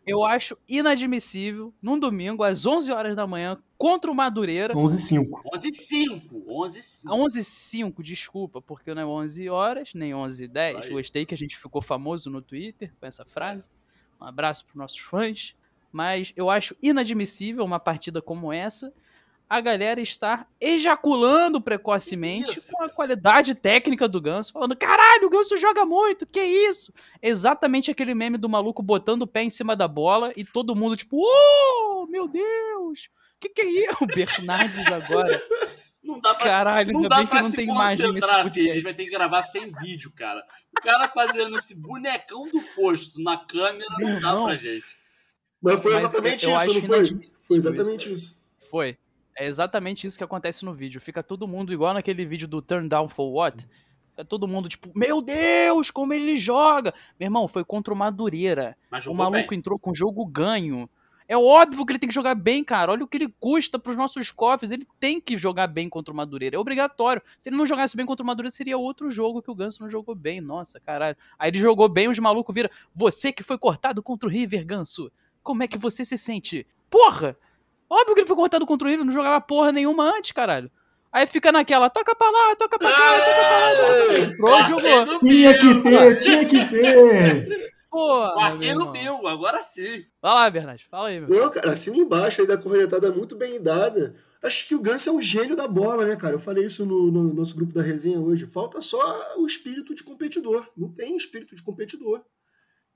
Eu 0.06 0.26
acho 0.26 0.58
inadmissível, 0.68 1.74
num 1.82 1.98
domingo, 1.98 2.44
às 2.44 2.66
11 2.66 2.92
horas 2.92 3.16
da 3.16 3.26
manhã, 3.26 3.58
contra 3.78 4.12
o 4.12 4.16
Madureira, 4.16 4.78
11 4.78 4.98
e 4.98 5.00
5. 5.00 5.42
11 5.54 5.72
5 5.72 6.44
11 6.46 6.82
5 6.82 7.14
a 7.14 7.16
11 7.16 7.40
h 7.40 7.46
05 7.46 8.04
desculpa, 8.04 8.62
porque 8.62 8.94
não 8.94 9.02
é 9.02 9.06
11 9.06 9.50
horas, 9.50 9.94
nem 9.94 10.14
11 10.14 10.44
h 10.44 10.54
10 10.54 10.86
Aí. 10.86 10.92
Gostei 10.92 11.26
que 11.26 11.34
a 11.34 11.38
gente 11.38 11.58
ficou 11.58 11.82
famoso 11.82 12.30
no 12.30 12.42
Twitter 12.42 12.92
com 13.00 13.06
essa 13.06 13.24
frase. 13.24 13.70
Um 14.20 14.26
abraço 14.26 14.66
pros 14.66 14.76
nossos 14.76 15.00
fãs. 15.00 15.56
Mas 15.92 16.34
eu 16.36 16.50
acho 16.50 16.76
inadmissível 16.82 17.64
uma 17.64 17.80
partida 17.80 18.20
como 18.22 18.52
essa 18.52 18.92
a 19.54 19.62
galera 19.62 20.02
estar 20.02 20.48
ejaculando 20.60 21.62
precocemente 21.62 22.58
Isso, 22.58 22.72
com 22.72 22.84
a 22.84 22.90
qualidade 22.90 23.54
técnica 23.54 24.08
do 24.08 24.20
Ganso, 24.20 24.52
falando: 24.52 24.76
caralho, 24.76 25.28
o 25.28 25.30
Ganso 25.30 25.56
joga 25.58 25.86
muito, 25.86 26.26
que 26.26 26.44
isso? 26.44 26.92
Exatamente 27.22 27.92
aquele 27.92 28.16
meme 28.16 28.38
do 28.38 28.50
maluco 28.50 28.82
botando 28.82 29.22
o 29.22 29.28
pé 29.28 29.44
em 29.44 29.52
cima 29.52 29.76
da 29.76 29.88
bola 29.88 30.32
e 30.36 30.44
todo 30.44 30.76
mundo, 30.76 30.98
tipo, 30.98 31.18
oh, 31.22 32.08
meu 32.08 32.28
Deus, 32.28 33.10
que 33.40 33.50
que 33.50 33.62
é 33.62 33.66
isso? 33.66 33.98
O 34.02 34.08
Bernardes 34.08 34.88
agora. 34.88 35.42
Não 36.04 36.20
dá 36.20 36.34
pra 36.34 36.44
Caralho, 36.44 36.92
não 36.92 37.00
ainda 37.02 37.10
dá 37.10 37.16
bem 37.18 37.26
que 37.26 37.32
pra 37.32 37.42
não 37.44 37.50
se 37.52 37.56
tem 37.56 37.66
imagem 37.66 38.08
concentrar, 38.08 38.46
assim, 38.46 38.70
a 38.70 38.74
gente 38.74 38.84
vai 38.84 38.94
ter 38.94 39.06
que 39.06 39.12
gravar 39.12 39.44
sem 39.44 39.72
vídeo, 39.72 40.12
cara. 40.14 40.44
O 40.78 40.82
cara 40.82 41.08
fazendo 41.08 41.58
esse 41.58 41.76
bonecão 41.76 42.44
do 42.44 42.60
posto 42.76 43.22
na 43.22 43.38
câmera 43.38 43.86
não 44.00 44.10
Meu 44.10 44.20
dá 44.20 44.44
pra 44.44 44.56
gente. 44.56 44.84
Mas 45.62 45.80
foi 45.80 45.94
Mas 45.94 46.04
exatamente 46.04 46.46
eu 46.46 46.56
isso, 46.56 46.74
não 46.74 46.82
foi? 46.82 47.06
Foi 47.06 47.20
isso, 47.20 47.36
exatamente 47.52 48.12
isso. 48.12 48.38
Foi. 48.70 48.98
É 49.38 49.46
exatamente 49.46 50.06
isso 50.06 50.18
que 50.18 50.24
acontece 50.24 50.64
no 50.66 50.74
vídeo. 50.74 51.02
Fica 51.02 51.24
todo 51.24 51.48
mundo 51.48 51.74
igual 51.74 51.94
naquele 51.94 52.26
vídeo 52.26 52.48
do 52.48 52.62
Turn 52.62 52.88
Down 52.88 53.08
for 53.10 53.32
What. 53.32 53.68
Fica 54.12 54.24
todo 54.24 54.48
mundo 54.48 54.70
tipo, 54.70 54.92
meu 54.96 55.22
Deus, 55.22 55.90
como 55.90 56.14
ele 56.14 56.38
joga! 56.38 56.94
Meu 57.20 57.28
irmão, 57.28 57.48
foi 57.48 57.64
contra 57.66 57.94
o 57.94 57.98
Madureira. 57.98 58.78
Mas 58.92 59.08
O 59.08 59.14
maluco 59.14 59.50
bem. 59.50 59.58
entrou 59.58 59.80
com 59.80 59.94
jogo 59.94 60.24
ganho. 60.26 60.88
É 61.28 61.38
óbvio 61.38 61.86
que 61.86 61.94
ele 61.94 62.00
tem 62.00 62.10
que 62.10 62.14
jogar 62.14 62.36
bem, 62.36 62.64
cara. 62.64 62.92
Olha 62.92 63.04
o 63.06 63.08
que 63.08 63.18
ele 63.18 63.34
custa 63.40 63.80
pros 63.80 63.96
nossos 63.96 64.30
cofres. 64.30 64.72
Ele 64.72 64.86
tem 65.00 65.22
que 65.22 65.38
jogar 65.38 65.68
bem 65.68 65.88
contra 65.90 66.14
o 66.14 66.18
Madureira. 66.18 66.56
É 66.58 66.60
obrigatório. 66.60 67.22
Se 67.40 67.50
ele 67.50 67.56
não 67.56 67.66
jogasse 67.66 67.96
bem 67.96 68.06
contra 68.06 68.24
o 68.24 68.28
Madureira, 68.28 68.52
seria 68.52 68.78
outro 68.78 69.10
jogo 69.10 69.42
que 69.42 69.50
o 69.50 69.56
Ganso 69.56 69.82
não 69.82 69.90
jogou 69.90 70.14
bem. 70.14 70.42
Nossa, 70.42 70.80
caralho. 70.82 71.16
Aí 71.40 71.50
ele 71.50 71.58
jogou 71.58 71.88
bem, 71.88 72.10
os 72.10 72.20
malucos 72.20 72.54
viram. 72.54 72.70
Você 72.94 73.32
que 73.32 73.42
foi 73.42 73.58
cortado 73.58 74.04
contra 74.04 74.28
o 74.28 74.32
River, 74.32 74.66
Ganso. 74.66 75.10
Como 75.42 75.64
é 75.64 75.68
que 75.68 75.78
você 75.78 76.04
se 76.06 76.18
sente? 76.18 76.68
Porra! 76.90 77.38
Óbvio 77.94 78.16
que 78.16 78.22
ele 78.22 78.28
foi 78.28 78.36
cortado 78.36 78.66
contra 78.66 78.88
o 78.88 78.92
River, 78.92 79.06
não 79.06 79.14
jogava 79.14 79.40
porra 79.40 79.72
nenhuma 79.72 80.10
antes, 80.18 80.32
caralho. 80.32 80.72
Aí 81.12 81.28
fica 81.28 81.52
naquela, 81.52 81.92
toca 81.92 82.16
pra 82.16 82.28
lá, 82.28 82.56
toca 82.56 82.80
pra 82.80 82.90
cá, 82.90 82.96
toca 82.96 83.34
pra 83.36 83.60
lá. 83.60 83.76
toca 83.76 84.42
pra 84.42 84.50
lá. 84.50 84.64
Entrou 84.64 84.64
jogou. 84.64 85.20
Tinha 85.20 85.58
que 85.58 85.82
ter, 85.84 86.18
tinha 86.18 86.46
que 86.46 86.66
ter. 86.66 87.74
Porra, 87.92 88.34
Marquei 88.36 88.70
meu 88.70 88.86
no. 88.86 88.92
Bill, 88.92 89.28
agora 89.28 89.62
sim. 89.62 90.06
Vai 90.20 90.34
lá, 90.34 90.50
Bernardo. 90.50 90.82
Fala 90.90 91.10
aí, 91.10 91.20
meu. 91.20 91.30
Não, 91.30 91.52
cara, 91.52 91.72
assina 91.72 91.98
embaixo 91.98 92.42
aí 92.42 92.48
da 92.48 92.58
cornetada 92.58 93.12
muito 93.12 93.36
bem 93.36 93.62
dada. 93.62 94.16
Acho 94.42 94.68
que 94.68 94.74
o 94.74 94.82
Ganso 94.82 95.10
é 95.10 95.14
um 95.14 95.22
gênio 95.22 95.56
da 95.56 95.68
bola, 95.68 96.04
né, 96.04 96.16
cara? 96.16 96.34
Eu 96.34 96.40
falei 96.40 96.66
isso 96.66 96.88
no, 96.88 97.12
no 97.12 97.32
nosso 97.32 97.56
grupo 97.56 97.72
da 97.72 97.84
resenha 97.84 98.20
hoje. 98.20 98.48
Falta 98.48 98.82
só 98.82 99.38
o 99.38 99.46
espírito 99.46 99.94
de 99.94 100.04
competidor. 100.04 100.68
Não 100.76 100.90
tem 100.92 101.16
espírito 101.16 101.56
de 101.56 101.62
competidor. 101.62 102.24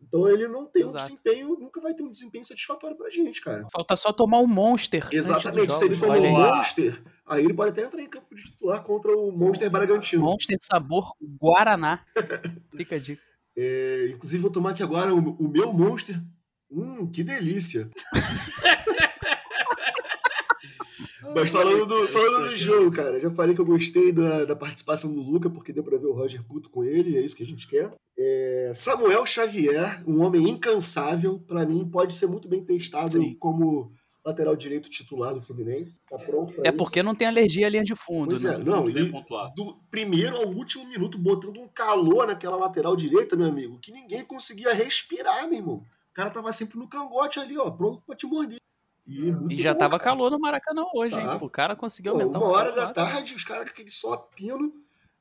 Então 0.01 0.27
ele 0.27 0.47
não 0.47 0.65
tem 0.65 0.83
um 0.83 0.89
Exato. 0.89 1.05
desempenho, 1.05 1.57
nunca 1.59 1.81
vai 1.81 1.93
ter 1.93 2.03
um 2.03 2.11
desempenho 2.11 2.45
satisfatório 2.45 2.95
pra 2.95 3.09
gente, 3.09 3.41
cara. 3.41 3.67
Falta 3.71 3.95
só 3.95 4.13
tomar 4.13 4.39
um 4.39 4.47
Monster. 4.47 5.03
dos 5.03 5.13
Exatamente. 5.13 5.73
Se 5.73 5.85
ele 5.85 5.97
tomar 5.97 6.17
um. 6.19 6.31
Monster, 6.31 7.01
aí 7.25 7.43
ele 7.43 7.53
pode 7.53 7.71
até 7.71 7.83
entrar 7.83 8.01
em 8.01 8.07
campo 8.07 8.33
de 8.33 8.43
titular 8.43 8.83
contra 8.83 9.15
o 9.15 9.31
Monster 9.31 9.69
Bragantino. 9.69 10.23
Monster 10.23 10.57
sabor 10.61 11.13
Guaraná. 11.41 12.05
Fica 12.75 12.95
a 12.95 12.99
dica. 12.99 13.21
É, 13.55 14.09
inclusive, 14.13 14.41
vou 14.41 14.51
tomar 14.51 14.71
aqui 14.71 14.83
agora 14.83 15.13
o, 15.13 15.17
o 15.17 15.47
meu 15.47 15.73
Monster. 15.73 16.21
Hum, 16.69 17.09
que 17.11 17.23
delícia. 17.23 17.89
Mas 21.35 21.49
falando 21.49 21.85
do, 21.85 22.07
falando 22.07 22.49
do 22.49 22.55
jogo, 22.55 22.91
cara, 22.91 23.19
já 23.19 23.29
falei 23.31 23.53
que 23.55 23.61
eu 23.61 23.65
gostei 23.65 24.11
da, 24.11 24.45
da 24.45 24.55
participação 24.55 25.13
do 25.13 25.21
Luca, 25.21 25.49
porque 25.49 25.73
deu 25.73 25.83
pra 25.83 25.97
ver 25.97 26.07
o 26.07 26.13
Roger 26.13 26.43
puto 26.43 26.69
com 26.69 26.83
ele, 26.83 27.11
e 27.11 27.17
é 27.17 27.21
isso 27.21 27.35
que 27.35 27.43
a 27.43 27.45
gente 27.45 27.67
quer. 27.67 27.93
É, 28.17 28.71
Samuel 28.73 29.25
Xavier, 29.25 30.03
um 30.07 30.21
homem 30.23 30.49
incansável, 30.49 31.39
pra 31.39 31.65
mim 31.65 31.87
pode 31.87 32.13
ser 32.13 32.27
muito 32.27 32.47
bem 32.47 32.63
testado 32.63 33.11
Sim. 33.13 33.35
como 33.39 33.91
lateral 34.25 34.55
direito 34.57 34.89
titular 34.89 35.33
do 35.33 35.39
Fluminense. 35.41 36.01
Tá 36.09 36.17
pronto 36.17 36.51
pra 36.53 36.63
É 36.65 36.69
isso. 36.69 36.77
porque 36.77 37.01
não 37.01 37.15
tem 37.15 37.27
alergia 37.27 37.67
à 37.67 37.69
linha 37.69 37.83
de 37.83 37.95
fundo, 37.95 38.27
Pois 38.29 38.43
né? 38.43 38.55
é, 38.55 38.57
não, 38.57 38.89
e 38.89 38.93
do 39.55 39.77
primeiro 39.89 40.35
ao 40.35 40.47
último 40.47 40.85
minuto 40.85 41.17
botando 41.17 41.59
um 41.61 41.67
calor 41.67 42.27
naquela 42.27 42.57
lateral 42.57 42.95
direita, 42.95 43.35
meu 43.37 43.47
amigo, 43.47 43.79
que 43.79 43.91
ninguém 43.91 44.25
conseguia 44.25 44.73
respirar, 44.73 45.47
meu 45.47 45.59
irmão. 45.59 45.75
O 45.75 46.13
cara 46.13 46.29
tava 46.29 46.51
sempre 46.51 46.77
no 46.77 46.89
cangote 46.89 47.39
ali, 47.39 47.57
ó, 47.57 47.69
pronto 47.71 48.01
pra 48.05 48.15
te 48.15 48.25
morder. 48.25 48.57
E, 49.07 49.31
muito 49.31 49.53
E 49.53 49.57
já 49.57 49.73
bom, 49.73 49.79
tava 49.79 49.97
cara. 49.97 50.11
calor 50.11 50.31
no 50.31 50.39
Maracanã 50.39 50.83
hoje, 50.93 51.15
hein? 51.17 51.25
Tá. 51.25 51.33
Tipo, 51.33 51.45
o 51.45 51.49
cara 51.49 51.75
conseguiu 51.75 52.13
Pô, 52.13 52.19
aumentar 52.19 52.39
uma 52.39 52.47
o 52.47 52.51
hora 52.51 52.71
da 52.73 52.87
tarde, 52.91 53.33
os 53.33 53.43
caras 53.43 53.63
com 53.65 53.69
aquele 53.71 53.89
só 53.89 54.17
pino, 54.17 54.73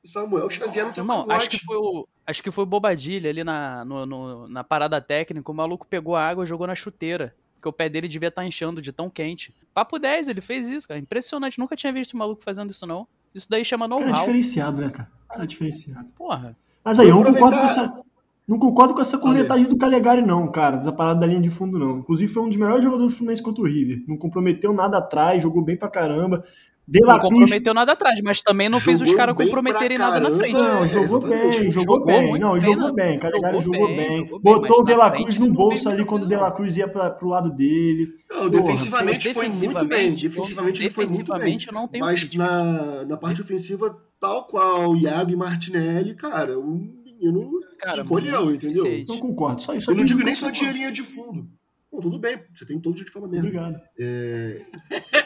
e 0.03 0.09
Samuel 0.09 0.49
Xavier 0.49 0.85
não 0.85 0.91
tem 0.93 1.01
Irmão, 1.01 1.21
cangote. 1.21 1.37
acho 1.39 1.49
que 1.49 1.59
foi 1.65 1.77
o. 1.77 2.07
Acho 2.25 2.43
que 2.43 2.51
foi 2.51 2.63
o 2.63 2.67
Bobadilha 2.67 3.29
ali 3.29 3.43
na, 3.43 3.85
no- 3.85 4.05
no- 4.05 4.47
na 4.49 4.63
parada 4.63 4.99
técnica. 4.99 5.49
O 5.49 5.55
maluco 5.55 5.87
pegou 5.87 6.15
a 6.15 6.27
água 6.27 6.43
e 6.43 6.47
jogou 6.47 6.67
na 6.67 6.75
chuteira. 6.75 7.33
Porque 7.55 7.69
o 7.69 7.73
pé 7.73 7.87
dele 7.89 8.07
devia 8.07 8.27
estar 8.27 8.45
inchando 8.45 8.81
de 8.81 8.91
tão 8.91 9.09
quente. 9.09 9.55
Papo 9.73 9.97
10, 9.97 10.27
ele 10.27 10.41
fez 10.41 10.67
isso, 10.69 10.87
cara. 10.87 10.99
Impressionante. 10.99 11.57
Nunca 11.57 11.75
tinha 11.75 11.91
visto 11.91 12.13
um 12.13 12.19
maluco 12.19 12.43
fazendo 12.43 12.69
isso, 12.69 12.85
não. 12.85 13.07
Isso 13.33 13.49
daí 13.49 13.63
chama 13.65 13.87
Cara, 13.89 14.01
é 14.01 14.05
know-how. 14.05 14.19
diferenciado, 14.25 14.81
né, 14.81 14.89
cara? 14.91 15.11
Cara, 15.29 15.43
é 15.43 15.47
diferenciado. 15.47 16.07
Porra. 16.15 16.55
Mas 16.83 16.99
aí, 16.99 17.09
eu 17.09 17.23
concordo 17.23 17.57
com. 17.57 18.03
Não 18.47 18.57
concordo 18.57 18.93
com 18.93 19.01
essa 19.01 19.17
cornetagem 19.17 19.65
do 19.67 19.77
Calegari, 19.77 20.21
não, 20.21 20.49
cara. 20.49 20.77
Dessa 20.77 20.91
parada 20.93 21.19
da 21.19 21.25
linha 21.27 21.41
de 21.41 21.49
fundo, 21.49 21.77
não. 21.77 21.99
Inclusive, 21.99 22.31
foi 22.31 22.43
um 22.43 22.47
dos 22.47 22.55
melhores 22.57 22.83
jogadores 22.83 23.11
do 23.11 23.17
Fluminense 23.17 23.43
contra 23.43 23.61
o 23.61 23.67
River. 23.67 24.03
Não 24.07 24.15
comprometeu 24.17 24.71
nada 24.71 24.97
atrás, 24.99 25.43
jogou 25.43 25.61
bem 25.63 25.75
pra 25.75 25.89
caramba. 25.89 26.43
De 26.89 27.01
La 27.01 27.15
Não 27.15 27.19
Cruz. 27.19 27.33
comprometeu 27.33 27.73
nada 27.73 27.91
atrás, 27.91 28.21
mas 28.23 28.41
também 28.41 28.69
não 28.69 28.79
fez 28.79 29.01
os 29.01 29.13
caras 29.13 29.35
comprometerem 29.35 29.97
nada 29.97 30.21
na 30.21 30.33
frente. 30.33 30.53
Não, 30.53 30.87
jogou 30.87 31.19
bem, 31.19 31.51
jogou, 31.69 31.71
Jogou 31.71 32.05
bem. 32.05 32.29
muito 32.29 32.41
Não, 32.41 32.53
bem, 32.53 32.61
jogou 32.61 32.87
não. 32.87 32.93
bem. 32.95 33.19
Calegari 33.19 33.59
Jogou 33.59 33.73
jogou 33.79 33.87
bem, 33.89 33.97
bem. 34.07 34.17
jogou 34.19 34.39
Botou 34.39 34.79
o 34.79 34.83
De 34.85 34.93
La 34.95 35.11
Cruz 35.11 35.37
no 35.37 35.51
bolso 35.53 35.89
ali 35.89 36.05
quando 36.05 36.23
o 36.23 36.27
De 36.27 36.35
La. 36.37 36.49
Cruz 36.49 36.77
ia 36.77 36.87
pra, 36.87 37.09
pro 37.09 37.27
lado 37.27 37.53
dele. 37.53 38.07
Não, 38.31 38.49
defensivamente 38.49 39.33
foi 39.33 39.49
muito 39.49 39.85
bem. 39.85 40.13
Defensivamente, 40.13 40.81
ele 40.81 40.89
foi 40.89 41.03
muito 41.07 41.17
bem. 41.17 41.25
defensivamente 41.25 41.67
eu 41.67 41.73
não 41.73 41.89
tenho 41.89 42.05
Mas 42.05 42.33
na, 42.33 43.03
na 43.03 43.17
parte 43.17 43.41
ofensiva, 43.41 44.01
tal 44.17 44.47
qual 44.47 44.95
Iago 44.95 45.31
e 45.31 45.35
Martinelli, 45.35 46.13
cara, 46.15 46.57
o 46.57 46.87
menino 47.17 47.51
Cara, 47.79 47.95
se 47.97 48.01
encolheu, 48.01 48.45
muito 48.45 48.65
entendeu? 48.65 48.83
deficiente. 48.83 49.09
Não 49.09 49.19
concordo. 49.19 49.61
Só 49.61 49.73
isso. 49.73 49.91
Eu 49.91 49.95
não 49.95 50.05
digo 50.05 50.19
não 50.19 50.25
nem 50.25 50.35
só 50.35 50.47
concordo. 50.47 50.67
de 50.67 50.73
linha 50.77 50.91
de 50.91 51.03
fundo. 51.03 51.49
Bom, 51.89 52.01
tudo 52.01 52.19
bem, 52.19 52.37
você 52.53 52.65
tem 52.65 52.79
todo 52.81 52.95
jeito 52.97 53.07
de 53.07 53.13
falar 53.13 53.27
merda. 53.29 53.47
Obrigado. 53.47 53.81
É, 53.97 54.65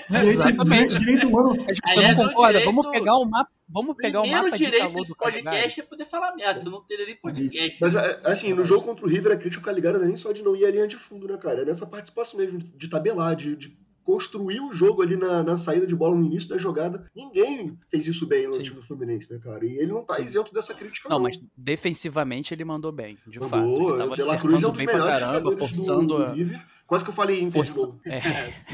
Direito, 0.10 0.30
Exatamente. 0.30 0.66
direito, 0.70 1.00
direito 1.00 1.28
humano. 1.28 1.50
Você 1.56 2.00
Aliás, 2.00 2.18
não 2.18 2.24
é 2.24 2.28
o 2.28 2.30
concorda? 2.30 2.60
direito- 2.60 2.66
Vamos 2.76 2.92
pegar 2.92 3.18
o 3.18 3.26
mapa, 3.26 3.50
vamos 3.68 3.96
pegar 3.96 4.20
o 4.20 4.22
Primeiro 4.22 4.46
mapa 4.46 4.58
de 4.58 4.64
direito 4.66 4.82
calor 4.84 4.96
desse 4.96 5.10
do 5.10 5.16
podcast 5.16 5.80
é 5.80 5.84
poder 5.84 6.06
falar 6.06 6.36
merda. 6.36 6.60
Você 6.60 6.70
não 6.70 6.84
teria 6.86 7.06
nem 7.08 7.16
podcast. 7.16 7.78
mas 7.82 7.96
é, 7.96 8.22
assim, 8.26 8.54
no 8.54 8.64
jogo 8.64 8.86
contra 8.86 9.06
o 9.06 9.10
River, 9.10 9.32
a 9.32 9.38
crítica 9.38 9.64
Caligari 9.64 9.98
não 9.98 10.06
é 10.06 10.08
nem 10.10 10.18
só 10.18 10.32
de 10.32 10.44
não 10.44 10.56
ir 10.56 10.66
à 10.66 10.70
linha 10.72 10.88
de 10.88 10.98
fundo, 10.98 11.28
né, 11.28 11.36
cara? 11.38 11.62
É 11.62 11.66
nessa 11.66 11.88
participação 11.88 12.40
mesmo, 12.40 12.60
de 12.60 12.88
tabelar, 12.88 13.36
de, 13.36 13.56
de 13.56 13.76
construir 14.12 14.60
o 14.60 14.74
jogo 14.74 15.02
ali 15.02 15.16
na, 15.16 15.42
na 15.42 15.56
saída 15.56 15.88
de 15.88 15.96
bola 15.96 16.18
no 16.18 16.26
início 16.26 16.50
da 16.50 16.58
jogada. 16.58 17.06
Ninguém 17.16 17.78
fez 17.90 18.06
isso 18.08 18.28
bem 18.28 18.46
no 18.46 18.54
Sim. 18.54 18.62
time 18.64 18.76
do 18.76 18.82
Fluminense, 18.82 19.34
né, 19.34 19.40
cara? 19.42 19.66
E 19.66 19.78
ele 19.78 19.94
não 19.94 20.04
tá 20.04 20.16
Sim. 20.16 20.26
isento 20.26 20.54
dessa 20.54 20.74
crítica, 20.74 21.08
Não, 21.08 21.16
não. 21.16 21.24
mas 21.24 21.42
defensivamente 21.56 22.54
ele 22.54 22.66
mandou 22.66 22.92
bem, 22.92 23.18
de 23.26 23.40
fato. 23.40 23.56
Mandou, 23.56 23.90
Ele 23.92 23.98
tava 24.00 24.12
o 24.12 24.16
De 24.18 24.24
La 24.24 24.38
Cruz 24.38 24.64
é 24.64 24.68
um 24.68 24.72
dos 24.72 24.84
melhores 24.84 25.24
caramba, 25.24 25.52
do, 25.52 25.58
forçando 25.58 26.18
do 26.18 26.24
a... 26.24 26.32
River. 26.32 26.62
Quase 26.86 27.06
que 27.06 27.10
eu 27.10 27.14
falei 27.14 27.38
Inter 27.42 27.48
de 27.64 27.72
Força... 27.72 27.80
novo. 27.80 28.02
É, 28.06 28.18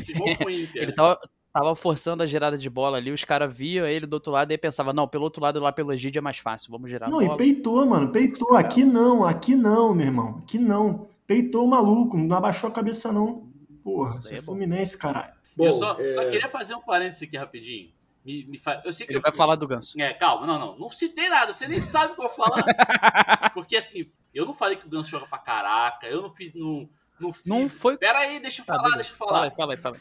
Inter. 0.02 0.82
ele 0.82 0.92
tava, 0.92 1.20
tava 1.54 1.76
forçando 1.76 2.24
a 2.24 2.26
girada 2.26 2.58
de 2.58 2.68
bola 2.68 2.98
ali, 2.98 3.12
os 3.12 3.24
caras 3.24 3.56
viam 3.56 3.86
ele 3.86 4.08
do 4.08 4.16
outro 4.16 4.32
lado 4.32 4.52
e 4.52 4.58
pensava, 4.58 4.92
não, 4.92 5.08
pelo 5.08 5.24
outro 5.24 5.40
lado 5.42 5.60
lá 5.60 5.72
pelo 5.72 5.94
Egídio 5.94 6.18
é 6.18 6.22
mais 6.22 6.40
fácil, 6.40 6.72
vamos 6.72 6.90
girar 6.90 7.10
a 7.10 7.12
Não, 7.12 7.22
e 7.22 7.26
bola. 7.26 7.38
peitou, 7.38 7.86
mano. 7.86 8.12
Peitou. 8.12 8.56
Aqui 8.56 8.84
não, 8.84 9.24
aqui 9.24 9.56
não, 9.56 9.94
meu 9.94 10.08
irmão. 10.08 10.40
Aqui 10.42 10.58
não. 10.58 11.08
Peitou 11.28 11.66
o 11.66 11.68
maluco. 11.70 12.18
Não 12.18 12.36
abaixou 12.38 12.70
a 12.70 12.74
cabeça, 12.74 13.12
não. 13.12 13.47
Porra, 13.88 14.10
Isso 14.10 14.34
é 14.34 14.38
é. 14.38 14.42
Fluminense, 14.42 14.98
caralho. 14.98 15.32
eu 15.58 15.72
Bom, 15.72 15.72
só, 15.72 15.98
é, 15.98 16.12
só 16.12 16.30
queria 16.30 16.50
fazer 16.50 16.76
um 16.76 16.82
parênteses 16.82 17.24
aqui 17.24 17.38
rapidinho. 17.38 17.90
Me, 18.26 18.44
me 18.46 18.58
fa... 18.58 18.82
Eu 18.84 18.92
sei 18.92 19.08
que 19.08 19.14
Ele 19.14 19.20
eu 19.20 19.22
vai 19.22 19.32
falar 19.32 19.56
do 19.56 19.66
Ganso. 19.66 19.98
É, 20.02 20.14
calma, 20.14 20.46
não, 20.46 20.60
não. 20.60 20.78
Não 20.78 20.90
citei 20.90 21.30
nada, 21.30 21.54
você 21.54 21.70
nem 21.70 21.80
sabe 21.80 22.12
o 22.12 22.16
que 22.16 22.22
eu 22.22 22.28
vou 22.28 22.36
falar. 22.36 22.66
Porque 23.56 23.78
assim, 23.78 24.12
eu 24.34 24.46
não 24.46 24.54
falei 24.54 24.76
que 24.76 24.86
o 24.86 24.90
Ganso 24.90 25.10
joga 25.10 25.26
pra 25.26 25.38
caraca, 25.38 26.06
eu 26.06 26.22
não 26.22 26.30
fiz. 26.30 26.54
Não, 26.54 26.90
não, 27.18 27.32
fiz... 27.32 27.46
Não 27.46 27.70
foi... 27.70 27.98
Pera 27.98 28.20
aí, 28.20 28.42
deixa 28.42 28.62
eu 28.62 28.66
Tá, 28.66 28.76
falar, 28.76 28.96
deixa 28.96 29.14
eu 29.14 29.16
Fala 29.16 29.32
falar. 29.32 29.44
aí, 29.46 29.52
fala 29.56 29.74
aí, 29.74 29.78
fala 29.78 29.96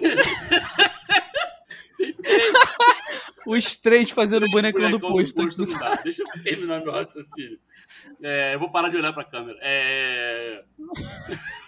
aí. 0.00 0.16
Os 3.44 3.76
três 3.76 4.08
fazendo 4.10 4.46
o 4.46 4.50
bonecão 4.50 4.88
do 4.88 5.00
posto. 5.00 5.42
não 5.42 5.80
dá. 5.80 5.96
Deixa 5.96 6.22
eu 6.22 6.42
terminar 6.44 6.80
meu 6.80 6.92
raciocínio. 6.92 7.58
É, 8.22 8.54
eu 8.54 8.60
vou 8.60 8.70
parar 8.70 8.88
de 8.88 8.96
olhar 8.96 9.12
pra 9.12 9.24
câmera. 9.24 9.58
É... 9.60 10.62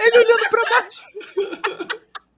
Ele 0.00 0.18
olhando 0.18 0.48
pra 0.48 0.62
baixo. 0.70 1.04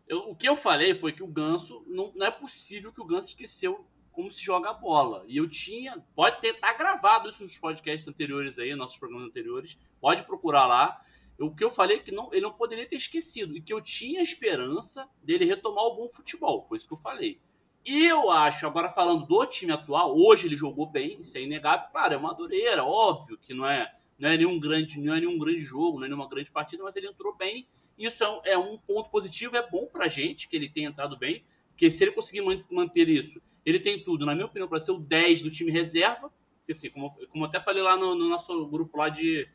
Eu- 0.09 0.30
o 0.30 0.34
que 0.36 0.49
eu 0.49 0.57
falei 0.57 0.95
foi 0.95 1.12
que 1.12 1.22
o 1.22 1.26
Ganso. 1.26 1.84
Não, 1.86 2.12
não 2.14 2.26
é 2.26 2.30
possível 2.30 2.93
que 2.93 3.01
o 3.01 3.05
Ganso 3.05 3.28
esqueceu 3.28 3.86
como 4.12 4.30
se 4.30 4.43
joga 4.43 4.70
a 4.70 4.74
bola. 4.74 5.24
E 5.26 5.36
eu 5.36 5.49
tinha. 5.49 6.05
Pode 6.14 6.41
ter 6.41 6.55
tá 6.59 6.72
gravado 6.72 7.28
isso 7.28 7.43
nos 7.43 7.57
podcasts 7.59 8.09
anteriores 8.09 8.59
aí, 8.59 8.74
nossos 8.74 8.99
programas 8.99 9.28
anteriores. 9.28 9.78
Pode 10.01 10.24
procurar 10.24 10.66
lá. 10.66 11.01
O 11.38 11.55
que 11.55 11.64
eu 11.64 11.70
falei 11.70 11.99
é 11.99 12.01
que 12.01 12.12
não, 12.12 12.28
ele 12.32 12.43
não 12.43 12.53
poderia 12.53 12.86
ter 12.86 12.97
esquecido. 12.97 13.57
E 13.57 13.62
que 13.62 13.72
eu 13.72 13.80
tinha 13.80 14.20
esperança 14.20 15.09
dele 15.22 15.45
retomar 15.47 15.84
o 15.84 15.95
bom 15.97 16.09
futebol. 16.12 16.66
Foi 16.68 16.76
isso 16.76 16.86
que 16.88 16.93
eu 16.93 16.99
falei. 16.99 17.41
E 17.84 18.05
eu 18.05 18.30
acho, 18.30 18.66
agora 18.66 18.91
falando 18.91 19.26
do 19.26 19.47
time 19.47 19.72
atual, 19.72 20.14
hoje 20.14 20.47
ele 20.47 20.57
jogou 20.57 20.84
bem, 20.84 21.20
isso 21.20 21.38
é 21.38 21.41
inegável. 21.41 21.88
Claro, 21.91 22.12
é 22.12 22.16
uma 22.16 22.34
dureira, 22.34 22.84
óbvio 22.84 23.38
que 23.38 23.55
não 23.55 23.66
é, 23.66 23.91
não 24.20 24.28
é 24.28 24.36
nenhum 24.36 24.58
grande, 24.60 25.00
não 25.00 25.14
é 25.14 25.20
nenhum 25.20 25.38
grande 25.38 25.60
jogo, 25.62 25.98
não 25.98 26.04
é 26.06 26.08
nenhuma 26.08 26.28
grande 26.28 26.50
partida, 26.50 26.82
mas 26.82 26.96
ele 26.96 27.08
entrou 27.08 27.34
bem. 27.36 27.66
Isso 27.98 28.24
é 28.24 28.28
um, 28.30 28.40
é 28.44 28.58
um 28.58 28.78
ponto 28.78 29.10
positivo, 29.10 29.56
é 29.56 29.68
bom 29.70 29.86
pra 29.86 30.08
gente 30.08 30.48
que 30.48 30.56
ele 30.56 30.68
tenha 30.70 30.88
entrado 30.88 31.16
bem, 31.18 31.44
porque 31.70 31.90
se 31.90 32.04
ele 32.04 32.12
conseguir 32.12 32.40
man- 32.42 32.64
manter 32.70 33.08
isso, 33.08 33.40
ele 33.64 33.78
tem 33.80 34.02
tudo, 34.02 34.24
na 34.26 34.34
minha 34.34 34.46
opinião, 34.46 34.68
para 34.68 34.80
ser 34.80 34.92
o 34.92 34.98
10 34.98 35.42
do 35.42 35.50
time 35.50 35.70
reserva. 35.70 36.30
Porque, 36.58 36.72
assim, 36.72 36.90
como, 36.90 37.10
como 37.28 37.44
até 37.44 37.60
falei 37.60 37.82
lá 37.82 37.96
no, 37.96 38.14
no 38.14 38.28
nosso 38.28 38.66
grupo 38.66 38.96
lá 38.98 39.08
de, 39.08 39.48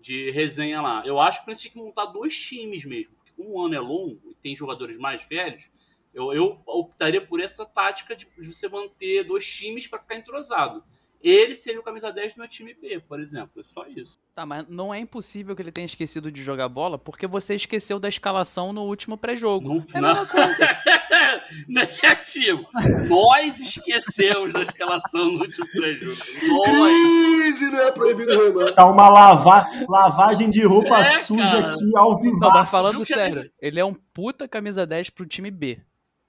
de 0.00 0.30
resenha 0.30 0.80
lá, 0.80 1.02
eu 1.06 1.18
acho 1.18 1.44
que 1.44 1.50
a 1.50 1.54
gente 1.54 1.62
tinha 1.62 1.72
que 1.72 1.78
montar 1.78 2.06
dois 2.06 2.36
times 2.38 2.84
mesmo, 2.84 3.14
porque 3.16 3.32
como 3.36 3.50
o 3.50 3.60
ano 3.64 3.74
é 3.74 3.80
longo 3.80 4.30
e 4.30 4.34
tem 4.36 4.54
jogadores 4.54 4.96
mais 4.98 5.22
velhos, 5.24 5.68
eu, 6.14 6.32
eu 6.32 6.60
optaria 6.66 7.20
por 7.24 7.40
essa 7.40 7.66
tática 7.66 8.14
de, 8.14 8.26
de 8.38 8.52
você 8.52 8.68
manter 8.68 9.24
dois 9.24 9.46
times 9.46 9.86
para 9.86 9.98
ficar 9.98 10.16
entrosado. 10.16 10.82
Ele 11.20 11.56
seria 11.56 11.80
o 11.80 11.82
camisa 11.82 12.12
10 12.12 12.34
do 12.34 12.38
meu 12.38 12.48
time 12.48 12.74
B, 12.74 13.00
por 13.00 13.18
exemplo. 13.20 13.60
É 13.60 13.64
só 13.64 13.84
isso. 13.88 14.20
Tá, 14.32 14.46
mas 14.46 14.66
não 14.68 14.94
é 14.94 15.00
impossível 15.00 15.56
que 15.56 15.60
ele 15.62 15.72
tenha 15.72 15.84
esquecido 15.86 16.30
de 16.30 16.42
jogar 16.42 16.68
bola, 16.68 16.96
porque 16.96 17.26
você 17.26 17.56
esqueceu 17.56 17.98
da 17.98 18.08
escalação 18.08 18.72
no 18.72 18.82
último 18.84 19.18
pré-jogo. 19.18 19.68
No 19.68 19.80
É 19.80 20.26
coisa. 20.26 20.78
Negativo. 21.66 22.66
Nós 23.08 23.58
esquecemos 23.58 24.52
da 24.52 24.62
escalação 24.62 25.32
no 25.32 25.40
último 25.40 25.66
pré-jogo. 25.72 26.16
Crise, 26.64 27.70
não 27.70 27.80
é 27.80 27.90
proibido 27.92 28.30
remar. 28.44 28.72
Tá 28.74 28.88
uma 28.90 29.08
lava... 29.08 29.66
lavagem 29.88 30.50
de 30.50 30.62
roupa 30.64 31.00
É, 31.00 31.04
suja 31.18 31.42
cara. 31.42 31.66
aqui 31.68 31.96
ao 31.96 32.10
Não, 32.12 32.16
vivaço. 32.20 32.52
mas 32.54 32.70
falando 32.70 33.04
sério, 33.04 33.50
ele 33.60 33.80
é 33.80 33.84
um 33.84 33.94
puta 33.94 34.46
camisa 34.48 34.86
10 34.86 35.10
pro 35.10 35.26
time 35.26 35.50
B. 35.50 35.80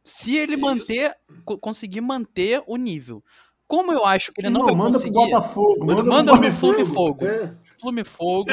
Se 0.04 0.36
ele 0.36 0.58
manter, 0.58 1.16
co- 1.46 1.58
conseguir 1.58 2.02
manter 2.02 2.64
o 2.66 2.78
nível. 2.78 3.24
Como 3.70 3.94
eu 3.94 4.04
acho 4.06 4.34
que 4.34 4.42
ele 4.42 4.50
não 4.50 4.62
Irmão, 4.62 4.68
vai 4.68 4.76
manda 4.76 4.92
conseguir, 4.98 5.14
pro 5.14 5.24
Botafogo. 5.26 5.86
Manda, 5.86 6.04
Manda 6.04 6.40
pro. 6.40 6.52
Flume 6.52 6.86
Fogo. 6.86 7.26
É. 7.26 7.56
Flume 7.80 8.04
Fogo, 8.04 8.50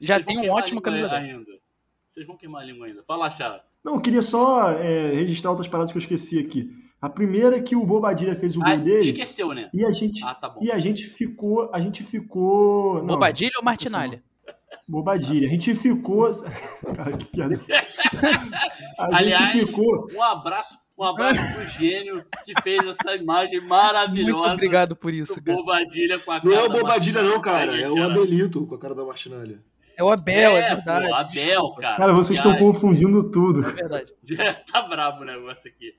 já 0.00 0.14
Vocês 0.14 0.24
vão 0.24 0.26
tem 0.26 0.38
um 0.38 0.40
queimar 0.42 0.56
a 0.56 0.60
ótimo 0.60 0.78
língua 0.78 0.82
camisa 0.82 1.08
10. 1.08 1.24
ainda. 1.28 1.50
Vocês 2.08 2.26
vão 2.26 2.36
queimar 2.36 2.62
a 2.62 2.64
língua 2.64 2.86
ainda. 2.86 3.02
Fala, 3.02 3.28
Chara. 3.30 3.64
Não, 3.84 3.94
eu 3.96 4.00
queria 4.00 4.22
só 4.22 4.70
é, 4.70 5.14
registrar 5.14 5.50
outras 5.50 5.66
paradas 5.68 5.90
que 5.90 5.98
eu 5.98 6.00
esqueci 6.00 6.38
aqui. 6.38 6.70
A 7.02 7.10
primeira 7.10 7.56
é 7.56 7.60
que 7.62 7.74
o 7.76 7.84
Bobadilha 7.84 8.34
fez 8.36 8.56
o 8.56 8.62
Ah, 8.62 8.76
gol 8.76 8.84
dele 8.84 9.10
esqueceu, 9.10 9.52
né? 9.52 9.68
e 9.74 9.84
a 9.84 9.90
gente 9.90 10.24
Ah, 10.24 10.34
tá 10.34 10.48
bom. 10.48 10.60
e 10.62 10.70
a 10.70 10.78
gente 10.78 11.06
ficou, 11.06 11.68
a 11.74 11.80
gente 11.80 12.02
ficou, 12.04 12.98
não, 13.00 13.06
Bobadilha 13.08 13.50
ou 13.58 13.64
Martinalha? 13.64 14.22
Bobadilha. 14.88 15.46
A 15.48 15.50
gente 15.50 15.74
ficou, 15.74 16.30
cara, 16.96 17.16
que 17.16 17.24
piada. 17.26 17.54
A 18.98 19.16
Aliás, 19.16 19.52
gente 19.52 19.66
ficou, 19.66 20.06
um 20.14 20.22
abraço, 20.22 20.78
um 20.96 21.04
abraço 21.04 21.40
pro 21.54 21.66
gênio 21.68 22.24
que 22.44 22.52
fez 22.62 22.86
essa 22.86 23.16
imagem 23.16 23.60
maravilhosa. 23.66 24.32
Muito 24.32 24.52
obrigado 24.52 24.96
por 24.96 25.12
isso, 25.12 25.42
cara. 25.42 25.58
Bobadilha 25.58 26.18
com 26.18 26.32
a 26.32 26.40
cara 26.40 26.54
Não 26.54 26.60
é 26.60 26.64
o 26.64 26.70
Bobadilha, 26.70 27.22
não, 27.22 27.40
cara. 27.40 27.80
É 27.80 27.90
o 27.90 28.02
Abelito 28.02 28.66
com 28.66 28.74
a 28.74 28.78
cara 28.78 28.94
da 28.94 29.04
Martinalha. 29.04 29.60
É 29.96 30.02
o 30.02 30.10
Abel, 30.10 30.56
é, 30.56 30.60
É, 30.60 30.74
verdade. 30.74 31.08
pô, 31.08 31.14
Abel, 31.14 31.32
desculpa. 31.32 31.80
cara. 31.80 31.96
cara, 31.96 32.12
vocês 32.12 32.38
estão 32.38 32.56
confundindo 32.56 33.30
tudo. 33.30 33.64
É 33.64 33.72
verdade. 33.72 34.12
tá 34.72 34.82
brabo 34.82 35.22
o 35.22 35.24
negócio 35.24 35.70
aqui. 35.70 35.94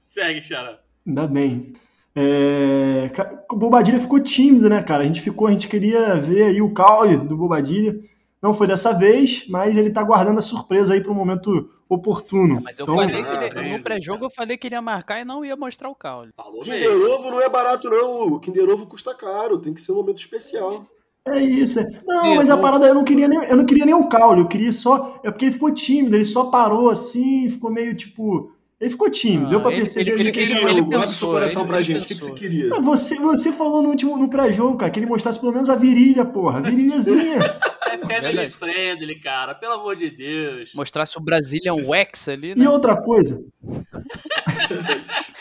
Segue, 0.00 0.42
Xara. 0.42 0.80
Ainda 1.06 1.26
bem. 1.26 1.72
É, 2.14 3.10
o 3.50 3.56
Bobadilha 3.56 4.00
ficou 4.00 4.20
tímido, 4.20 4.68
né, 4.68 4.82
cara? 4.82 5.02
A 5.02 5.06
gente 5.06 5.20
ficou, 5.20 5.46
a 5.46 5.50
gente 5.50 5.68
queria 5.68 6.16
ver 6.16 6.44
aí 6.44 6.62
o 6.62 6.72
caule 6.72 7.16
do 7.16 7.36
Bobadilha, 7.36 7.98
Não 8.42 8.54
foi 8.54 8.66
dessa 8.66 8.92
vez, 8.92 9.46
mas 9.48 9.76
ele 9.76 9.90
tá 9.90 10.02
guardando 10.02 10.38
a 10.38 10.42
surpresa 10.42 10.94
aí 10.94 11.00
para 11.00 11.12
um 11.12 11.14
momento 11.14 11.70
oportuno. 11.90 12.60
Mas 12.62 12.78
eu 12.78 12.84
Então, 12.84 12.94
falei 12.94 13.22
que 13.22 13.28
Ah, 13.28 13.46
ele- 13.46 13.68
é. 13.68 13.76
no 13.76 13.82
pré-jogo 13.82 14.24
eu 14.24 14.30
falei 14.30 14.56
que 14.56 14.66
ele 14.68 14.76
ia 14.76 14.80
marcar 14.82 15.20
e 15.20 15.24
não 15.24 15.44
ia 15.44 15.56
mostrar 15.56 15.90
o 15.90 15.94
caule. 15.94 16.30
Falou 16.36 16.60
Kinder 16.62 16.88
mesmo. 16.88 17.10
Ovo 17.10 17.30
não 17.30 17.40
é 17.40 17.48
barato, 17.48 17.90
não, 17.90 18.22
Hugo. 18.22 18.40
Kinder 18.40 18.68
Ovo 18.70 18.86
custa 18.86 19.14
caro, 19.14 19.58
tem 19.58 19.74
que 19.74 19.80
ser 19.80 19.92
um 19.92 19.96
momento 19.96 20.18
especial. 20.18 20.86
É 21.28 21.38
isso. 21.38 21.78
é. 21.80 21.86
Não, 22.06 22.36
mas 22.36 22.48
a 22.48 22.56
parada 22.56 22.86
eu 22.86 22.94
não 22.94 23.04
queria 23.04 23.28
nem, 23.28 23.44
eu 23.44 23.56
não 23.56 23.66
queria 23.66 23.84
nem 23.84 23.94
o 23.94 24.08
caule, 24.08 24.40
eu 24.40 24.48
queria 24.48 24.72
só. 24.72 25.20
É 25.22 25.30
porque 25.30 25.44
ele 25.46 25.52
ficou 25.52 25.70
tímido, 25.70 26.16
ele 26.16 26.24
só 26.24 26.44
parou 26.44 26.88
assim, 26.88 27.48
ficou 27.50 27.70
meio 27.70 27.94
tipo. 27.94 28.52
Ele 28.80 28.88
ficou 28.88 29.10
tímido, 29.10 29.46
Ah, 29.46 29.50
deu 29.50 29.60
pra 29.60 29.70
ele- 29.72 29.80
perceber. 29.82 30.10
O 30.10 30.14
que 30.14 30.16
você 30.16 30.28
ele- 30.28 30.32
que- 30.32 30.40
queria, 30.40 30.70
ele? 30.70 30.80
Abre 30.80 30.90
pensou, 30.96 31.08
seu 31.08 31.28
coração 31.28 31.62
ele- 31.62 31.68
pra 31.68 31.76
ele 31.78 31.84
gente. 31.84 32.02
O 32.02 32.06
que, 32.06 32.14
que 32.14 32.24
você 32.24 32.32
queria? 32.32 32.70
Ah, 32.74 32.80
Você, 32.80 33.14
você 33.16 33.52
falou 33.52 33.82
no 33.82 33.90
último 33.90 34.16
no 34.16 34.30
pré-jogo, 34.30 34.78
cara, 34.78 34.90
que 34.90 34.98
ele 34.98 35.04
mostrasse 35.06 35.38
pelo 35.38 35.52
menos 35.52 35.68
a 35.68 35.74
virilha, 35.76 36.24
porra. 36.24 36.58
A 36.58 36.62
virilhazinha. 36.62 37.38
É 38.08 38.20
family 38.20 38.36
Verdade. 38.36 38.50
friendly, 38.52 39.20
cara. 39.20 39.54
Pelo 39.54 39.74
amor 39.74 39.96
de 39.96 40.10
Deus. 40.10 40.72
Mostrasse 40.74 41.16
o 41.18 41.20
Brazilian 41.20 41.74
Wax 41.86 42.28
ali, 42.28 42.52
e 42.52 42.54
né? 42.54 42.68
outra 42.68 42.96
coisa, 42.96 43.42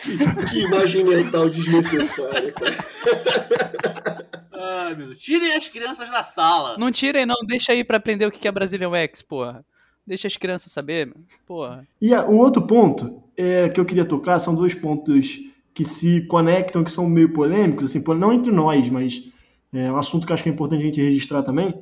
Que, 0.03 0.17
que 0.51 0.59
imagem 0.65 1.03
mental 1.03 1.49
desnecessária, 1.49 2.51
cara. 2.51 2.75
Ai, 4.53 4.95
meu 4.95 5.07
Deus. 5.07 5.19
Tirem 5.19 5.53
as 5.53 5.67
crianças 5.67 6.09
da 6.09 6.23
sala. 6.23 6.77
Não 6.77 6.91
tirem 6.91 7.25
não, 7.25 7.35
deixa 7.47 7.71
aí 7.71 7.83
pra 7.83 7.97
aprender 7.97 8.25
o 8.25 8.31
que 8.31 8.47
é 8.47 8.51
Brazilian 8.51 8.89
Wax, 8.89 9.21
porra. 9.21 9.63
Deixa 10.05 10.27
as 10.27 10.35
crianças 10.37 10.71
saber, 10.71 11.13
porra. 11.45 11.87
E 12.01 12.13
a- 12.13 12.25
o 12.25 12.35
outro 12.37 12.65
ponto 12.65 13.23
é, 13.37 13.69
que 13.69 13.79
eu 13.79 13.85
queria 13.85 14.05
tocar 14.05 14.39
são 14.39 14.55
dois 14.55 14.73
pontos 14.73 15.39
que 15.73 15.83
se 15.85 16.21
conectam, 16.27 16.83
que 16.83 16.91
são 16.91 17.07
meio 17.07 17.31
polêmicos, 17.31 17.85
assim, 17.85 18.03
não 18.17 18.33
entre 18.33 18.51
nós, 18.51 18.89
mas 18.89 19.23
é 19.71 19.89
um 19.91 19.97
assunto 19.97 20.25
que 20.25 20.31
eu 20.31 20.33
acho 20.33 20.41
que 20.43 20.49
é 20.49 20.51
importante 20.51 20.81
a 20.81 20.85
gente 20.85 20.99
registrar 21.01 21.43
também, 21.43 21.73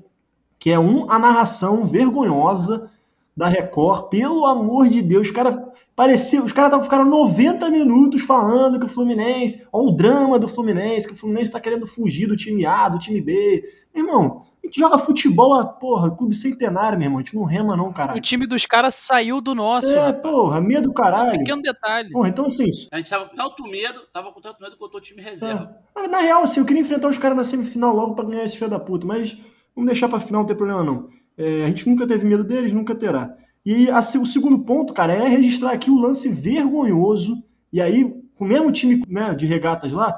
que 0.59 0.71
é 0.71 0.79
um, 0.79 1.09
a 1.11 1.19
narração 1.19 1.85
vergonhosa 1.85 2.89
da 3.35 3.47
Record, 3.47 4.09
pelo 4.09 4.45
amor 4.45 4.89
de 4.89 5.01
Deus, 5.01 5.27
os 5.27 5.33
caras 5.33 5.63
parecia, 5.95 6.43
os 6.43 6.51
caras 6.51 6.83
ficaram 6.83 7.05
90 7.05 7.69
minutos 7.69 8.23
falando 8.23 8.79
que 8.79 8.85
o 8.85 8.89
Fluminense, 8.89 9.67
ó 9.71 9.81
o 9.83 9.91
drama 9.91 10.39
do 10.39 10.47
Fluminense, 10.47 11.07
que 11.07 11.13
o 11.13 11.17
Fluminense 11.17 11.51
tá 11.51 11.59
querendo 11.59 11.85
fugir 11.85 12.27
do 12.27 12.35
time 12.35 12.65
A, 12.65 12.89
do 12.89 12.97
time 12.97 13.21
B. 13.21 13.63
Irmão, 13.93 14.43
a 14.63 14.67
gente 14.67 14.79
joga 14.79 14.97
futebol, 14.97 15.53
a 15.53 15.65
porra, 15.65 16.09
clube 16.11 16.35
centenário, 16.35 16.97
meu 16.97 17.05
irmão, 17.05 17.19
a 17.19 17.23
gente 17.23 17.35
não 17.35 17.43
rema 17.45 17.75
não, 17.77 17.89
O 17.89 17.93
caralho. 17.93 18.21
time 18.21 18.45
dos 18.45 18.65
caras 18.65 18.95
saiu 18.95 19.39
do 19.39 19.55
nosso. 19.55 19.89
É, 19.91 19.99
rapaz. 20.07 20.21
porra, 20.21 20.59
medo 20.61 20.89
do 20.89 20.93
caralho. 20.93 21.39
Pequeno 21.39 21.61
detalhe. 21.61 22.11
Porra, 22.11 22.29
então 22.29 22.45
assim, 22.45 22.65
isso. 22.65 22.87
A 22.91 22.97
gente 22.97 23.09
tava 23.09 23.29
com 23.29 23.35
tanto 23.35 23.63
medo, 23.63 24.01
tava 24.11 24.31
com 24.31 24.41
tanto 24.41 24.61
medo 24.61 24.73
que 24.73 24.79
botou 24.79 24.99
o 24.99 25.03
time 25.03 25.21
reserva. 25.21 25.75
É. 25.95 26.07
Na 26.07 26.19
real, 26.19 26.43
assim, 26.43 26.59
eu 26.59 26.65
queria 26.65 26.81
enfrentar 26.81 27.07
os 27.07 27.17
caras 27.17 27.37
na 27.37 27.43
semifinal 27.43 27.95
logo 27.95 28.13
pra 28.15 28.25
ganhar 28.25 28.43
esse 28.43 28.57
filho 28.57 28.69
da 28.69 28.79
puta, 28.79 29.05
mas 29.07 29.37
vamos 29.77 29.91
deixar 29.91 30.09
pra 30.09 30.19
final, 30.19 30.41
não 30.41 30.47
tem 30.47 30.57
problema 30.57 30.83
não. 30.83 31.07
É, 31.37 31.63
a 31.63 31.67
gente 31.67 31.87
nunca 31.87 32.07
teve 32.07 32.25
medo 32.25 32.43
deles, 32.43 32.73
nunca 32.73 32.95
terá. 32.95 33.37
E 33.63 33.89
o 33.91 34.25
segundo 34.25 34.59
ponto, 34.59 34.91
cara, 34.91 35.13
é 35.13 35.27
registrar 35.27 35.71
aqui 35.71 35.91
o 35.91 35.99
lance 35.99 36.29
vergonhoso, 36.29 37.43
e 37.71 37.79
aí, 37.79 38.03
com 38.35 38.45
o 38.45 38.47
mesmo 38.47 38.71
time 38.71 39.03
né, 39.07 39.35
de 39.35 39.45
regatas 39.45 39.91
lá, 39.91 40.17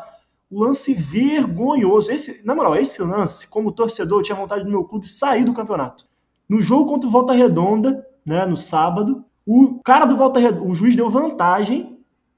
o 0.50 0.64
lance 0.64 0.94
vergonhoso. 0.94 2.10
Esse, 2.10 2.46
na 2.46 2.56
moral, 2.56 2.76
esse 2.78 3.02
lance, 3.02 3.48
como 3.48 3.72
torcedor, 3.72 4.20
eu 4.20 4.24
tinha 4.24 4.36
vontade 4.36 4.64
do 4.64 4.70
meu 4.70 4.86
clube 4.86 5.06
sair 5.08 5.44
do 5.44 5.54
campeonato. 5.54 6.06
No 6.48 6.62
jogo 6.62 6.86
contra 6.86 7.10
o 7.10 7.12
Volta 7.12 7.34
Redonda, 7.34 8.06
né, 8.26 8.46
no 8.46 8.56
sábado, 8.56 9.26
o 9.46 9.82
cara 9.84 10.06
do 10.06 10.16
Volta 10.16 10.40
Redonda, 10.40 10.70
o 10.70 10.74
juiz 10.74 10.96
deu 10.96 11.10
vantagem. 11.10 11.98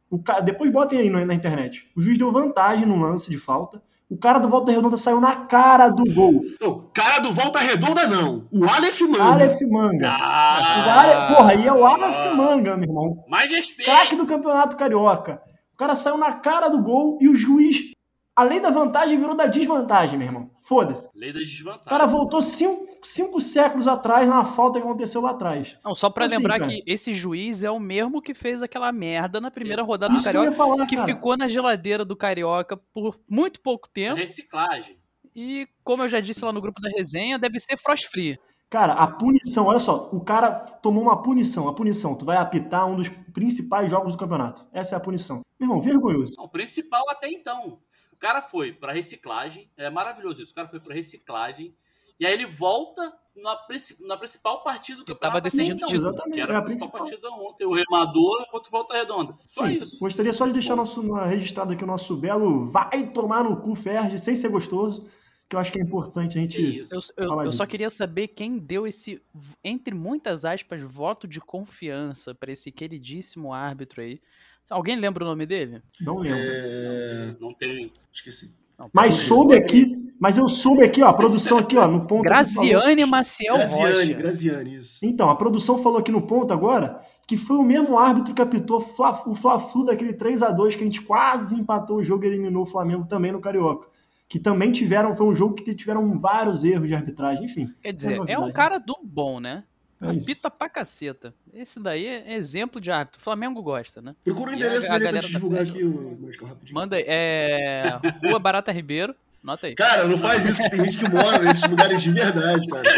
O 0.09 0.17
ca... 0.17 0.39
Depois 0.39 0.71
botem 0.71 0.97
aí 0.97 1.09
na 1.09 1.33
internet. 1.33 1.87
O 1.95 2.01
juiz 2.01 2.17
deu 2.17 2.31
vantagem 2.31 2.85
no 2.85 2.99
lance 2.99 3.29
de 3.29 3.37
falta. 3.37 3.81
O 4.11 4.17
cara 4.17 4.39
do 4.39 4.49
Volta 4.49 4.71
Redonda 4.73 4.97
saiu 4.97 5.21
na 5.21 5.45
cara 5.45 5.87
do 5.87 6.03
gol. 6.13 6.43
Não, 6.59 6.89
cara 6.93 7.19
do 7.19 7.31
Volta 7.31 7.59
Redonda, 7.59 8.05
não. 8.07 8.45
O 8.51 8.65
Aleph 8.69 8.99
Manga. 9.01 9.23
Aleph 9.23 9.61
Manga. 9.69 10.07
O 10.07 10.11
Ah, 10.11 10.99
Ale- 11.01 11.33
Porra, 11.35 11.51
aí 11.51 11.65
é 11.65 11.71
o 11.71 11.85
Aleph 11.85 12.35
Manga, 12.35 12.75
meu 12.75 12.89
irmão. 12.89 13.23
mais 13.29 13.49
respeito. 13.49 13.89
Craque 13.89 14.15
do 14.17 14.25
Campeonato 14.25 14.75
Carioca. 14.75 15.41
O 15.73 15.77
cara 15.77 15.95
saiu 15.95 16.17
na 16.17 16.33
cara 16.33 16.67
do 16.67 16.81
gol 16.83 17.17
e 17.21 17.29
o 17.29 17.35
juiz, 17.35 17.91
além 18.35 18.59
da 18.59 18.69
vantagem, 18.69 19.17
virou 19.17 19.33
da 19.33 19.47
desvantagem, 19.47 20.19
meu 20.19 20.27
irmão. 20.27 20.49
Foda-se. 20.67 21.07
Lei 21.15 21.31
das 21.31 21.43
O 21.43 21.45
desvantagens. 21.45 21.87
cara 21.89 22.05
voltou 22.05 22.41
cinco, 22.41 22.85
cinco 23.03 23.39
séculos 23.39 23.87
atrás 23.87 24.27
na 24.27 24.43
falta 24.45 24.79
que 24.79 24.85
aconteceu 24.85 25.21
lá 25.21 25.31
atrás. 25.31 25.77
Não, 25.83 25.93
só 25.95 26.09
pra 26.09 26.25
Assim, 26.25 26.35
lembrar 26.37 26.59
cara. 26.59 26.71
que 26.71 26.83
esse 26.85 27.13
juiz 27.13 27.63
é 27.63 27.71
o 27.71 27.79
mesmo 27.79 28.21
que 28.21 28.33
fez 28.33 28.61
aquela 28.61 28.91
merda 28.91 29.39
na 29.41 29.49
primeira 29.51 29.81
Exato. 29.81 29.91
rodada 29.91 30.13
do 30.13 30.23
Carioca, 30.23 30.51
falar, 30.51 30.85
que 30.87 30.95
cara. 30.95 31.07
ficou 31.07 31.37
na 31.37 31.49
geladeira 31.49 32.03
do 32.05 32.15
Carioca 32.15 32.77
por 32.93 33.19
muito 33.29 33.59
pouco 33.61 33.89
tempo. 33.89 34.17
Reciclagem. 34.17 34.97
E, 35.35 35.67
como 35.83 36.03
eu 36.03 36.09
já 36.09 36.19
disse 36.19 36.43
lá 36.43 36.51
no 36.51 36.59
grupo 36.61 36.81
da 36.81 36.89
resenha, 36.89 37.39
deve 37.39 37.57
ser 37.59 37.77
frost 37.77 38.07
free. 38.09 38.37
Cara, 38.69 38.93
a 38.93 39.05
punição, 39.07 39.65
olha 39.65 39.79
só, 39.79 40.09
o 40.13 40.21
cara 40.21 40.51
tomou 40.51 41.03
uma 41.03 41.21
punição. 41.21 41.67
A 41.67 41.73
punição, 41.73 42.15
tu 42.15 42.23
vai 42.23 42.37
apitar 42.37 42.87
um 42.87 42.95
dos 42.95 43.09
principais 43.09 43.89
jogos 43.89 44.13
do 44.13 44.17
campeonato. 44.17 44.65
Essa 44.71 44.95
é 44.95 44.97
a 44.97 45.01
punição. 45.01 45.41
Meu 45.59 45.67
irmão, 45.69 45.81
vergonhoso. 45.81 46.35
Não, 46.37 46.45
o 46.45 46.49
principal 46.49 47.03
até 47.09 47.29
então. 47.29 47.79
O 48.13 48.17
cara 48.17 48.41
foi 48.41 48.71
pra 48.71 48.93
reciclagem. 48.93 49.69
É 49.75 49.89
maravilhoso 49.89 50.41
isso. 50.41 50.51
O 50.51 50.55
cara 50.55 50.67
foi 50.67 50.79
pra 50.79 50.93
reciclagem. 50.95 51.75
E 52.21 52.25
aí 52.25 52.33
ele 52.33 52.45
volta 52.45 53.11
na, 53.35 53.57
na 54.01 54.15
principal 54.17 54.63
partida 54.63 54.99
do 54.99 55.05
Que 55.05 55.13
campeonato. 55.13 55.39
tava 55.39 55.41
decidindo 55.41 55.83
até 55.83 55.93
o 55.93 55.97
então. 55.97 56.09
Exatamente, 56.09 56.35
Que 56.35 56.41
era 56.41 56.53
é 56.53 56.55
a 56.55 56.59
a 56.59 56.61
principal, 56.61 56.89
principal. 56.91 57.19
partida 57.19 57.49
ontem. 57.49 57.65
O 57.65 57.73
remador 57.73 58.45
contra 58.51 58.67
o 58.67 58.71
Volta 58.71 58.93
Redonda. 58.93 59.37
Só 59.47 59.65
Sim, 59.65 59.81
isso. 59.81 59.99
Gostaria 59.99 60.31
só 60.31 60.45
de 60.45 60.53
deixar 60.53 60.75
nosso, 60.75 61.01
registrado 61.25 61.73
aqui 61.73 61.83
o 61.83 61.87
nosso 61.87 62.15
belo 62.15 62.67
vai 62.67 63.07
tomar 63.11 63.43
no 63.43 63.59
cu 63.59 63.73
Ferdi, 63.73 64.19
sem 64.19 64.35
ser 64.35 64.49
gostoso, 64.49 65.09
que 65.49 65.55
eu 65.55 65.59
acho 65.59 65.71
que 65.73 65.79
é 65.79 65.83
importante 65.83 66.37
a 66.37 66.41
gente. 66.41 66.79
isso. 66.79 67.11
Eu, 67.17 67.25
eu- 67.27 67.41
eu 67.45 67.51
só 67.51 67.65
queria 67.65 67.89
saber 67.89 68.27
quem 68.27 68.59
deu 68.59 68.85
esse, 68.85 69.19
entre 69.63 69.95
muitas 69.95 70.45
aspas, 70.45 70.79
voto 70.81 71.27
de 71.27 71.41
confiança 71.41 72.35
pra 72.35 72.51
esse 72.51 72.71
queridíssimo 72.71 73.51
árbitro 73.51 74.01
aí. 74.01 74.21
Alguém 74.69 74.95
lembra 74.95 75.23
o 75.23 75.27
nome 75.27 75.45
dele? 75.47 75.81
Não 75.99 76.19
lembro. 76.19 76.37
É... 76.39 77.35
Não 77.39 77.51
tem. 77.51 77.91
Esqueci. 78.13 78.55
Não, 78.81 78.89
Mas 78.93 79.15
soube 79.15 79.55
aqui, 79.55 80.11
mas 80.19 80.37
eu 80.37 80.47
soube 80.47 80.83
aqui, 80.83 81.01
ó, 81.01 81.07
a 81.07 81.13
produção 81.13 81.57
aqui, 81.57 81.77
ó, 81.77 81.87
no 81.87 82.05
ponto. 82.05 82.31
aqui 82.31 82.53
falou- 82.53 82.69
Graziane 82.69 83.05
Maciel 83.05 83.55
Graziane, 83.55 83.93
Rocha. 83.93 84.13
Graziane, 84.13 84.75
isso. 84.77 85.05
Então, 85.05 85.29
a 85.29 85.35
produção 85.35 85.77
falou 85.77 85.99
aqui 85.99 86.11
no 86.11 86.21
ponto 86.21 86.53
agora 86.53 87.01
que 87.27 87.37
foi 87.37 87.55
o 87.55 87.63
mesmo 87.63 87.97
árbitro 87.97 88.33
que 88.33 88.41
apitou 88.41 88.79
o 89.25 89.35
Fla-Flu 89.35 89.85
daquele 89.85 90.11
3 90.11 90.41
a 90.43 90.51
2 90.51 90.75
que 90.75 90.81
a 90.81 90.85
gente 90.85 91.01
quase 91.01 91.55
empatou 91.55 91.97
o 91.97 92.03
jogo 92.03 92.25
e 92.25 92.27
eliminou 92.27 92.63
o 92.63 92.65
Flamengo 92.65 93.05
também 93.07 93.31
no 93.31 93.39
Carioca. 93.39 93.87
Que 94.27 94.37
também 94.39 94.71
tiveram, 94.71 95.15
foi 95.15 95.27
um 95.27 95.33
jogo 95.33 95.55
que 95.55 95.73
tiveram 95.73 96.17
vários 96.19 96.63
erros 96.65 96.87
de 96.89 96.93
arbitragem, 96.95 97.45
enfim. 97.45 97.69
Quer 97.81 97.93
dizer, 97.93 98.13
é 98.13 98.17
novidade. 98.17 98.49
um 98.49 98.51
cara 98.51 98.79
do 98.79 98.97
bom, 99.03 99.39
né? 99.39 99.63
É 100.01 100.13
isso. 100.13 100.25
Apita 100.25 100.49
pra 100.49 100.67
caceta. 100.69 101.33
Esse 101.53 101.79
daí 101.79 102.05
é 102.07 102.33
exemplo 102.33 102.81
de 102.81 102.91
árbitro. 102.91 103.19
O 103.19 103.23
Flamengo 103.23 103.61
gosta, 103.61 104.01
né? 104.01 104.15
Procura 104.23 104.51
o 104.51 104.53
endereço 104.55 104.81
dele 104.81 104.87
pra 104.89 104.99
galera 104.99 105.19
te 105.27 105.31
da 105.33 105.37
divulgar 105.39 105.65
Fred? 105.65 105.71
aqui, 105.77 105.83
o 105.85 106.17
Mascar, 106.21 106.49
rapidinho. 106.49 106.75
Manda 106.75 106.95
aí. 106.95 107.03
É. 107.07 107.99
Rua 108.23 108.39
Barata 108.39 108.71
Ribeiro. 108.71 109.15
Nota 109.43 109.65
aí. 109.67 109.73
Cara, 109.75 110.07
não 110.07 110.19
faz 110.19 110.45
isso, 110.45 110.61
que 110.61 110.69
tem 110.69 110.83
gente 110.85 110.99
que 110.99 111.09
mora 111.09 111.39
nesses 111.39 111.67
lugares 111.67 112.01
de 112.03 112.11
verdade, 112.11 112.67
cara. 112.67 112.83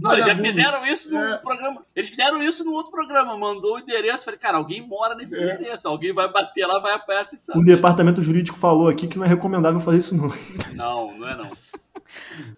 Não, 0.00 0.12
eles 0.12 0.24
já 0.24 0.36
fizeram 0.36 0.86
isso 0.86 1.10
no 1.12 1.18
É. 1.18 1.38
programa. 1.38 1.82
Eles 1.94 2.08
fizeram 2.10 2.42
isso 2.42 2.64
no 2.64 2.72
outro 2.72 2.90
programa. 2.92 3.36
Mandou 3.36 3.74
o 3.74 3.78
endereço. 3.78 4.24
Falei, 4.24 4.38
cara, 4.38 4.58
alguém 4.58 4.86
mora 4.86 5.14
nesse 5.14 5.38
É. 5.38 5.54
endereço. 5.54 5.88
Alguém 5.88 6.12
vai 6.12 6.30
bater 6.32 6.66
lá, 6.66 6.78
vai 6.78 6.94
apanhar 6.94 7.22
essa 7.22 7.34
O 7.34 7.38
sabe. 7.38 7.64
departamento 7.64 8.22
jurídico 8.22 8.58
falou 8.58 8.88
aqui 8.88 9.06
que 9.08 9.18
não 9.18 9.24
é 9.24 9.28
recomendável 9.28 9.80
fazer 9.80 9.98
isso, 9.98 10.16
não. 10.16 10.28
Não, 10.74 11.18
não 11.18 11.28
é 11.28 11.36
não. 11.36 11.50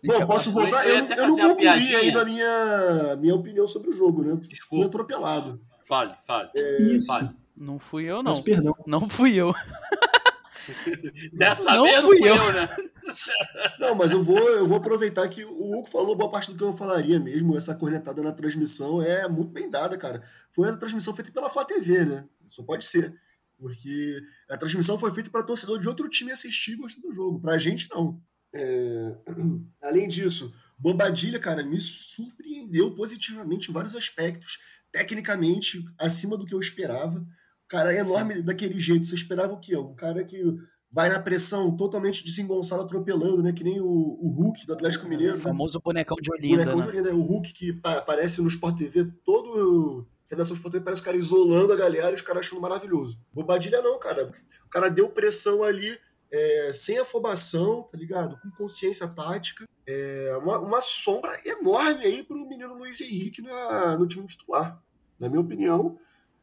Bom, 0.04 0.26
posso 0.26 0.50
eu 0.50 0.54
ia- 0.54 0.60
voltar? 0.60 0.86
eu 0.88 0.94
Eu, 0.96 1.06
eu 1.16 1.28
não 1.28 1.36
concluí 1.36 1.56
piadinha. 1.56 1.98
ainda 1.98 2.22
a 2.22 2.24
minha, 2.24 3.16
minha 3.16 3.34
opinião 3.34 3.66
sobre 3.66 3.90
o 3.90 3.92
jogo, 3.92 4.22
né? 4.22 4.32
Fui 4.36 4.48
Desculpa. 4.48 4.86
atropelado. 4.86 5.60
Fale, 5.86 6.14
fale. 6.26 6.50
Isso. 6.94 7.06
Fale. 7.06 7.30
Não 7.60 7.78
fui 7.78 8.04
eu, 8.04 8.22
não. 8.22 8.42
perdão. 8.42 8.74
Não 8.86 9.08
fui 9.08 9.34
eu. 9.34 9.52
Dessa 11.32 11.64
Não 11.74 11.84
vez 11.84 12.00
fui 12.04 12.18
fui 12.18 12.28
eu. 12.28 12.36
eu, 12.36 12.52
né? 12.52 12.68
Não, 13.80 13.94
mas 13.94 14.12
eu 14.12 14.22
vou, 14.22 14.38
eu 14.38 14.66
vou 14.68 14.76
aproveitar 14.76 15.26
que 15.28 15.42
o 15.44 15.72
Hugo 15.78 15.88
falou 15.88 16.14
boa 16.14 16.30
parte 16.30 16.50
do 16.50 16.56
que 16.58 16.62
eu 16.62 16.76
falaria 16.76 17.18
mesmo. 17.18 17.56
Essa 17.56 17.74
cornetada 17.74 18.22
na 18.22 18.32
transmissão 18.32 19.00
é 19.00 19.26
muito 19.26 19.50
bem 19.50 19.70
dada, 19.70 19.96
cara. 19.96 20.22
Foi 20.52 20.68
uma 20.68 20.76
transmissão 20.76 21.14
feita 21.14 21.30
pela 21.32 21.48
Flá 21.48 21.64
TV, 21.64 22.04
né? 22.04 22.24
Só 22.46 22.62
pode 22.62 22.84
ser. 22.84 23.14
Porque 23.58 24.20
a 24.48 24.56
transmissão 24.58 24.98
foi 24.98 25.10
feita 25.10 25.30
para 25.30 25.42
torcedor 25.42 25.78
de 25.80 25.88
outro 25.88 26.06
time 26.08 26.30
assistir 26.30 26.72
e 26.72 26.76
gostar 26.76 27.00
do 27.00 27.10
jogo. 27.12 27.40
Pra 27.40 27.56
gente, 27.56 27.88
não. 27.90 28.20
É, 28.54 29.14
Além 29.82 30.08
disso, 30.08 30.52
Bobadilha, 30.78 31.38
cara, 31.38 31.64
me 31.64 31.80
surpreendeu 31.80 32.94
positivamente 32.94 33.70
em 33.70 33.74
vários 33.74 33.94
aspectos. 33.94 34.58
Tecnicamente, 34.92 35.84
acima 35.98 36.36
do 36.36 36.46
que 36.46 36.54
eu 36.54 36.60
esperava. 36.60 37.18
O 37.18 37.68
cara 37.68 37.92
é 37.92 37.98
enorme 37.98 38.42
daquele 38.42 38.80
jeito. 38.80 39.06
Você 39.06 39.14
esperava 39.14 39.52
o 39.52 39.60
quê? 39.60 39.76
Um 39.76 39.94
cara 39.94 40.24
que 40.24 40.42
vai 40.90 41.08
na 41.10 41.20
pressão 41.20 41.76
totalmente 41.76 42.24
desengonçado, 42.24 42.82
atropelando, 42.82 43.42
né? 43.42 43.52
Que 43.52 43.62
nem 43.62 43.80
o, 43.80 43.86
o 43.86 44.30
Hulk 44.30 44.66
do 44.66 44.72
Atlético 44.72 45.06
Mineiro. 45.08 45.34
O 45.34 45.36
né? 45.36 45.42
famoso 45.42 45.78
bonecão 45.80 46.16
de 46.20 46.30
Olinda, 46.32 46.64
Bonecão 46.64 46.76
né? 46.78 46.82
de 46.82 46.88
Olinda, 46.88 47.10
é 47.10 47.12
o 47.14 47.20
Hulk 47.22 47.52
que 47.52 47.72
pa- 47.74 47.98
aparece 47.98 48.40
no 48.40 48.48
Sport 48.48 48.78
TV 48.78 49.04
todo. 49.24 50.06
Redação 50.30 50.54
Sport 50.54 50.72
TV 50.72 50.84
parece 50.84 51.02
o 51.02 51.04
cara 51.04 51.16
isolando 51.16 51.72
a 51.72 51.76
galera 51.76 52.12
e 52.12 52.14
os 52.14 52.22
caras 52.22 52.46
achando 52.46 52.60
maravilhoso. 52.60 53.18
Bobadilha 53.32 53.82
não, 53.82 53.98
cara. 53.98 54.32
O 54.64 54.70
cara 54.70 54.88
deu 54.90 55.08
pressão 55.10 55.62
ali, 55.62 55.98
é, 56.30 56.72
sem 56.72 56.98
afobação, 56.98 57.88
tá 57.90 57.96
ligado? 57.96 58.38
Com 58.40 58.50
consciência 58.50 59.08
tática. 59.08 59.66
É, 59.86 60.36
uma, 60.42 60.58
uma 60.58 60.80
sombra 60.80 61.40
enorme 61.44 62.04
aí 62.04 62.22
pro 62.22 62.46
menino 62.46 62.74
Luiz 62.74 63.00
Henrique 63.00 63.42
na, 63.42 63.96
no 63.96 64.06
time 64.06 64.26
titular. 64.26 64.80
Na 65.18 65.28
minha 65.28 65.40
opinião, 65.40 65.98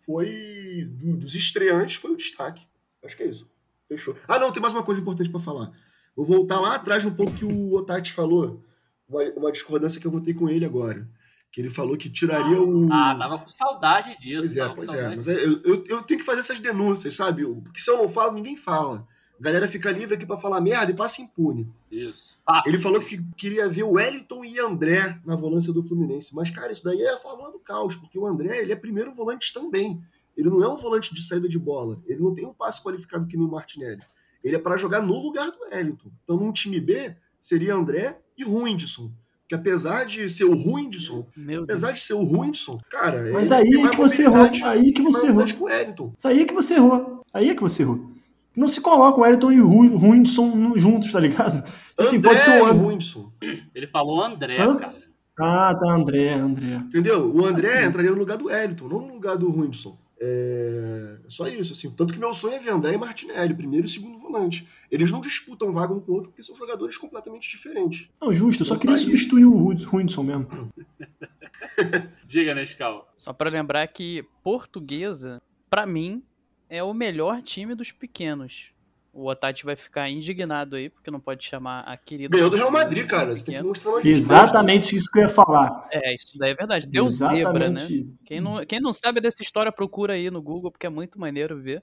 foi 0.05 0.88
do, 0.91 1.17
dos 1.17 1.36
estreantes 1.36 1.95
foi 1.95 2.11
o 2.11 2.17
destaque. 2.17 2.67
Acho 3.03 3.15
que 3.15 3.23
é 3.23 3.27
isso. 3.27 3.47
Fechou. 3.88 4.17
Ah, 4.27 4.39
não, 4.39 4.51
tem 4.51 4.61
mais 4.61 4.73
uma 4.73 4.83
coisa 4.83 4.99
importante 4.99 5.29
para 5.29 5.39
falar. 5.39 5.71
Vou 6.15 6.25
voltar 6.25 6.59
lá 6.59 6.75
atrás 6.75 7.03
no 7.03 7.13
ponto 7.13 7.33
que 7.33 7.45
o 7.45 7.73
Otati 7.73 8.11
falou. 8.11 8.63
Uma, 9.07 9.23
uma 9.36 9.51
discordância 9.51 10.01
que 10.01 10.07
eu 10.07 10.11
votei 10.11 10.33
com 10.33 10.49
ele 10.49 10.65
agora. 10.65 11.07
Que 11.51 11.61
ele 11.61 11.69
falou 11.69 11.95
que 11.95 12.09
tiraria 12.09 12.59
o. 12.59 12.91
Ah, 12.91 13.15
tava 13.17 13.39
com 13.39 13.47
saudade 13.47 14.17
disso. 14.19 14.39
Pois 14.39 14.57
é, 14.57 14.69
pois 14.69 14.93
é. 14.93 15.15
Mas 15.15 15.27
é, 15.27 15.36
eu, 15.36 15.61
eu, 15.63 15.83
eu 15.88 16.01
tenho 16.01 16.19
que 16.19 16.25
fazer 16.25 16.39
essas 16.39 16.59
denúncias, 16.59 17.15
sabe? 17.15 17.45
Porque 17.45 17.79
se 17.79 17.89
eu 17.89 17.97
não 17.97 18.09
falo, 18.09 18.33
ninguém 18.33 18.57
fala. 18.57 19.07
A 19.39 19.43
galera 19.43 19.67
fica 19.67 19.91
livre 19.91 20.15
aqui 20.15 20.25
pra 20.25 20.38
falar 20.38 20.61
merda 20.61 20.91
e 20.91 20.95
passa 20.95 21.21
impune. 21.21 21.67
Isso. 21.91 22.38
Passa. 22.45 22.69
Ele 22.69 22.77
falou 22.77 23.01
que 23.01 23.21
queria 23.33 23.67
ver 23.69 23.83
o 23.83 23.91
Wellington 23.91 24.45
e 24.45 24.59
André 24.59 25.19
na 25.25 25.36
volância 25.36 25.73
do 25.73 25.83
Fluminense. 25.83 26.33
Mas, 26.33 26.49
cara, 26.49 26.71
isso 26.71 26.83
daí 26.83 27.01
é 27.01 27.13
a 27.13 27.17
fórmula 27.17 27.51
do 27.51 27.59
caos, 27.59 27.95
porque 27.95 28.17
o 28.17 28.25
André 28.25 28.59
ele 28.59 28.71
é 28.71 28.75
primeiro 28.75 29.13
volante 29.13 29.53
também. 29.53 30.01
Ele 30.38 30.49
não 30.49 30.63
é 30.63 30.69
um 30.69 30.77
volante 30.77 31.13
de 31.13 31.21
saída 31.21 31.47
de 31.47 31.59
bola. 31.59 31.99
Ele 32.05 32.21
não 32.21 32.33
tem 32.33 32.45
um 32.45 32.53
passe 32.53 32.81
qualificado 32.81 33.27
que 33.27 33.38
nem 33.38 33.45
o 33.45 33.51
Martinelli. 33.51 34.01
Ele 34.43 34.55
é 34.55 34.59
para 34.59 34.77
jogar 34.77 35.01
no 35.01 35.17
lugar 35.19 35.51
do 35.51 35.59
Wellington. 35.71 36.09
Então, 36.23 36.38
num 36.38 36.51
time 36.51 36.79
B, 36.79 37.15
seria 37.39 37.75
André 37.75 38.17
e 38.38 38.43
Ruindson. 38.43 39.11
Que 39.47 39.53
apesar 39.53 40.05
de 40.05 40.27
ser 40.27 40.45
o 40.45 40.55
Ruindson, 40.55 41.27
apesar 41.63 41.91
de 41.91 42.01
ser 42.01 42.13
o 42.13 42.23
Ruindson, 42.23 42.79
cara. 42.89 43.31
Mas 43.31 43.51
ele 43.51 43.77
aí 43.77 43.86
é 43.86 43.89
que 43.91 43.97
você 43.97 44.23
errou. 44.23 44.49
Aí 44.63 44.91
que 44.91 45.03
você 45.03 45.27
errou. 45.27 45.45
Isso 45.45 46.27
aí 46.27 46.41
é 46.41 46.45
que 46.45 46.53
você 46.53 46.73
errou. 46.73 47.23
Aí 47.31 47.49
é 47.49 47.55
que 47.55 47.61
você 47.61 47.83
errou. 47.83 48.14
Não 48.55 48.67
se 48.67 48.79
coloca 48.81 49.19
o 49.19 49.21
Wellington 49.23 49.51
e 49.51 49.61
o 49.61 49.67
Ru- 49.67 49.97
Ruindson 49.97 50.55
no- 50.55 50.77
juntos, 50.79 51.11
tá 51.11 51.19
ligado? 51.19 51.63
Assim, 51.97 52.17
André 52.17 52.29
pode 52.29 52.43
ser 52.43 52.61
o 52.61 52.65
André. 52.65 52.83
Ruindson. 52.83 53.31
Ele 53.73 53.87
falou 53.87 54.21
André, 54.23 54.57
Hã? 54.61 54.75
cara. 54.77 55.05
Ah, 55.39 55.75
tá, 55.75 55.91
André, 55.93 56.33
André. 56.33 56.75
Entendeu? 56.75 57.29
O 57.35 57.45
André 57.45 57.85
entraria 57.85 58.11
no 58.11 58.17
lugar 58.17 58.37
do 58.37 58.45
Wellington, 58.45 58.87
não 58.87 59.01
no 59.07 59.13
lugar 59.13 59.37
do 59.37 59.49
Ruindson. 59.49 59.97
É 60.17 61.17
só 61.27 61.45
isso, 61.47 61.73
assim. 61.73 61.89
Tanto 61.91 62.13
que 62.13 62.19
meu 62.19 62.33
sonho 62.33 62.53
é 62.55 62.59
ver 62.59 62.69
André 62.71 62.93
e 62.93 62.97
Martinelli, 62.97 63.53
primeiro 63.53 63.85
e 63.85 63.89
segundo 63.89 64.17
volante. 64.17 64.65
Eles 64.89 65.11
não 65.11 65.19
disputam 65.19 65.73
vaga 65.73 65.93
um 65.93 65.99
com 65.99 66.11
o 66.11 66.15
outro 66.15 66.29
porque 66.29 66.41
são 66.41 66.55
jogadores 66.55 66.97
completamente 66.97 67.49
diferentes. 67.49 68.09
Não, 68.21 68.31
justo, 68.31 68.61
eu 68.61 68.65
só 68.65 68.75
Não 68.75 68.79
queria 68.79 68.95
tá 68.95 69.01
substituir 69.01 69.43
o 69.45 69.51
Ru- 69.57 69.75
Ruindson 69.85 70.23
mesmo. 70.23 70.47
Diga, 72.25 72.55
Nescau. 72.55 73.11
Só 73.15 73.33
pra 73.33 73.49
lembrar 73.49 73.87
que 73.87 74.23
Portuguesa, 74.43 75.41
pra 75.69 75.85
mim, 75.85 76.23
é 76.70 76.84
o 76.84 76.93
melhor 76.93 77.41
time 77.41 77.76
dos 77.76 77.91
pequenos. 77.91 78.72
O 79.13 79.30
Otati 79.30 79.63
vai 79.63 79.78
ficar 79.78 80.09
indignado 80.09 80.76
aí, 80.76 80.89
porque 80.89 81.09
não 81.09 81.22
pode 81.22 81.45
chamar 81.45 81.82
a 81.84 81.95
querida. 81.95 82.36
Ganhou 82.36 82.49
do 82.49 82.57
Real 82.57 82.70
Madrid, 82.70 83.07
cara. 83.07 83.32
Você 83.32 83.45
tem 83.45 83.55
que 83.55 83.63
mostrar 83.63 83.91
mais 83.93 84.05
Exatamente 84.05 84.93
isso 84.93 85.09
que 85.09 85.20
eu 85.20 85.24
ia 85.24 85.30
falar. 85.30 85.88
É, 85.89 86.13
isso 86.13 86.38
daí 86.38 86.51
é 86.51 86.53
verdade. 86.53 86.86
Deu 86.86 87.09
zebra, 87.09 87.70
né? 87.70 87.80
Exatamente 87.80 88.01
isso. 88.01 88.26
Quem 88.26 88.41
não, 88.41 88.66
quem 88.66 88.82
não 88.82 88.91
sabe 88.91 89.22
dessa 89.22 89.41
história, 89.41 89.72
procura 89.72 90.16
aí 90.16 90.30
no 90.30 90.41
Google, 90.41 90.70
porque 90.70 90.86
é 90.86 90.89
muito 90.89 91.18
maneiro 91.18 91.57
ver. 91.57 91.82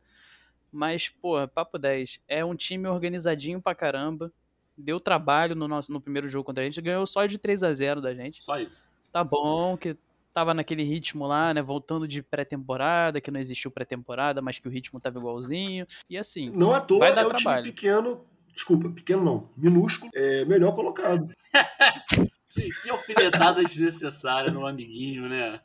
Mas, 0.71 1.09
pô, 1.09 1.49
papo 1.49 1.79
10. 1.79 2.21
É 2.29 2.45
um 2.45 2.55
time 2.55 2.87
organizadinho 2.87 3.63
pra 3.63 3.75
caramba. 3.75 4.31
Deu 4.77 5.01
trabalho 5.01 5.55
no, 5.55 5.67
nosso, 5.67 5.91
no 5.91 6.03
primeiro 6.03 6.29
jogo 6.29 6.45
contra 6.45 6.63
a 6.63 6.67
gente. 6.67 6.83
Ganhou 6.83 7.07
só 7.07 7.25
de 7.25 7.39
3 7.39 7.63
a 7.63 7.73
0 7.73 8.03
da 8.03 8.15
gente. 8.15 8.43
Só 8.43 8.59
isso. 8.59 8.91
Tá 9.11 9.25
bom, 9.25 9.75
que 9.77 9.97
tava 10.33 10.55
naquele 10.55 10.83
ritmo 10.83 11.27
lá, 11.27 11.53
né? 11.55 11.63
Voltando 11.63 12.07
de 12.09 12.23
pré-temporada, 12.23 13.21
que 13.21 13.31
não 13.31 13.41
existiu 13.41 13.71
pré-temporada, 13.71 14.41
mas 14.43 14.59
que 14.59 14.67
o 14.69 14.71
ritmo 14.71 14.99
tava 15.01 15.19
igualzinho. 15.19 15.87
E 16.09 16.17
assim, 16.17 16.51
Não 16.51 16.73
à 16.73 16.81
toa 16.81 17.01
Vai 17.01 17.15
dar 17.15 17.23
é 17.23 17.27
o 17.27 17.31
trabalho. 17.31 17.63
time 17.63 17.73
pequeno. 17.75 18.25
Desculpa, 18.55 18.91
pequeno 18.91 19.25
não. 19.25 19.51
Minúsculo. 19.57 20.11
É 20.15 20.45
melhor 20.45 20.73
colocado. 20.75 21.29
Que, 22.55 22.91
alfinetada 22.91 23.65
desnecessária 23.65 24.51
no 24.53 24.67
amiguinho, 24.67 25.27
né? 25.27 25.59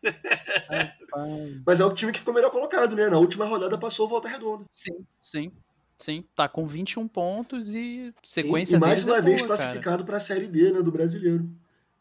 Mas 1.66 1.82
é 1.82 1.86
o 1.86 1.94
time 1.94 2.14
que 2.14 2.20
ficou 2.20 2.34
melhor 2.34 2.50
colocado, 2.50 2.96
né? 2.96 3.10
Na 3.10 3.18
última 3.18 3.44
rodada 3.46 3.78
passou 3.78 4.08
Volta 4.08 4.30
Redonda. 4.30 4.64
sim, 4.72 5.06
sim, 5.20 5.52
sim. 5.98 6.24
Tá 6.34 6.48
com 6.48 6.66
21 6.66 7.06
pontos 7.08 7.76
e 7.76 8.14
Sim, 8.24 8.42
sequência 8.44 8.78
e 8.78 8.80
mais 8.80 9.04
deles 9.04 9.08
uma 9.08 9.18
é 9.18 9.22
vez 9.22 9.42
boa, 9.42 9.48
classificado 9.48 10.06
para 10.06 10.16
a 10.16 10.20
Série 10.22 10.48
D, 10.48 10.72
né? 10.72 10.82
Do 10.82 10.90
brasileiro. 10.90 11.50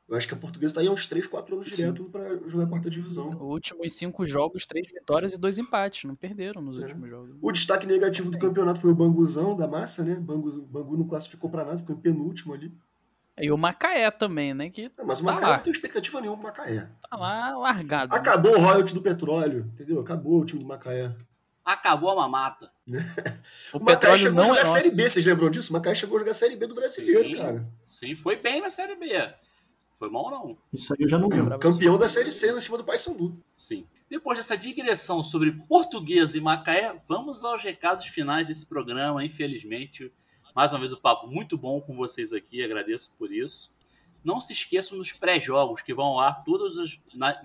Eu 0.09 0.17
acho 0.17 0.29
que 0.29 0.35
a 0.35 0.37
portuguesa 0.37 0.75
tá 0.75 0.81
aí 0.81 0.87
há 0.87 0.91
uns 0.93 1.05
3, 1.07 1.27
4 1.27 1.55
anos 1.57 1.69
Sim. 1.69 1.75
direto 1.77 2.05
para 2.05 2.37
jogar 2.49 2.65
a 2.65 2.67
quarta 2.69 2.89
divisão. 2.89 3.29
Os 3.31 3.41
últimos 3.41 3.93
cinco 3.93 4.25
jogos, 4.25 4.65
três 4.65 4.87
vitórias 4.87 5.33
e 5.33 5.39
dois 5.39 5.59
empates. 5.59 6.05
Não 6.05 6.15
perderam 6.15 6.63
nos 6.63 6.79
É. 6.79 6.83
últimos 6.83 7.11
jogos. 7.11 7.37
O 7.43 7.51
destaque 7.51 7.87
negativo 7.87 8.31
do 8.31 8.39
campeonato 8.39 8.79
foi 8.81 8.91
o 8.93 8.95
Banguzão 8.95 9.57
da 9.57 9.67
massa, 9.67 10.05
né? 10.05 10.15
Bangu, 10.15 10.63
Bangu 10.63 10.97
não 10.97 11.09
classificou 11.09 11.51
para 11.51 11.65
nada, 11.65 11.79
ficou 11.79 11.97
em 11.97 11.99
penúltimo 11.99 12.55
ali. 12.55 12.73
E 13.39 13.51
o 13.51 13.59
Macaé 13.59 14.09
também, 14.13 14.55
né? 14.55 14.71
Que 14.71 14.85
É, 14.85 14.91
Mas 15.05 15.21
o 15.21 15.25
Tá 15.25 15.33
Macaé 15.33 15.49
lá. 15.51 15.57
não 15.57 15.63
tem 15.65 15.73
expectativa 15.73 16.21
nenhuma 16.21 16.39
pro 16.39 16.47
Macaé. 16.47 16.89
tá 17.11 17.17
lá 17.17 17.59
largado. 17.59 18.13
né? 18.13 18.19
Acabou 18.19 18.53
o 18.57 18.61
royalty 18.61 18.95
do 18.95 19.03
petróleo, 19.03 19.69
entendeu? 19.75 19.99
Acabou 20.01 20.41
o 20.41 20.45
time 20.47 20.61
do 20.63 20.67
Macaé. 20.69 21.13
Acabou 21.65 22.11
a 22.11 22.15
mamata. 22.15 22.71
O 23.75 23.79
O 23.79 23.81
Macaé 23.81 23.97
petróleo 23.97 24.19
chegou 24.19 24.41
a 24.41 24.45
jogar 24.45 24.59
é 24.59 24.61
a 24.61 24.65
nosso. 24.65 24.77
Série 24.83 24.95
B, 24.95 25.09
vocês 25.09 25.27
lembram 25.27 25.51
disso? 25.51 25.71
O 25.71 25.73
Macaé 25.73 25.95
chegou 25.97 26.17
a 26.17 26.21
jogar 26.21 26.31
a 26.31 26.35
Série 26.35 26.55
B 26.55 26.69
do 26.69 26.77
brasileiro, 26.77 27.29
Sim. 27.29 27.37
cara. 27.37 27.67
Sim, 27.85 28.15
foi 28.15 28.37
bem 28.37 28.61
na 28.63 28.71
Série 28.71 28.95
B. 28.95 29.09
Foi 29.97 30.11
mal 30.11 30.31
não. 30.31 30.59
Isso 30.73 30.93
aí 30.93 30.99
eu 31.01 31.09
já 31.09 31.19
não 31.19 31.29
lembro. 31.29 31.59
Campeão 31.59 31.97
da 31.97 32.07
Série 32.07 32.31
C 32.31 32.53
em 32.53 32.61
cima 32.61 32.77
do 32.77 32.85
Paysandu. 32.85 33.43
Sim. 33.57 33.87
Depois 34.11 34.39
dessa 34.39 34.57
digressão 34.57 35.25
sobre 35.25 35.53
português 35.53 36.35
e 36.35 36.41
Macaé, 36.41 37.01
vamos 37.09 37.43
aos 37.43 37.63
recados 37.63 38.05
finais 38.07 38.47
desse 38.47 38.67
programa. 38.67 39.25
Infelizmente, 39.25 40.13
mais 40.55 40.71
uma 40.71 40.81
vez 40.81 40.93
o 40.93 41.01
papo 41.01 41.27
muito 41.27 41.57
bom 41.57 41.81
com 41.81 41.97
vocês 41.97 42.33
aqui, 42.33 42.63
agradeço 42.63 43.11
por 43.19 43.33
isso. 43.33 43.73
Não 44.23 44.39
se 44.39 44.53
esqueçam 44.53 44.99
dos 44.99 45.13
pré-jogos 45.13 45.81
que 45.81 45.95
vão 45.95 46.21
ar 46.21 46.45
todos 46.45 46.77
os. 46.77 47.01
Na. 47.15 47.35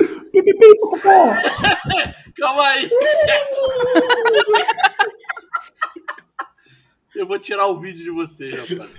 Calma 2.38 2.64
aí! 2.64 2.88
Eu 7.14 7.26
vou 7.26 7.38
tirar 7.38 7.66
o 7.66 7.78
vídeo 7.78 8.04
de 8.04 8.10
vocês, 8.10 8.70
rapaz. 8.70 8.98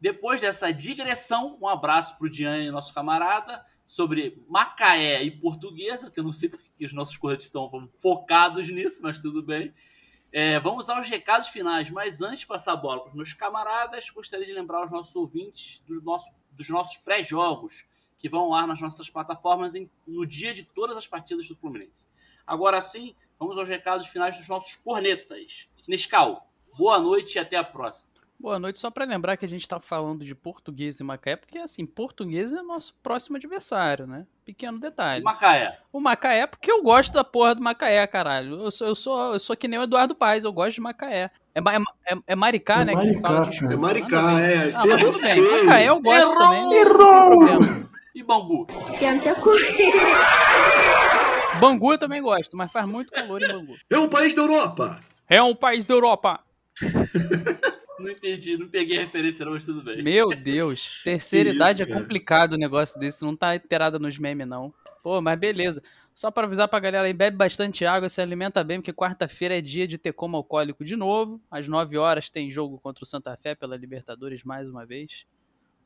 Depois 0.00 0.40
dessa 0.40 0.72
digressão, 0.72 1.58
um 1.60 1.66
abraço 1.68 2.16
pro 2.18 2.28
Diane, 2.28 2.70
nosso 2.70 2.92
camarada, 2.92 3.64
sobre 3.86 4.42
Macaé 4.48 5.22
e 5.22 5.30
Portuguesa, 5.30 6.10
que 6.10 6.18
eu 6.20 6.24
não 6.24 6.32
sei 6.32 6.48
porque 6.48 6.84
os 6.84 6.92
nossos 6.92 7.16
corretos 7.16 7.46
estão 7.46 7.88
focados 8.00 8.68
nisso, 8.68 9.00
mas 9.02 9.18
tudo 9.18 9.42
bem. 9.42 9.72
É, 10.32 10.58
vamos 10.58 10.90
aos 10.90 11.08
recados 11.08 11.48
finais, 11.48 11.88
mas 11.88 12.20
antes 12.20 12.40
de 12.40 12.46
passar 12.46 12.72
a 12.72 12.76
bola 12.76 13.00
para 13.00 13.10
os 13.10 13.14
meus 13.14 13.32
camaradas, 13.32 14.10
gostaria 14.10 14.44
de 14.44 14.52
lembrar 14.52 14.84
os 14.84 14.90
nossos 14.90 15.14
ouvintes 15.14 15.80
do 15.86 16.02
nosso- 16.02 16.30
dos 16.50 16.68
nossos 16.68 16.96
pré-jogos, 16.96 17.86
que 18.18 18.28
vão 18.28 18.40
ao 18.46 18.54
ar 18.54 18.66
nas 18.66 18.80
nossas 18.80 19.08
plataformas 19.08 19.74
em- 19.74 19.88
no 20.06 20.26
dia 20.26 20.52
de 20.52 20.64
todas 20.64 20.96
as 20.96 21.06
partidas 21.06 21.46
do 21.46 21.54
Fluminense. 21.54 22.08
Agora 22.46 22.80
sim, 22.80 23.14
vamos 23.38 23.56
aos 23.56 23.68
recados 23.68 24.08
finais 24.08 24.36
dos 24.36 24.48
nossos 24.48 24.74
cornetas. 24.76 25.68
Nescau, 25.86 26.50
boa 26.76 26.98
noite 26.98 27.36
e 27.36 27.38
até 27.38 27.56
a 27.56 27.64
próxima. 27.64 28.10
Boa 28.38 28.58
noite, 28.58 28.78
só 28.78 28.90
pra 28.90 29.06
lembrar 29.06 29.36
que 29.38 29.46
a 29.46 29.48
gente 29.48 29.66
tá 29.66 29.80
falando 29.80 30.22
de 30.24 30.34
português 30.34 31.00
e 31.00 31.04
Macaé, 31.04 31.36
porque 31.36 31.56
assim, 31.58 31.86
português 31.86 32.52
é 32.52 32.60
nosso 32.62 32.94
próximo 33.02 33.36
adversário, 33.36 34.06
né? 34.06 34.26
Pequeno 34.44 34.78
detalhe. 34.78 35.24
Macaé, 35.24 35.78
O 35.90 35.98
Macaé, 35.98 36.40
é 36.40 36.46
porque 36.46 36.70
eu 36.70 36.82
gosto 36.82 37.14
da 37.14 37.24
porra 37.24 37.54
do 37.54 37.62
Macaé, 37.62 38.06
caralho. 38.06 38.60
Eu 38.60 38.70
sou, 38.70 38.86
eu 38.88 38.94
sou, 38.94 39.32
eu 39.32 39.38
sou 39.40 39.56
que 39.56 39.66
nem 39.66 39.78
o 39.78 39.82
Eduardo 39.84 40.14
Paes, 40.14 40.44
eu 40.44 40.52
gosto 40.52 40.74
de 40.74 40.80
Macaé. 40.82 41.30
É, 41.54 41.58
é, 41.60 42.12
é- 42.14 42.18
é 42.26 42.36
Maricá, 42.36 42.82
É 42.82 42.84
né? 42.84 42.92
que 42.92 42.98
ele 42.98 43.06
Maricá, 43.06 43.22
fala, 43.28 43.38
cara. 43.38 43.50
desculpa, 43.50 43.74
É 43.74 43.76
Maricá, 43.78 44.22
nada 44.22 44.36
a 44.36 44.40
ver. 44.40 44.52
é. 44.52 44.56
Ah, 44.56 44.62
mas 44.62 44.84
errou 44.84 45.12
tudo 45.12 45.22
bem. 45.22 45.40
Macaé 45.64 45.88
eu 45.88 46.00
gosto 46.00 46.30
Errou! 46.30 46.36
também. 46.36 46.72
Errou! 46.74 47.86
e 48.14 48.22
Bangu. 48.22 48.66
Bangu 51.58 51.92
eu 51.92 51.98
também 51.98 52.20
gosto, 52.22 52.54
mas 52.56 52.70
faz 52.70 52.86
muito 52.86 53.10
calor 53.12 53.42
em 53.42 53.48
Bangu. 53.48 53.74
É 53.90 53.98
um 53.98 54.08
país 54.08 54.34
da 54.34 54.42
Europa. 54.42 55.00
É 55.28 55.42
um 55.42 55.54
país 55.54 55.86
da 55.86 55.94
Europa. 55.94 56.40
Não 57.98 58.10
entendi, 58.10 58.56
não 58.56 58.68
peguei 58.68 58.98
a 58.98 59.00
referência, 59.02 59.44
não, 59.44 59.52
mas 59.52 59.64
tudo 59.64 59.82
bem. 59.82 60.02
Meu 60.02 60.28
Deus, 60.30 61.00
terceira 61.04 61.48
isso, 61.48 61.56
idade 61.56 61.82
é 61.82 61.86
cara. 61.86 62.00
complicado 62.00 62.52
o 62.52 62.58
negócio 62.58 62.98
desse, 63.00 63.22
não 63.22 63.34
tá 63.36 63.54
inteirada 63.56 63.98
nos 63.98 64.18
memes, 64.18 64.46
não. 64.46 64.72
Pô, 65.02 65.20
mas 65.20 65.38
beleza. 65.38 65.82
Só 66.12 66.30
pra 66.30 66.44
avisar 66.46 66.66
pra 66.66 66.80
galera 66.80 67.06
aí, 67.06 67.12
bebe 67.12 67.36
bastante 67.36 67.84
água, 67.84 68.08
se 68.08 68.20
alimenta 68.22 68.64
bem, 68.64 68.80
porque 68.80 68.92
quarta-feira 68.92 69.58
é 69.58 69.60
dia 69.60 69.86
de 69.86 69.98
ter 69.98 70.12
como 70.12 70.36
alcoólico 70.36 70.84
de 70.84 70.96
novo. 70.96 71.40
Às 71.50 71.68
9 71.68 71.98
horas 71.98 72.30
tem 72.30 72.50
jogo 72.50 72.78
contra 72.78 73.04
o 73.04 73.06
Santa 73.06 73.36
Fé 73.36 73.54
pela 73.54 73.76
Libertadores 73.76 74.42
mais 74.42 74.68
uma 74.68 74.86
vez. 74.86 75.26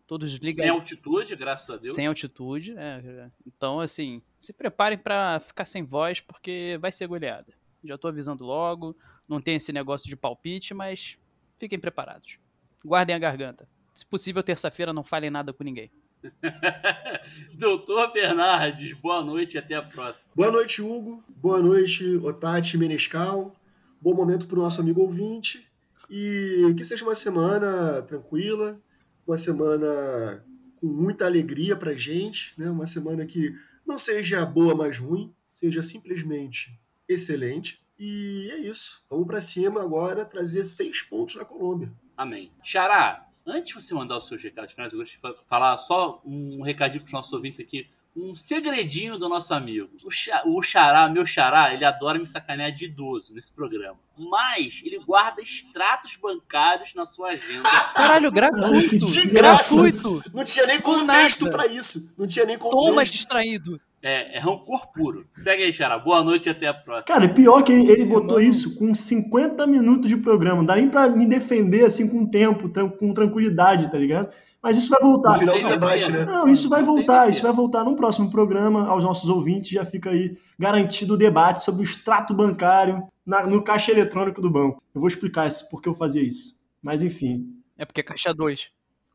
Todos 0.07 0.31
Sem 0.33 0.41
ligados. 0.41 0.71
altitude, 0.73 1.37
graças 1.37 1.71
a 1.71 1.77
Deus. 1.77 1.95
Sem 1.95 2.07
altitude, 2.07 2.75
é, 2.77 3.03
é. 3.05 3.31
Então, 3.47 3.81
assim, 3.81 4.23
se 4.39 4.53
preparem 4.53 4.99
pra 4.99 5.41
ficar 5.41 5.65
sem 5.65 5.85
voz, 5.85 6.21
porque 6.21 6.79
vai 6.81 6.91
ser 6.93 7.07
goleada. 7.07 7.53
Já 7.85 7.97
tô 7.99 8.09
avisando 8.09 8.45
logo. 8.45 8.97
Não 9.29 9.41
tem 9.41 9.57
esse 9.57 9.73
negócio 9.73 10.09
de 10.09 10.17
palpite, 10.17 10.75
mas 10.75 11.19
fiquem 11.61 11.79
preparados. 11.79 12.39
Guardem 12.85 13.15
a 13.15 13.19
garganta. 13.19 13.69
Se 13.95 14.07
possível, 14.07 14.43
terça-feira 14.43 14.93
não 14.93 15.05
falem 15.05 15.31
nada 15.31 15.53
com 15.53 15.63
ninguém. 15.63 15.91
Doutor 17.55 18.13
Bernardes, 18.13 18.95
boa 18.95 19.23
noite 19.23 19.55
e 19.55 19.59
até 19.59 19.75
a 19.75 19.83
próxima. 19.83 20.33
Boa 20.35 20.51
noite, 20.51 20.81
Hugo. 20.81 21.23
Boa 21.29 21.61
noite, 21.61 22.17
Otati 22.17 22.79
Menescal. 22.79 23.55
bom 24.01 24.15
momento 24.15 24.47
para 24.47 24.59
o 24.59 24.63
nosso 24.63 24.81
amigo 24.81 25.03
ouvinte 25.03 25.71
e 26.09 26.75
que 26.77 26.85
seja 26.85 27.05
uma 27.05 27.15
semana 27.15 28.03
tranquila, 28.03 28.81
uma 29.27 29.37
semana 29.37 30.45
com 30.77 30.87
muita 30.87 31.27
alegria 31.27 31.77
para 31.77 31.95
gente, 31.95 32.55
né? 32.59 32.71
uma 32.71 32.87
semana 32.87 33.27
que 33.27 33.55
não 33.87 33.99
seja 33.99 34.45
boa, 34.47 34.75
mas 34.75 34.99
ruim, 34.99 35.35
seja 35.51 35.83
simplesmente 35.83 36.79
excelente. 37.09 37.83
E 38.03 38.51
é 38.51 38.57
isso. 38.61 39.05
Vamos 39.11 39.27
para 39.27 39.43
cima 39.43 39.83
agora 39.83 40.25
trazer 40.25 40.65
seis 40.65 41.03
pontos 41.03 41.35
da 41.35 41.45
Colômbia. 41.45 41.93
Amém. 42.17 42.51
Xará, 42.65 43.29
antes 43.47 43.69
de 43.69 43.75
você 43.75 43.93
mandar 43.93 44.17
os 44.17 44.27
seus 44.27 44.43
recados 44.43 44.73
finais, 44.73 44.91
eu 44.91 44.99
gostaria 44.99 45.37
de 45.37 45.45
falar 45.47 45.77
só 45.77 46.23
um 46.25 46.63
recadinho 46.63 47.03
para 47.03 47.09
os 47.09 47.13
nossos 47.13 47.33
ouvintes 47.35 47.61
aqui 47.61 47.87
um 48.17 48.35
segredinho 48.35 49.19
do 49.19 49.29
nosso 49.29 49.55
amigo. 49.55 49.89
O, 50.03 50.59
o 50.59 50.63
Xará, 50.63 51.09
meu 51.09 51.25
Xará, 51.25 51.73
ele 51.73 51.85
adora 51.85 52.19
me 52.19 52.27
sacanear 52.27 52.73
de 52.73 52.87
idoso 52.87 53.35
nesse 53.35 53.55
programa. 53.55 53.99
Mas 54.19 54.83
ele 54.85 54.99
guarda 54.99 55.41
extratos 55.41 56.17
bancários 56.17 56.95
na 56.95 57.05
sua 57.05 57.31
agenda. 57.31 57.69
Caralho, 57.95 58.31
gratuito! 58.31 59.07
De 59.07 59.27
gratuito! 59.29 60.23
Não 60.35 60.45
tinha 60.45 60.67
nem 60.67 60.81
contexto 60.81 61.49
para 61.51 61.67
isso. 61.67 62.13
Não 62.19 62.27
tinha 62.27 62.45
nem 62.45 62.59
contexto. 62.59 62.87
Toma 62.87 63.05
distraído. 63.05 63.81
É, 64.03 64.39
é 64.39 64.41
rancor 64.41 64.91
puro. 64.93 65.27
Segue 65.31 65.65
aí, 65.65 65.73
Xará. 65.73 65.99
Boa 65.99 66.25
noite 66.25 66.47
e 66.47 66.51
até 66.51 66.67
a 66.67 66.75
próxima. 66.75 67.15
Cara, 67.15 67.29
pior 67.29 67.63
que 67.63 67.73
ele, 67.73 67.91
ele 67.91 68.05
botou 68.07 68.41
isso 68.41 68.77
com 68.77 68.95
50 68.95 69.67
minutos 69.67 70.09
de 70.09 70.17
programa. 70.17 70.59
Não 70.59 70.65
dá 70.65 70.77
nem 70.77 70.89
pra 70.89 71.09
me 71.09 71.27
defender 71.27 71.85
assim 71.85 72.09
com 72.09 72.25
tempo, 72.25 72.71
com 72.99 73.13
tranquilidade, 73.13 73.91
tá 73.91 73.99
ligado? 73.99 74.33
Mas 74.63 74.79
isso 74.79 74.91
vai 74.91 75.01
voltar. 75.01 75.33
No 75.33 75.39
final 75.39 75.59
do 75.59 75.69
debate, 75.69 76.13
né? 76.13 76.25
Não, 76.25 76.49
isso 76.49 76.69
vai 76.69 76.83
voltar. 76.83 77.29
Isso 77.29 77.43
vai 77.43 77.53
voltar 77.53 77.85
no 77.85 77.97
próximo 77.97 78.31
programa. 78.31 78.87
Aos 78.87 79.05
nossos 79.05 79.29
ouvintes 79.29 79.71
já 79.71 79.85
fica 79.85 80.11
aí 80.11 80.37
garantido 80.59 81.15
o 81.15 81.17
debate 81.17 81.63
sobre 81.63 81.83
o 81.83 81.85
extrato 81.85 82.35
bancário 82.35 83.07
na, 83.25 83.47
no 83.47 83.63
caixa 83.63 83.91
eletrônico 83.91 84.41
do 84.41 84.51
banco. 84.51 84.83
Eu 84.95 85.01
vou 85.01 85.09
explicar 85.09 85.47
isso, 85.47 85.69
porque 85.71 85.89
eu 85.89 85.95
fazia 85.95 86.23
isso. 86.23 86.55
Mas 86.83 87.03
enfim. 87.03 87.47
É 87.77 87.85
porque 87.85 88.01
é 88.01 88.05
caixa 88.05 88.33
2. 88.35 88.71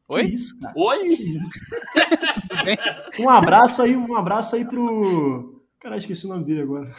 Oi? 0.07 0.27
Que 0.27 0.35
isso, 0.35 0.59
cara? 0.59 0.73
Oi? 0.75 1.07
Isso. 1.07 1.59
Tudo 2.49 2.63
bem? 2.63 2.77
Um 3.19 3.29
abraço 3.29 3.81
aí, 3.81 3.95
um 3.95 4.15
abraço 4.15 4.55
aí 4.55 4.65
pro. 4.65 5.53
Cara, 5.79 5.97
esqueci 5.97 6.25
o 6.25 6.29
nome 6.29 6.43
dele 6.43 6.61
agora. 6.61 6.91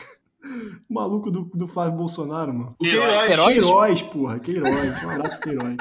O 0.88 0.94
maluco 0.94 1.30
do, 1.30 1.50
do 1.54 1.66
Flávio 1.66 1.96
Bolsonaro, 1.96 2.54
mano. 2.54 2.76
Queiroz. 2.78 3.26
Queiroz, 3.26 3.46
Queiroz 3.46 4.02
porra. 4.02 4.38
Queiroz. 4.38 5.04
Um 5.04 5.10
abraço 5.10 5.40
pro 5.40 5.50
Queiroz. 5.50 5.76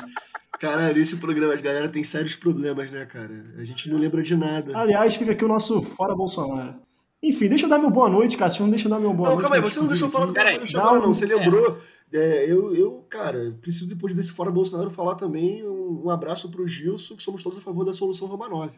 Cara, 0.59 0.97
esse 0.97 1.17
programa, 1.17 1.53
as 1.53 1.61
galera 1.61 1.89
tem 1.89 2.03
sérios 2.03 2.36
problemas, 2.36 2.89
né, 2.89 3.05
cara? 3.05 3.45
A 3.57 3.63
gente 3.63 3.89
não 3.89 3.97
lembra 3.97 4.23
de 4.23 4.36
nada. 4.36 4.78
Aliás, 4.78 5.15
fica 5.15 5.32
aqui 5.32 5.43
o 5.43 5.47
nosso 5.47 5.82
Fora 5.82 6.15
Bolsonaro. 6.15 6.76
Enfim, 7.21 7.47
deixa 7.47 7.65
eu 7.65 7.69
dar 7.69 7.80
meu 7.80 7.89
boa 7.89 8.09
noite, 8.09 8.38
Cássio. 8.38 8.63
Não 8.63 8.69
deixa 8.69 8.88
eu 8.88 8.89
dar 8.91 8.99
meu 8.99 9.13
boa 9.13 9.30
não, 9.30 9.36
noite. 9.36 9.43
Não, 9.43 9.49
calma 9.49 9.55
aí, 9.55 9.61
você 9.61 9.80
não 9.80 9.88
deixou 9.88 10.09
falar 10.09 10.28
do 10.28 10.39
agora, 10.39 10.99
não. 10.99 11.13
Você 11.13 11.26
lembrou. 11.26 11.80
É, 12.12 12.45
eu, 12.49 12.76
eu, 12.76 13.06
cara, 13.10 13.58
preciso 13.62 13.89
depois 13.89 14.14
desse 14.14 14.32
Fora 14.32 14.51
Bolsonaro 14.51 14.89
falar 14.89 15.16
também 15.16 15.68
um, 15.68 16.06
um 16.06 16.10
abraço 16.10 16.49
pro 16.49 16.68
Gilson, 16.68 17.16
que 17.16 17.24
somos 17.24 17.43
todos 17.43 17.58
a 17.58 17.62
favor 17.62 17.84
da 17.84 17.93
solução 17.93 18.28
Romanov. 18.28 18.74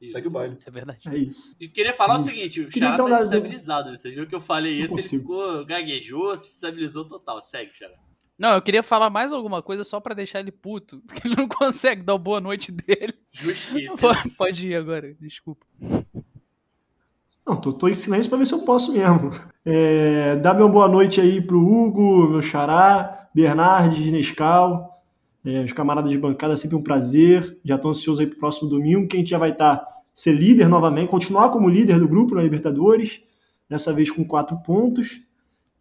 Isso. 0.00 0.12
Segue 0.12 0.26
o 0.26 0.30
baile. 0.30 0.58
É 0.66 0.70
verdade. 0.70 1.00
É 1.06 1.16
isso. 1.16 1.56
E 1.58 1.68
queria 1.68 1.92
falar 1.92 2.14
é 2.14 2.16
o 2.18 2.20
seguinte, 2.20 2.60
o 2.60 2.70
Xará 2.70 2.94
então, 2.94 3.08
tá 3.08 3.16
desestabilizado. 3.16 3.90
Né? 3.90 3.98
Você 3.98 4.10
viu 4.10 4.26
que 4.26 4.34
eu 4.34 4.40
falei 4.40 4.82
isso, 4.82 4.94
ele 4.94 5.02
ficou, 5.02 5.64
gaguejou, 5.64 6.36
se 6.36 6.48
estabilizou 6.48 7.06
total. 7.06 7.42
Segue, 7.42 7.72
Xará. 7.72 7.94
Não, 8.36 8.54
eu 8.54 8.62
queria 8.62 8.82
falar 8.82 9.10
mais 9.10 9.32
alguma 9.32 9.62
coisa 9.62 9.84
só 9.84 10.00
para 10.00 10.14
deixar 10.14 10.40
ele 10.40 10.50
puto, 10.50 11.00
porque 11.06 11.26
ele 11.26 11.36
não 11.36 11.48
consegue 11.48 12.02
dar 12.02 12.14
o 12.14 12.18
boa 12.18 12.40
noite 12.40 12.72
dele. 12.72 13.14
Justiça. 13.32 13.96
Pode 14.36 14.68
ir 14.68 14.74
agora, 14.74 15.14
desculpa. 15.20 15.64
Não, 17.46 17.56
tô, 17.56 17.72
tô 17.72 17.88
em 17.88 17.94
silêncio 17.94 18.30
pra 18.30 18.38
ver 18.38 18.46
se 18.46 18.54
eu 18.54 18.64
posso 18.64 18.92
mesmo. 18.92 19.30
É, 19.66 20.36
dá 20.36 20.52
meu 20.52 20.68
boa 20.68 20.86
noite 20.86 21.22
aí 21.22 21.40
pro 21.40 21.58
Hugo, 21.58 22.28
meu 22.28 22.42
xará, 22.42 23.28
Bernardes, 23.34 24.12
Nescau, 24.12 25.00
é, 25.42 25.64
os 25.64 25.72
camaradas 25.72 26.10
de 26.10 26.18
bancada, 26.18 26.54
sempre 26.54 26.76
um 26.76 26.82
prazer. 26.82 27.58
Já 27.64 27.78
tô 27.78 27.88
ansioso 27.88 28.20
aí 28.20 28.26
pro 28.26 28.38
próximo 28.38 28.68
domingo, 28.68 29.08
que 29.08 29.16
a 29.16 29.20
gente 29.20 29.30
já 29.30 29.38
vai 29.38 29.52
estar 29.52 29.76
tá, 29.76 29.88
ser 30.12 30.32
líder 30.32 30.68
novamente, 30.68 31.08
continuar 31.08 31.48
como 31.48 31.66
líder 31.66 31.98
do 31.98 32.06
grupo 32.06 32.34
na 32.34 32.42
Libertadores, 32.42 33.22
dessa 33.66 33.90
vez 33.90 34.10
com 34.10 34.22
quatro 34.22 34.58
pontos. 34.58 35.22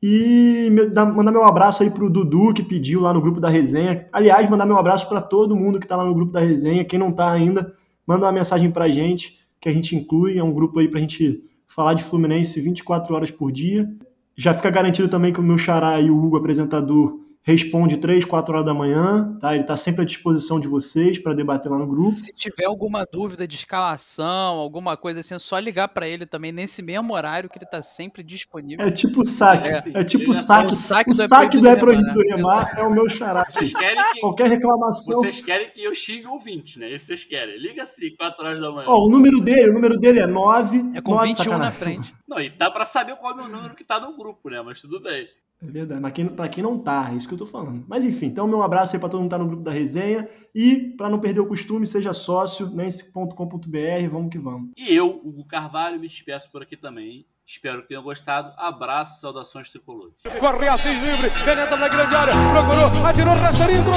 E 0.01 0.69
mandar 0.95 1.31
meu 1.31 1.43
abraço 1.43 1.83
aí 1.83 1.89
pro 1.89 2.09
Dudu, 2.09 2.53
que 2.53 2.63
pediu 2.63 3.01
lá 3.01 3.13
no 3.13 3.19
grupo 3.21 3.41
da 3.41 3.49
resenha. 3.49 4.07
Aliás, 4.11 4.49
mandar 4.49 4.65
meu 4.65 4.77
abraço 4.77 5.09
para 5.09 5.21
todo 5.21 5.57
mundo 5.57 5.77
que 5.77 5.87
tá 5.87 5.95
lá 5.95 6.05
no 6.05 6.13
grupo 6.13 6.31
da 6.31 6.39
resenha. 6.39 6.85
Quem 6.85 6.99
não 6.99 7.11
tá 7.11 7.31
ainda, 7.31 7.73
manda 8.07 8.25
uma 8.25 8.31
mensagem 8.31 8.71
pra 8.71 8.89
gente, 8.89 9.39
que 9.59 9.67
a 9.67 9.73
gente 9.73 9.95
inclui. 9.95 10.37
É 10.37 10.43
um 10.43 10.53
grupo 10.53 10.79
aí 10.79 10.87
pra 10.87 10.99
gente 10.99 11.43
falar 11.73 11.95
de 11.95 12.03
Fluminense 12.03 12.61
24 12.61 13.15
horas 13.15 13.31
por 13.31 13.51
dia. 13.51 13.89
Já 14.35 14.53
fica 14.53 14.69
garantido 14.69 15.09
também 15.09 15.33
que 15.33 15.39
o 15.39 15.43
meu 15.43 15.57
xará 15.57 15.99
e 15.99 16.09
o 16.09 16.17
Hugo, 16.17 16.37
apresentador, 16.37 17.19
responde 17.43 17.97
3, 17.97 18.23
4 18.23 18.53
horas 18.53 18.65
da 18.65 18.73
manhã, 18.73 19.37
tá? 19.39 19.53
Ele 19.53 19.63
está 19.63 19.75
sempre 19.75 20.01
à 20.01 20.05
disposição 20.05 20.59
de 20.59 20.67
vocês 20.67 21.19
para 21.19 21.33
debater 21.33 21.69
lá 21.69 21.77
no 21.77 21.85
grupo. 21.85 22.13
Se 22.13 22.31
tiver 22.33 22.65
alguma 22.65 23.05
dúvida 23.05 23.45
de 23.45 23.55
escalação, 23.55 24.55
alguma 24.55 24.95
coisa 24.95 25.19
assim, 25.19 25.35
é 25.35 25.39
só 25.39 25.59
ligar 25.59 25.89
para 25.89 26.07
ele 26.07 26.25
também 26.25 26.53
nesse 26.53 26.81
mesmo 26.81 27.13
horário 27.13 27.49
que 27.49 27.57
ele 27.57 27.65
está 27.65 27.81
sempre 27.81 28.23
disponível. 28.23 28.85
É 28.85 28.89
tipo 28.89 29.21
o 29.21 29.25
saque, 29.25 29.67
é, 29.67 29.83
é 29.93 30.03
tipo 30.03 30.31
o 30.31 30.33
saque, 30.33 30.69
o 30.69 30.75
saque, 30.75 31.11
o 31.11 31.13
saque 31.13 31.59
do 31.59 31.67
É 31.67 31.75
Proibido 31.75 32.19
Remar, 32.21 32.65
remar 32.65 32.79
é 32.79 32.83
o 32.83 32.91
meu 32.91 33.09
xará. 33.09 33.45
Vocês 33.51 33.73
querem 33.73 34.03
que, 34.13 34.19
Qualquer 34.21 34.47
reclamação. 34.47 35.21
Vocês 35.21 35.41
querem 35.41 35.69
que 35.69 35.83
eu 35.83 35.93
xingue 35.93 36.27
o 36.27 36.33
ouvinte, 36.33 36.79
né? 36.79 36.95
Isso 36.95 37.07
vocês 37.07 37.25
querem. 37.25 37.59
Liga 37.59 37.83
assim, 37.83 38.15
4 38.15 38.45
horas 38.45 38.61
da 38.61 38.71
manhã. 38.71 38.87
Ó, 38.87 39.05
o 39.05 39.09
número 39.09 39.41
dele, 39.41 39.69
o 39.69 39.73
número 39.73 39.99
dele 39.99 40.21
é 40.21 40.27
9. 40.27 40.91
É 40.95 41.01
com 41.01 41.11
9, 41.11 41.27
21 41.27 41.43
sacanagem. 41.43 41.65
na 41.65 41.71
frente. 41.71 42.15
Não, 42.25 42.39
e 42.39 42.49
dá 42.49 42.71
para 42.71 42.85
saber 42.85 43.17
qual 43.17 43.31
é 43.31 43.35
o 43.35 43.37
meu 43.37 43.49
número 43.49 43.75
que 43.75 43.83
tá 43.83 43.99
no 43.99 44.15
grupo, 44.15 44.49
né? 44.49 44.61
Mas 44.61 44.79
tudo 44.79 45.01
bem. 45.01 45.27
É 45.65 45.71
verdade, 45.71 46.01
mas 46.01 46.11
quem, 46.11 46.27
pra 46.27 46.49
quem 46.49 46.61
não 46.61 46.77
tá, 46.77 47.09
é 47.11 47.15
isso 47.15 47.27
que 47.27 47.33
eu 47.33 47.37
tô 47.37 47.45
falando. 47.45 47.85
Mas 47.87 48.03
enfim, 48.03 48.25
então 48.25 48.47
meu 48.47 48.61
abraço 48.61 48.95
aí 48.95 48.99
pra 48.99 49.07
todo 49.07 49.21
mundo 49.21 49.29
que 49.29 49.35
tá 49.35 49.41
no 49.41 49.47
grupo 49.47 49.63
da 49.63 49.71
resenha. 49.71 50.27
E 50.53 50.93
para 50.97 51.09
não 51.09 51.19
perder 51.19 51.39
o 51.39 51.47
costume, 51.47 51.87
seja 51.87 52.11
sócio, 52.13 52.69
nesse.com.br, 52.69 54.09
vamos 54.11 54.29
que 54.29 54.37
vamos. 54.37 54.71
E 54.77 54.93
eu, 54.93 55.21
Hugo 55.23 55.45
Carvalho, 55.45 55.99
me 55.99 56.07
despeço 56.07 56.51
por 56.51 56.61
aqui 56.61 56.75
também. 56.75 57.25
Espero 57.45 57.81
que 57.81 57.89
tenham 57.89 58.03
gostado. 58.03 58.53
Abraço, 58.57 59.21
saudações 59.21 59.69
tricolores. 59.69 60.15
Corre 60.39 60.67
Assis 60.67 61.01
livre, 61.01 61.29
penetra 61.43 61.77
na 61.77 61.87
grande 61.87 62.15
área, 62.15 62.33
procurou, 62.33 63.07
atirou, 63.07 63.33
rastreando. 63.35 63.91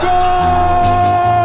Gol! 0.00 1.39